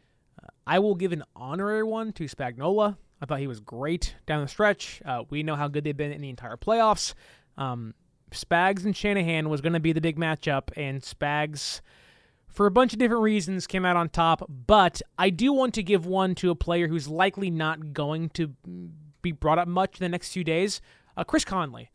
I 0.64 0.78
will 0.78 0.94
give 0.94 1.10
an 1.10 1.24
honorary 1.34 1.82
one 1.82 2.12
to 2.12 2.24
Spagnuolo. 2.26 2.96
I 3.20 3.26
thought 3.26 3.40
he 3.40 3.48
was 3.48 3.58
great 3.58 4.14
down 4.26 4.42
the 4.42 4.48
stretch. 4.48 5.02
Uh, 5.04 5.24
we 5.28 5.42
know 5.42 5.56
how 5.56 5.66
good 5.66 5.82
they've 5.82 5.96
been 5.96 6.12
in 6.12 6.20
the 6.20 6.28
entire 6.28 6.56
playoffs. 6.56 7.14
Um, 7.58 7.94
Spags 8.30 8.84
and 8.84 8.96
Shanahan 8.96 9.48
was 9.48 9.60
going 9.60 9.72
to 9.72 9.80
be 9.80 9.92
the 9.92 10.00
big 10.00 10.18
matchup, 10.18 10.68
and 10.76 11.02
Spags, 11.02 11.80
for 12.46 12.66
a 12.66 12.70
bunch 12.70 12.92
of 12.92 13.00
different 13.00 13.24
reasons, 13.24 13.66
came 13.66 13.84
out 13.84 13.96
on 13.96 14.08
top. 14.08 14.48
But 14.48 15.02
I 15.18 15.30
do 15.30 15.52
want 15.52 15.74
to 15.74 15.82
give 15.82 16.06
one 16.06 16.36
to 16.36 16.50
a 16.50 16.54
player 16.54 16.86
who's 16.86 17.08
likely 17.08 17.50
not 17.50 17.92
going 17.92 18.28
to 18.30 18.52
be 19.20 19.32
brought 19.32 19.58
up 19.58 19.66
much 19.66 19.98
in 19.98 20.04
the 20.04 20.08
next 20.08 20.32
few 20.32 20.44
days. 20.44 20.80
Uh, 21.16 21.24
Chris 21.24 21.44
Conley 21.44 21.90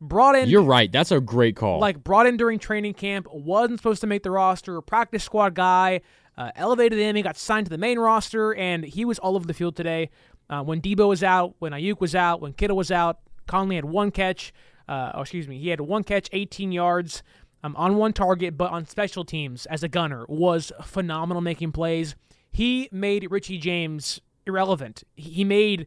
brought 0.00 0.36
in. 0.36 0.48
You're 0.48 0.62
right. 0.62 0.90
That's 0.90 1.10
a 1.10 1.20
great 1.20 1.56
call. 1.56 1.78
Like 1.78 2.02
brought 2.02 2.26
in 2.26 2.36
during 2.36 2.58
training 2.58 2.94
camp, 2.94 3.26
wasn't 3.32 3.78
supposed 3.78 4.00
to 4.00 4.06
make 4.06 4.22
the 4.22 4.30
roster, 4.30 4.80
practice 4.80 5.24
squad 5.24 5.54
guy. 5.54 6.00
Uh, 6.38 6.50
elevated 6.56 6.98
him. 6.98 7.16
He 7.16 7.22
got 7.22 7.36
signed 7.36 7.66
to 7.66 7.70
the 7.70 7.76
main 7.76 7.98
roster, 7.98 8.54
and 8.54 8.82
he 8.84 9.04
was 9.04 9.18
all 9.18 9.36
over 9.36 9.46
the 9.46 9.52
field 9.52 9.76
today. 9.76 10.08
Uh, 10.48 10.62
when 10.62 10.80
Deebo 10.80 11.08
was 11.08 11.22
out, 11.22 11.54
when 11.58 11.72
Aiyuk 11.72 12.00
was 12.00 12.14
out, 12.14 12.40
when 12.40 12.54
Kittle 12.54 12.76
was 12.76 12.90
out, 12.90 13.18
Conley 13.46 13.76
had 13.76 13.84
one 13.84 14.10
catch. 14.10 14.52
Uh, 14.88 15.12
oh, 15.14 15.20
excuse 15.20 15.46
me, 15.46 15.58
he 15.58 15.68
had 15.68 15.80
one 15.80 16.02
catch, 16.02 16.28
18 16.32 16.72
yards 16.72 17.22
um, 17.62 17.76
on 17.76 17.96
one 17.96 18.12
target, 18.12 18.56
but 18.56 18.70
on 18.70 18.86
special 18.86 19.24
teams 19.24 19.66
as 19.66 19.82
a 19.82 19.88
gunner 19.88 20.24
was 20.28 20.72
phenomenal 20.82 21.40
making 21.40 21.72
plays. 21.72 22.16
He 22.50 22.88
made 22.90 23.30
Richie 23.30 23.58
James 23.58 24.20
irrelevant. 24.46 25.04
He 25.14 25.44
made 25.44 25.86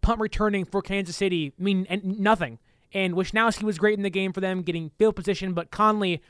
punt 0.00 0.20
returning 0.20 0.64
for 0.64 0.82
Kansas 0.82 1.16
City 1.16 1.52
mean 1.58 1.86
nothing. 2.02 2.58
And 2.94 3.14
Wishnowsky 3.14 3.62
was 3.62 3.78
great 3.78 3.96
in 3.96 4.02
the 4.02 4.10
game 4.10 4.32
for 4.32 4.40
them, 4.40 4.62
getting 4.62 4.90
field 4.98 5.16
position, 5.16 5.54
but 5.54 5.70
Conley 5.70 6.20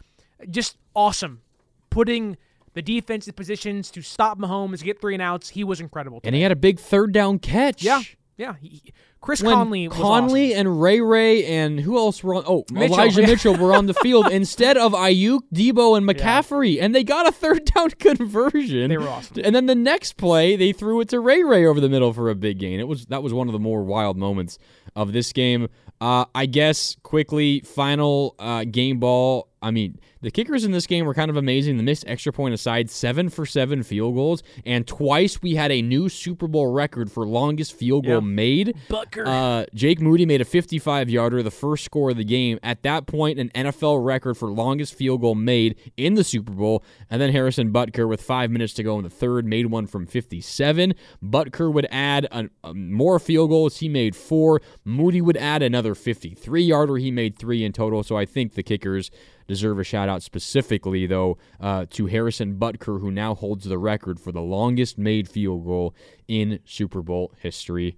just 0.49 0.77
awesome, 0.95 1.43
putting 1.91 2.37
the 2.75 2.83
defensive 2.83 3.37
positions 3.37 3.91
to 3.91 4.03
stop 4.03 4.39
Mahomes, 4.39 4.83
get 4.83 5.01
three 5.01 5.15
and 5.15 5.23
outs. 5.23 5.51
He 5.51 5.65
was 5.65 5.81
incredible. 5.81 6.21
Today. 6.21 6.29
And 6.29 6.37
he 6.37 6.43
had 6.43 6.53
a 6.53 6.57
big 6.57 6.79
third 6.79 7.13
down 7.13 7.39
catch. 7.39 7.83
Yeah, 7.83 8.01
yeah. 8.37 8.55
He, 8.61 8.93
Chris 9.21 9.41
when 9.41 9.55
Conley, 9.55 9.89
Conley 9.89 10.53
awesome. 10.53 10.67
and 10.67 10.83
Ray 10.83 11.01
Ray 11.01 11.47
and 11.47 11.79
who 11.79 11.97
else 11.97 12.25
were 12.25 12.35
on? 12.35 12.43
Oh, 12.45 12.65
Mitchell. 12.73 12.97
Elijah 12.97 13.23
Mitchell 13.23 13.55
were 13.55 13.73
on 13.73 13.87
the 13.87 13.95
field 13.95 14.27
instead 14.33 14.77
of 14.77 14.93
Aiyuk, 14.93 15.43
Deebo, 15.55 15.97
and 15.97 16.05
McCaffrey, 16.09 16.75
yeah. 16.75 16.85
and 16.85 16.93
they 16.93 17.05
got 17.05 17.29
a 17.29 17.33
third 17.33 17.65
down 17.67 17.91
conversion. 17.99 18.89
They 18.89 18.99
were 18.99 19.09
awesome. 19.09 19.43
And 19.45 19.55
then 19.55 19.67
the 19.67 19.77
next 19.77 20.17
play, 20.17 20.57
they 20.57 20.73
threw 20.73 21.01
it 21.01 21.09
to 21.11 21.21
Ray 21.21 21.45
Ray 21.45 21.65
over 21.65 21.79
the 21.79 21.89
middle 21.89 22.13
for 22.13 22.31
a 22.31 22.35
big 22.35 22.59
gain. 22.59 22.81
It 22.81 22.89
was 22.89 23.07
that 23.07 23.23
was 23.23 23.33
one 23.33 23.49
of 23.49 23.53
the 23.53 23.61
more 23.61 23.85
wild 23.85 24.17
moments 24.17 24.59
of 24.97 25.13
this 25.13 25.33
game. 25.33 25.69
Uh, 26.01 26.25
I 26.35 26.47
guess 26.47 26.97
quickly, 27.03 27.61
final 27.61 28.35
uh, 28.39 28.65
game 28.65 28.99
ball. 28.99 29.49
I 29.63 29.71
mean, 29.71 29.99
the 30.21 30.31
kickers 30.31 30.65
in 30.65 30.73
this 30.73 30.87
game 30.87 31.07
were 31.07 31.15
kind 31.15 31.31
of 31.31 31.37
amazing. 31.37 31.77
The 31.77 31.83
missed 31.83 32.05
extra 32.07 32.33
point 32.33 32.53
aside, 32.53 32.91
seven 32.91 33.29
for 33.29 33.47
seven 33.47 33.83
field 33.83 34.15
goals, 34.15 34.43
and 34.67 34.87
twice 34.87 35.41
we 35.41 35.55
had 35.55 35.71
a 35.71 35.81
new 35.81 36.09
Super 36.09 36.49
Bowl 36.49 36.73
record 36.73 37.11
for 37.11 37.27
longest 37.27 37.75
field 37.75 38.05
goal 38.05 38.17
yep. 38.17 38.25
made. 38.25 38.77
Butker. 38.89 39.27
Uh, 39.27 39.67
Jake 39.75 40.01
Moody 40.01 40.27
made 40.27 40.41
a 40.41 40.45
55 40.45 41.09
yarder, 41.09 41.43
the 41.43 41.51
first 41.51 41.85
score 41.85 42.11
of 42.11 42.17
the 42.17 42.25
game. 42.25 42.59
At 42.63 42.83
that 42.83 43.07
point, 43.07 43.39
an 43.39 43.51
NFL 43.51 44.05
record 44.05 44.37
for 44.37 44.49
longest 44.49 44.95
field 44.95 45.21
goal 45.21 45.35
made 45.35 45.77
in 45.97 46.15
the 46.15 46.25
Super 46.25 46.53
Bowl. 46.53 46.83
And 47.09 47.23
then 47.23 47.31
Harrison 47.31 47.73
Butker, 47.73 48.09
with 48.09 48.21
five 48.21 48.51
minutes 48.51 48.75
to 48.75 48.83
go 48.83 48.97
in 48.99 49.05
the 49.05 49.11
third, 49.11 49.47
made 49.47 49.67
one 49.67 49.87
from 49.87 50.07
57. 50.07 50.95
Butker 51.23 51.73
would 51.73 51.87
add 51.91 52.27
a, 52.33 52.49
a 52.65 52.75
more 52.75 53.19
field 53.19 53.51
goals. 53.51 53.79
He 53.79 53.89
made 53.89 54.17
four. 54.17 54.61
Moody 54.85 55.21
would 55.21 55.37
add 55.37 55.63
another 55.63 55.95
53 55.95 56.63
yarder. 56.63 56.97
He 56.97 57.11
made 57.11 57.39
three 57.39 57.65
in 57.65 57.73
total. 57.73 58.03
So 58.03 58.17
I 58.17 58.27
think 58.27 58.55
the 58.55 58.63
kickers 58.63 59.11
deserve 59.47 59.79
a 59.79 59.85
shout 59.85 60.09
out 60.09 60.23
specifically, 60.23 61.07
though, 61.07 61.39
uh, 61.61 61.87
to 61.91 62.07
Harrison 62.07 62.59
Butker, 62.59 63.01
who 63.01 63.11
now 63.11 63.35
holds 63.35 63.65
the 63.65 63.79
record 63.79 64.21
for 64.21 64.33
the 64.33 64.41
longest 64.41 64.99
made 64.99 65.29
field 65.29 65.65
goal 65.65 65.95
in 66.29 66.61
Super 66.65 67.03
Bowl 67.03 67.33
history. 67.41 67.97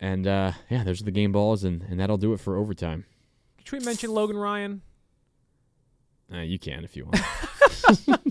And 0.00 0.26
uh, 0.26 0.52
yeah, 0.68 0.84
those 0.84 1.00
are 1.00 1.04
the 1.04 1.10
game 1.10 1.32
balls, 1.32 1.64
and, 1.64 1.82
and 1.82 2.00
that'll 2.00 2.18
do 2.18 2.32
it 2.32 2.40
for 2.40 2.56
overtime. 2.56 3.04
Should 3.64 3.80
we 3.80 3.84
mention 3.84 4.10
Logan 4.10 4.36
Ryan? 4.36 4.82
Uh, 6.32 6.38
you 6.38 6.58
can 6.58 6.84
if 6.84 6.96
you 6.96 7.04
want. 7.04 7.20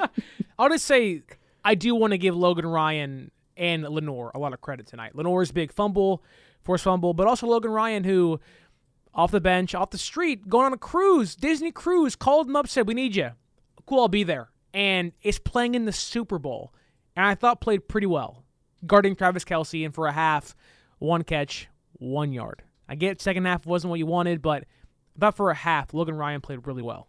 I'll 0.59 0.69
just 0.69 0.85
say 0.85 1.21
I 1.63 1.75
do 1.75 1.95
want 1.95 2.11
to 2.11 2.17
give 2.17 2.35
Logan 2.35 2.65
Ryan 2.65 3.31
and 3.57 3.83
Lenoir 3.83 4.31
a 4.33 4.39
lot 4.39 4.53
of 4.53 4.61
credit 4.61 4.87
tonight. 4.87 5.15
Lenoir's 5.15 5.51
big 5.51 5.71
fumble, 5.71 6.23
forced 6.63 6.83
fumble, 6.83 7.13
but 7.13 7.27
also 7.27 7.47
Logan 7.47 7.71
Ryan, 7.71 8.03
who 8.03 8.39
off 9.13 9.31
the 9.31 9.41
bench, 9.41 9.75
off 9.75 9.89
the 9.89 9.97
street, 9.97 10.47
going 10.47 10.65
on 10.65 10.73
a 10.73 10.77
cruise, 10.77 11.35
Disney 11.35 11.71
cruise, 11.71 12.15
called 12.15 12.47
him 12.47 12.55
up, 12.55 12.67
said, 12.67 12.87
We 12.87 12.93
need 12.93 13.15
you. 13.15 13.31
Cool, 13.85 14.01
I'll 14.01 14.07
be 14.07 14.23
there. 14.23 14.49
And 14.73 15.11
it's 15.21 15.39
playing 15.39 15.75
in 15.75 15.85
the 15.85 15.91
Super 15.91 16.39
Bowl. 16.39 16.73
And 17.15 17.25
I 17.25 17.35
thought 17.35 17.61
played 17.61 17.87
pretty 17.87 18.07
well. 18.07 18.43
Guarding 18.85 19.15
Travis 19.15 19.43
Kelce. 19.43 19.83
and 19.83 19.93
for 19.93 20.07
a 20.07 20.11
half, 20.11 20.55
one 20.99 21.23
catch, 21.23 21.67
one 21.93 22.31
yard. 22.31 22.63
I 22.87 22.95
get 22.95 23.21
second 23.21 23.45
half 23.45 23.65
wasn't 23.65 23.89
what 23.89 23.99
you 23.99 24.05
wanted, 24.05 24.41
but 24.41 24.65
about 25.15 25.35
for 25.35 25.51
a 25.51 25.55
half, 25.55 25.93
Logan 25.93 26.15
Ryan 26.15 26.41
played 26.41 26.65
really 26.65 26.81
well. 26.81 27.07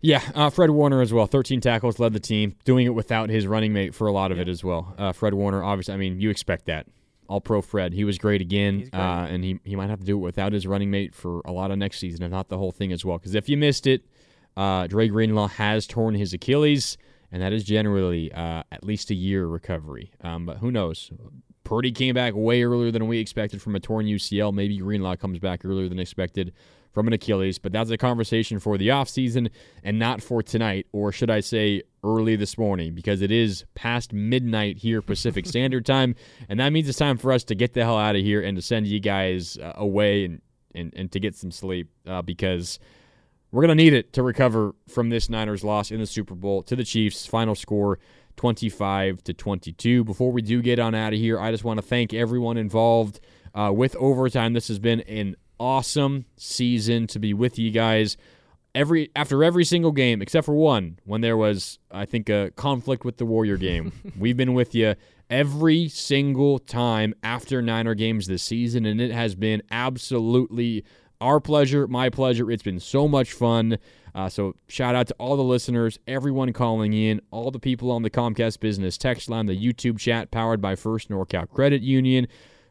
Yeah, 0.00 0.20
uh, 0.34 0.50
Fred 0.50 0.70
Warner 0.70 1.00
as 1.00 1.12
well. 1.12 1.26
13 1.26 1.60
tackles, 1.60 2.00
led 2.00 2.12
the 2.12 2.20
team, 2.20 2.56
doing 2.64 2.86
it 2.86 2.94
without 2.94 3.30
his 3.30 3.46
running 3.46 3.72
mate 3.72 3.94
for 3.94 4.08
a 4.08 4.12
lot 4.12 4.32
of 4.32 4.38
yeah. 4.38 4.42
it 4.42 4.48
as 4.48 4.64
well. 4.64 4.94
Uh, 4.98 5.12
Fred 5.12 5.32
Warner, 5.34 5.62
obviously, 5.62 5.94
I 5.94 5.96
mean, 5.96 6.20
you 6.20 6.28
expect 6.28 6.66
that. 6.66 6.88
All 7.28 7.40
Pro 7.40 7.62
Fred. 7.62 7.92
He 7.92 8.04
was 8.04 8.18
great 8.18 8.40
again, 8.40 8.80
great. 8.80 8.94
Uh, 8.94 9.26
and 9.28 9.44
he 9.44 9.58
he 9.64 9.76
might 9.76 9.90
have 9.90 10.00
to 10.00 10.04
do 10.04 10.16
it 10.16 10.20
without 10.20 10.52
his 10.52 10.66
running 10.66 10.90
mate 10.90 11.14
for 11.14 11.40
a 11.44 11.52
lot 11.52 11.70
of 11.70 11.78
next 11.78 11.98
season, 11.98 12.22
if 12.22 12.30
not 12.30 12.48
the 12.48 12.58
whole 12.58 12.72
thing 12.72 12.92
as 12.92 13.04
well. 13.04 13.18
Because 13.18 13.34
if 13.34 13.48
you 13.48 13.56
missed 13.56 13.86
it, 13.86 14.04
uh, 14.56 14.86
Dre 14.86 15.08
Greenlaw 15.08 15.48
has 15.48 15.86
torn 15.86 16.14
his 16.14 16.32
Achilles, 16.32 16.98
and 17.30 17.42
that 17.42 17.52
is 17.52 17.64
generally 17.64 18.32
uh, 18.32 18.62
at 18.70 18.84
least 18.84 19.10
a 19.10 19.14
year 19.14 19.46
recovery. 19.46 20.12
Um, 20.22 20.46
but 20.46 20.58
who 20.58 20.70
knows? 20.70 21.10
Purdy 21.64 21.92
came 21.92 22.14
back 22.14 22.34
way 22.34 22.62
earlier 22.62 22.90
than 22.90 23.06
we 23.06 23.18
expected 23.18 23.62
from 23.62 23.76
a 23.76 23.80
torn 23.80 24.06
UCL. 24.06 24.52
Maybe 24.52 24.78
Greenlaw 24.78 25.16
comes 25.16 25.38
back 25.38 25.64
earlier 25.64 25.88
than 25.88 25.98
expected 25.98 26.52
from 26.92 27.06
an 27.06 27.12
Achilles, 27.12 27.58
but 27.58 27.72
that's 27.72 27.90
a 27.90 27.96
conversation 27.96 28.58
for 28.58 28.76
the 28.76 28.88
offseason 28.88 29.50
and 29.82 29.98
not 29.98 30.22
for 30.22 30.42
tonight, 30.42 30.86
or 30.92 31.12
should 31.12 31.30
I 31.30 31.40
say 31.40 31.82
early 32.04 32.36
this 32.36 32.58
morning, 32.58 32.94
because 32.94 33.22
it 33.22 33.30
is 33.30 33.64
past 33.74 34.12
midnight 34.12 34.78
here 34.78 35.02
Pacific 35.02 35.46
Standard 35.52 35.86
Time, 35.86 36.14
and 36.48 36.60
that 36.60 36.72
means 36.72 36.88
it's 36.88 36.98
time 36.98 37.18
for 37.18 37.32
us 37.32 37.44
to 37.44 37.54
get 37.54 37.74
the 37.74 37.84
hell 37.84 37.98
out 37.98 38.16
of 38.16 38.22
here 38.22 38.42
and 38.42 38.56
to 38.56 38.62
send 38.62 38.86
you 38.86 39.00
guys 39.00 39.58
uh, 39.58 39.72
away 39.76 40.24
and, 40.24 40.42
and, 40.74 40.92
and 40.96 41.12
to 41.12 41.20
get 41.20 41.34
some 41.34 41.50
sleep 41.50 41.88
uh, 42.06 42.22
because 42.22 42.78
we're 43.52 43.60
going 43.60 43.76
to 43.76 43.82
need 43.82 43.92
it 43.92 44.14
to 44.14 44.22
recover 44.22 44.74
from 44.88 45.10
this 45.10 45.28
Niners 45.28 45.62
loss 45.62 45.90
in 45.90 46.00
the 46.00 46.06
Super 46.06 46.34
Bowl 46.34 46.62
to 46.62 46.74
the 46.74 46.84
Chiefs. 46.84 47.26
Final 47.26 47.54
score 47.54 47.98
25 48.36 49.22
to 49.24 49.34
22. 49.34 50.04
Before 50.04 50.32
we 50.32 50.40
do 50.40 50.62
get 50.62 50.78
on 50.78 50.94
out 50.94 51.12
of 51.12 51.18
here, 51.18 51.38
I 51.38 51.50
just 51.50 51.62
want 51.62 51.78
to 51.78 51.82
thank 51.82 52.14
everyone 52.14 52.56
involved 52.56 53.20
uh, 53.54 53.70
with 53.74 53.94
overtime. 53.96 54.54
This 54.54 54.68
has 54.68 54.78
been 54.78 55.00
an 55.00 55.36
awesome 55.60 56.24
season 56.36 57.06
to 57.08 57.18
be 57.18 57.34
with 57.34 57.58
you 57.58 57.70
guys. 57.70 58.16
Every 58.74 59.10
after 59.14 59.44
every 59.44 59.64
single 59.64 59.92
game 59.92 60.22
except 60.22 60.46
for 60.46 60.54
one 60.54 60.98
when 61.04 61.20
there 61.20 61.36
was 61.36 61.78
I 61.90 62.06
think 62.06 62.28
a 62.28 62.50
conflict 62.56 63.04
with 63.04 63.18
the 63.18 63.26
Warrior 63.26 63.56
game. 63.58 63.92
We've 64.18 64.36
been 64.36 64.54
with 64.54 64.74
you 64.74 64.94
every 65.28 65.88
single 65.88 66.58
time 66.58 67.14
after 67.22 67.60
Niner 67.60 67.94
games 67.94 68.26
this 68.26 68.42
season 68.42 68.86
and 68.86 69.00
it 69.00 69.10
has 69.10 69.34
been 69.34 69.62
absolutely 69.70 70.84
our 71.20 71.38
pleasure, 71.38 71.86
my 71.86 72.10
pleasure. 72.10 72.50
It's 72.50 72.62
been 72.62 72.80
so 72.80 73.06
much 73.06 73.32
fun. 73.32 73.78
Uh, 74.14 74.28
so 74.28 74.54
shout 74.68 74.94
out 74.94 75.06
to 75.06 75.14
all 75.18 75.36
the 75.36 75.42
listeners, 75.42 75.98
everyone 76.06 76.52
calling 76.52 76.92
in, 76.92 77.20
all 77.30 77.50
the 77.50 77.58
people 77.58 77.90
on 77.90 78.02
the 78.02 78.10
Comcast 78.10 78.60
Business 78.60 78.98
text 78.98 79.30
line, 79.30 79.46
the 79.46 79.56
YouTube 79.56 79.98
chat 79.98 80.30
powered 80.30 80.60
by 80.60 80.74
First 80.74 81.08
NorCal 81.08 81.48
Credit 81.48 81.80
Union. 81.80 82.26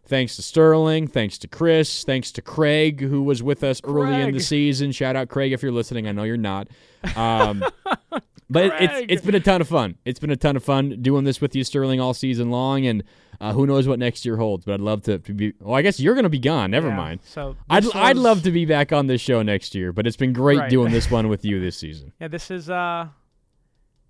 Thanks 0.05 0.35
to 0.35 0.41
Sterling. 0.41 1.07
Thanks 1.07 1.37
to 1.39 1.47
Chris. 1.47 2.03
Thanks 2.03 2.31
to 2.33 2.41
Craig, 2.41 2.99
who 3.01 3.23
was 3.23 3.41
with 3.41 3.63
us 3.63 3.79
early 3.83 4.21
in 4.21 4.33
the 4.33 4.39
season. 4.41 4.91
Shout 4.91 5.15
out, 5.15 5.29
Craig, 5.29 5.53
if 5.53 5.61
you're 5.63 5.71
listening. 5.71 6.07
I 6.07 6.11
know 6.11 6.23
you're 6.23 6.37
not. 6.37 6.67
Um, 7.15 7.63
but 8.49 8.65
it- 8.65 8.73
it's 8.81 8.93
Craig. 8.93 9.05
it's 9.11 9.25
been 9.25 9.35
a 9.35 9.39
ton 9.39 9.61
of 9.61 9.67
fun. 9.69 9.95
It's 10.03 10.19
been 10.19 10.31
a 10.31 10.35
ton 10.35 10.55
of 10.57 10.63
fun 10.63 11.01
doing 11.01 11.23
this 11.23 11.39
with 11.39 11.55
you, 11.55 11.63
Sterling, 11.63 12.01
all 12.01 12.13
season 12.13 12.49
long. 12.51 12.85
And 12.85 13.03
uh, 13.39 13.53
who 13.53 13.65
knows 13.65 13.87
what 13.87 13.99
next 13.99 14.25
year 14.25 14.35
holds? 14.37 14.65
But 14.65 14.73
I'd 14.75 14.79
love 14.81 15.03
to, 15.03 15.17
to 15.19 15.33
be. 15.33 15.53
Well, 15.61 15.75
I 15.75 15.81
guess 15.81 15.99
you're 15.99 16.13
going 16.15 16.23
to 16.23 16.29
be 16.29 16.39
gone. 16.39 16.71
Never 16.71 16.89
Yeah, 16.89 16.95
mind. 16.97 17.19
so 17.23 17.55
I'd 17.69 17.83
this 17.83 17.95
I'd 17.95 18.17
love 18.17 18.43
to 18.43 18.51
be 18.51 18.65
back 18.65 18.91
on 18.91 19.07
this 19.07 19.21
show 19.21 19.41
next 19.43 19.73
year. 19.75 19.93
But 19.93 20.05
it's 20.07 20.17
been 20.17 20.33
great 20.33 20.59
Right. 20.59 20.69
doing 20.69 20.91
this 20.91 21.09
one 21.11 21.29
with 21.29 21.45
you 21.45 21.59
this 21.61 21.77
season. 21.77 22.11
Yeah, 22.19 22.27
this 22.27 22.51
is 22.51 22.69
uh 22.69 23.07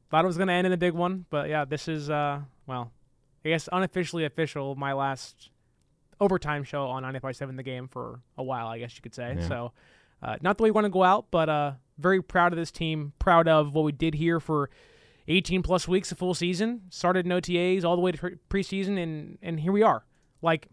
thought 0.10 0.24
it 0.24 0.28
was 0.28 0.38
gonna 0.38 0.54
end 0.54 0.68
in 0.68 0.74
a 0.74 0.78
big 0.78 0.94
one, 0.94 1.26
but 1.30 1.48
yeah, 1.50 1.64
this 1.66 1.88
is 1.88 2.10
uh 2.10 2.40
well, 2.66 2.92
I 3.46 3.50
guess 3.50 3.70
unofficially 3.72 4.26
official, 4.26 4.76
my 4.76 4.94
last 4.94 5.50
overtime 6.22 6.64
show 6.64 6.86
on 6.86 7.04
95.7 7.04 7.58
the 7.58 7.64
game 7.64 7.90
for 7.90 8.22
a 8.38 8.44
while, 8.44 8.68
I 8.68 8.80
guess 8.80 8.96
you 8.96 9.02
could 9.02 9.14
say. 9.14 9.36
Yeah. 9.38 9.48
So 9.48 9.72
uh, 10.24 10.38
not 10.42 10.58
that 10.58 10.64
we 10.64 10.72
want 10.72 10.86
to 10.86 10.90
go 10.90 11.04
out, 11.04 11.26
but 11.32 11.50
uh 11.50 11.74
very 12.02 12.22
proud 12.22 12.52
of 12.52 12.58
this 12.58 12.72
team, 12.72 13.14
proud 13.20 13.48
of 13.48 13.74
what 13.74 13.84
we 13.84 13.92
did 13.92 14.16
here 14.16 14.40
for 14.40 14.70
18 15.28 15.62
plus 15.62 15.88
weeks, 15.88 16.12
a 16.12 16.16
full 16.16 16.34
season. 16.34 16.82
Started 16.90 17.26
in 17.26 17.32
OTAs 17.32 17.86
all 17.86 17.96
the 17.96 18.02
way 18.02 18.12
to 18.12 18.18
pre- 18.18 18.36
preseason, 18.50 19.02
and 19.02 19.38
and 19.42 19.60
here 19.60 19.72
we 19.72 19.84
are. 19.84 20.04
Like, 20.42 20.68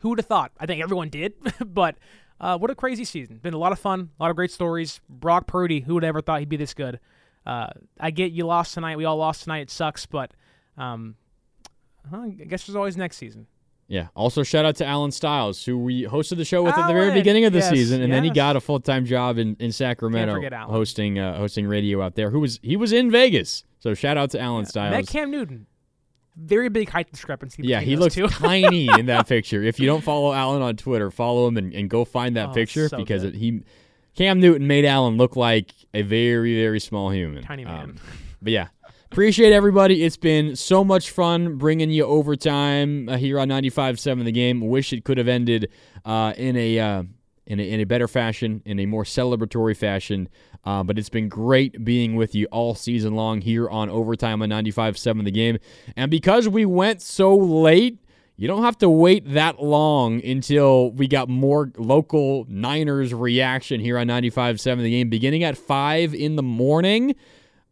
who 0.00 0.10
would 0.10 0.18
have 0.18 0.26
thought? 0.26 0.52
I 0.60 0.66
think 0.66 0.82
everyone 0.82 1.08
did, 1.08 1.32
but 1.66 1.96
uh, 2.40 2.58
what 2.58 2.70
a 2.70 2.74
crazy 2.74 3.04
season! 3.04 3.38
Been 3.38 3.54
a 3.54 3.58
lot 3.58 3.72
of 3.72 3.78
fun, 3.78 4.10
a 4.20 4.22
lot 4.22 4.30
of 4.30 4.36
great 4.36 4.52
stories. 4.52 5.00
Brock 5.08 5.46
Purdy, 5.46 5.80
who 5.80 5.94
would 5.94 6.02
have 6.02 6.10
ever 6.10 6.20
thought 6.20 6.40
he'd 6.40 6.48
be 6.48 6.56
this 6.56 6.74
good? 6.74 7.00
Uh, 7.44 7.68
I 7.98 8.10
get 8.10 8.32
you 8.32 8.44
lost 8.44 8.74
tonight. 8.74 8.96
We 8.96 9.04
all 9.04 9.16
lost 9.16 9.44
tonight. 9.44 9.60
It 9.60 9.70
sucks, 9.70 10.04
but 10.04 10.32
um, 10.76 11.14
I 12.12 12.28
guess 12.30 12.66
there's 12.66 12.76
always 12.76 12.96
next 12.96 13.16
season. 13.16 13.46
Yeah. 13.88 14.08
Also, 14.16 14.42
shout 14.42 14.64
out 14.64 14.76
to 14.76 14.86
Alan 14.86 15.12
Stiles, 15.12 15.64
who 15.64 15.78
we 15.78 16.04
hosted 16.04 16.38
the 16.38 16.44
show 16.44 16.62
with 16.62 16.74
at 16.76 16.88
the 16.88 16.92
very 16.92 17.12
beginning 17.12 17.44
of 17.44 17.52
the 17.52 17.60
Yes, 17.60 17.70
season, 17.70 18.02
and 18.02 18.12
then 18.12 18.24
he 18.24 18.30
got 18.30 18.56
a 18.56 18.60
full 18.60 18.80
time 18.80 19.04
job 19.04 19.38
in, 19.38 19.56
in 19.60 19.70
Sacramento, 19.70 20.34
Alan. 20.42 20.68
hosting 20.70 21.18
uh, 21.18 21.36
hosting 21.38 21.66
radio 21.68 22.02
out 22.02 22.14
there. 22.16 22.30
Who 22.30 22.40
was 22.40 22.58
he 22.62 22.76
was 22.76 22.92
in 22.92 23.10
Vegas? 23.10 23.64
So 23.78 23.94
shout 23.94 24.16
out 24.16 24.30
to 24.32 24.40
Alan 24.40 24.66
Stiles. 24.66 24.90
Met 24.92 25.06
Cam 25.06 25.30
Newton. 25.30 25.66
Very 26.34 26.68
big 26.68 26.90
height 26.90 27.10
discrepancy. 27.10 27.62
Yeah, 27.64 27.80
he 27.80 27.96
looks 27.96 28.16
tiny 28.38 28.88
in 28.98 29.06
that 29.06 29.26
picture. 29.28 29.62
If 29.62 29.78
you 29.80 29.86
don't 29.86 30.02
follow 30.02 30.32
Alan 30.34 30.60
on 30.62 30.76
Twitter, 30.76 31.10
follow 31.10 31.46
him 31.48 31.56
and, 31.56 31.72
and 31.72 31.88
go 31.88 32.04
find 32.04 32.36
that 32.36 32.48
Oh, 32.50 32.52
picture 32.52 32.88
so 32.88 32.96
because 32.98 33.22
it, 33.24 33.34
he 33.34 33.62
Cam 34.16 34.40
Newton 34.40 34.66
made 34.66 34.84
Alan 34.84 35.16
look 35.16 35.36
like 35.36 35.72
a 35.94 36.02
very 36.02 36.60
very 36.60 36.80
small 36.80 37.10
human. 37.10 37.42
Tiny 37.44 37.64
man. 37.64 37.80
Um, 37.90 37.96
but 38.42 38.52
yeah, 38.52 38.68
appreciate 39.10 39.52
everybody. 39.52 40.04
It's 40.04 40.16
been 40.16 40.56
so 40.56 40.84
much 40.84 41.10
fun 41.10 41.56
bringing 41.56 41.90
you 41.90 42.04
overtime 42.04 43.08
uh, 43.08 43.16
here 43.16 43.38
on 43.38 43.48
95.7 43.48 44.24
The 44.24 44.32
Game. 44.32 44.60
Wish 44.60 44.92
it 44.92 45.04
could 45.04 45.18
have 45.18 45.28
ended 45.28 45.70
uh, 46.04 46.32
in 46.36 46.56
a. 46.56 46.78
Uh, 46.78 47.02
in 47.48 47.60
a, 47.60 47.62
in 47.62 47.78
a 47.78 47.84
better 47.84 48.08
fashion, 48.08 48.60
in 48.64 48.80
a 48.80 48.86
more 48.86 49.04
celebratory 49.04 49.76
fashion. 49.76 50.28
Uh, 50.64 50.82
but 50.82 50.98
it's 50.98 51.08
been 51.08 51.28
great 51.28 51.84
being 51.84 52.16
with 52.16 52.34
you 52.34 52.46
all 52.46 52.74
season 52.74 53.14
long 53.14 53.40
here 53.40 53.70
on 53.70 53.88
Overtime 53.88 54.42
on 54.42 54.48
95.7 54.48 55.24
The 55.24 55.30
Game. 55.30 55.58
And 55.94 56.10
because 56.10 56.48
we 56.48 56.66
went 56.66 57.02
so 57.02 57.36
late, 57.36 58.00
you 58.36 58.48
don't 58.48 58.64
have 58.64 58.76
to 58.78 58.90
wait 58.90 59.32
that 59.32 59.62
long 59.62 60.24
until 60.24 60.90
we 60.90 61.06
got 61.06 61.28
more 61.28 61.70
local 61.78 62.46
Niners 62.48 63.14
reaction 63.14 63.78
here 63.78 63.96
on 63.96 64.08
95.7 64.08 64.82
The 64.82 64.90
Game, 64.90 65.08
beginning 65.08 65.44
at 65.44 65.56
5 65.56 66.14
in 66.14 66.34
the 66.34 66.42
morning. 66.42 67.14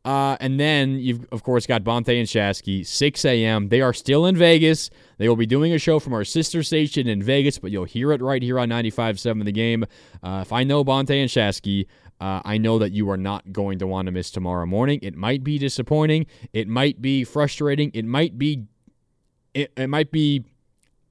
Uh, 0.05 0.37
and 0.39 0.61
then 0.61 0.99
you've, 0.99 1.27
of 1.33 1.43
course, 1.43 1.67
got 1.67 1.83
Bonte 1.83 2.11
and 2.11 2.29
Shasky, 2.29 2.87
6 2.87 3.25
a.m. 3.25 3.69
They 3.69 3.81
are 3.81 3.95
still 3.95 4.27
in 4.27 4.37
Vegas. 4.37 4.91
They 5.17 5.29
will 5.29 5.37
be 5.37 5.47
doing 5.47 5.73
a 5.73 5.79
show 5.79 5.99
from 5.99 6.13
our 6.13 6.25
sister 6.25 6.63
station 6.63 7.09
in 7.09 7.23
Vegas, 7.23 7.59
but 7.59 7.71
you'll 7.71 7.85
hear 7.85 8.13
it 8.13 8.21
right 8.21 8.43
here 8.43 8.59
on 8.59 8.69
95.7 8.69 9.45
The 9.45 9.53
Game. 9.53 9.85
Uh, 10.23 10.41
if 10.43 10.53
I 10.53 10.63
know 10.63 10.85
Bonte 10.85 11.11
and 11.11 11.31
Shasky, 11.31 11.87
uh, 12.21 12.43
I 12.45 12.59
know 12.59 12.79
that 12.79 12.93
you 12.93 13.09
are 13.11 13.17
not 13.17 13.51
going 13.51 13.79
to 13.79 13.87
want 13.87 14.07
to 14.07 14.13
miss 14.13 14.31
tomorrow 14.31 14.67
morning. 14.67 15.01
It 15.03 15.17
might 15.17 15.43
be 15.43 15.59
disappointing. 15.59 16.27
It 16.53 16.69
might 16.69 17.01
be 17.01 17.25
frustrating. 17.25 17.91
It 17.95 18.05
might 18.05 18.37
be, 18.39 18.65
it, 19.55 19.73
it 19.75 19.89
might 19.89 20.11
be, 20.11 20.45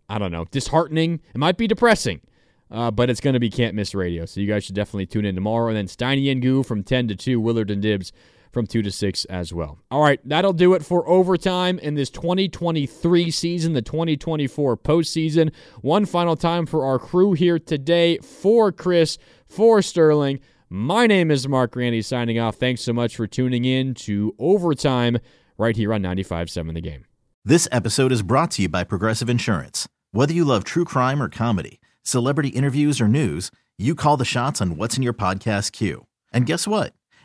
I 0.08 0.20
don't 0.20 0.32
know, 0.32 0.46
disheartening. 0.46 1.20
It 1.34 1.38
might 1.39 1.58
be 1.58 1.66
depressing. 1.66 2.22
Uh, 2.70 2.89
but 2.89 3.10
it's 3.10 3.20
going 3.20 3.36
to 3.36 3.39
be 3.39 3.52
can't 3.52 3.76
miss 3.76 3.94
radio. 3.94 4.26
So 4.26 4.39
you 4.39 4.48
guys 4.48 4.64
should 4.64 4.76
definitely 4.76 5.06
tune 5.06 5.26
in 5.26 5.36
tomorrow. 5.36 5.68
And 5.68 5.78
then 5.78 5.86
Steiny 5.86 6.32
and 6.32 6.41
Goo 6.41 6.64
from 6.64 6.84
10 6.84 7.08
to 7.10 7.16
2, 7.16 7.39
Willard 7.39 7.70
and 7.70 7.82
Dibs 7.82 8.12
from 8.54 8.68
2 8.68 8.84
to 8.84 8.91
6 8.91 9.26
as 9.26 9.51
well. 9.51 9.80
All 9.91 10.01
right, 10.01 10.20
that'll 10.24 10.54
do 10.54 10.76
it 10.76 10.86
for 10.86 11.08
overtime 11.10 11.80
in 11.80 11.95
this 11.95 12.10
2023 12.12 13.32
season, 13.32 13.74
the 13.74 13.82
2024 13.82 14.78
postseason. 14.78 15.51
One 15.82 16.06
final 16.06 16.36
time 16.36 16.66
for 16.68 16.86
our 16.86 16.99
crew 16.99 17.34
here 17.34 17.58
today 17.58 18.20
for 18.20 18.72
Chris, 18.72 19.18
for 19.47 19.82
Sterling. 19.82 20.39
My 20.70 21.08
name 21.08 21.32
is 21.32 21.47
Marc 21.47 21.72
Grandi 21.72 22.01
signing 22.01 22.40
off. 22.40 22.56
Thanks 22.56 22.82
so 22.82 22.94
much 22.94 23.15
for 23.15 23.27
tuning 23.27 23.65
in 23.65 23.94
to 23.95 24.34
Overtime 24.40 25.18
right 25.57 25.76
here 25.76 25.94
on 25.94 26.02
95.7 26.02 26.73
The 26.73 26.82
Game. 26.82 27.06
This 27.44 27.68
episode 27.72 28.11
is 28.11 28.22
brought 28.22 28.52
to 28.52 28.61
you 28.61 28.69
by 28.69 28.84
Progressive 28.84 29.30
Insurance. 29.30 29.88
Whether 30.11 30.34
you 30.34 30.45
love 30.45 30.64
true 30.64 30.86
crime 30.86 31.22
or 31.22 31.27
comedy, 31.27 31.82
celebrity 32.03 32.49
interviews 32.49 33.02
or 33.02 33.07
news, 33.07 33.52
you 33.77 33.95
call 33.95 34.15
the 34.15 34.26
shots 34.26 34.61
on 34.61 34.77
what's 34.77 34.95
in 34.95 35.03
your 35.03 35.14
podcast 35.14 35.72
queue. 35.72 36.06
And 36.32 36.45
guess 36.45 36.68
what? 36.68 36.94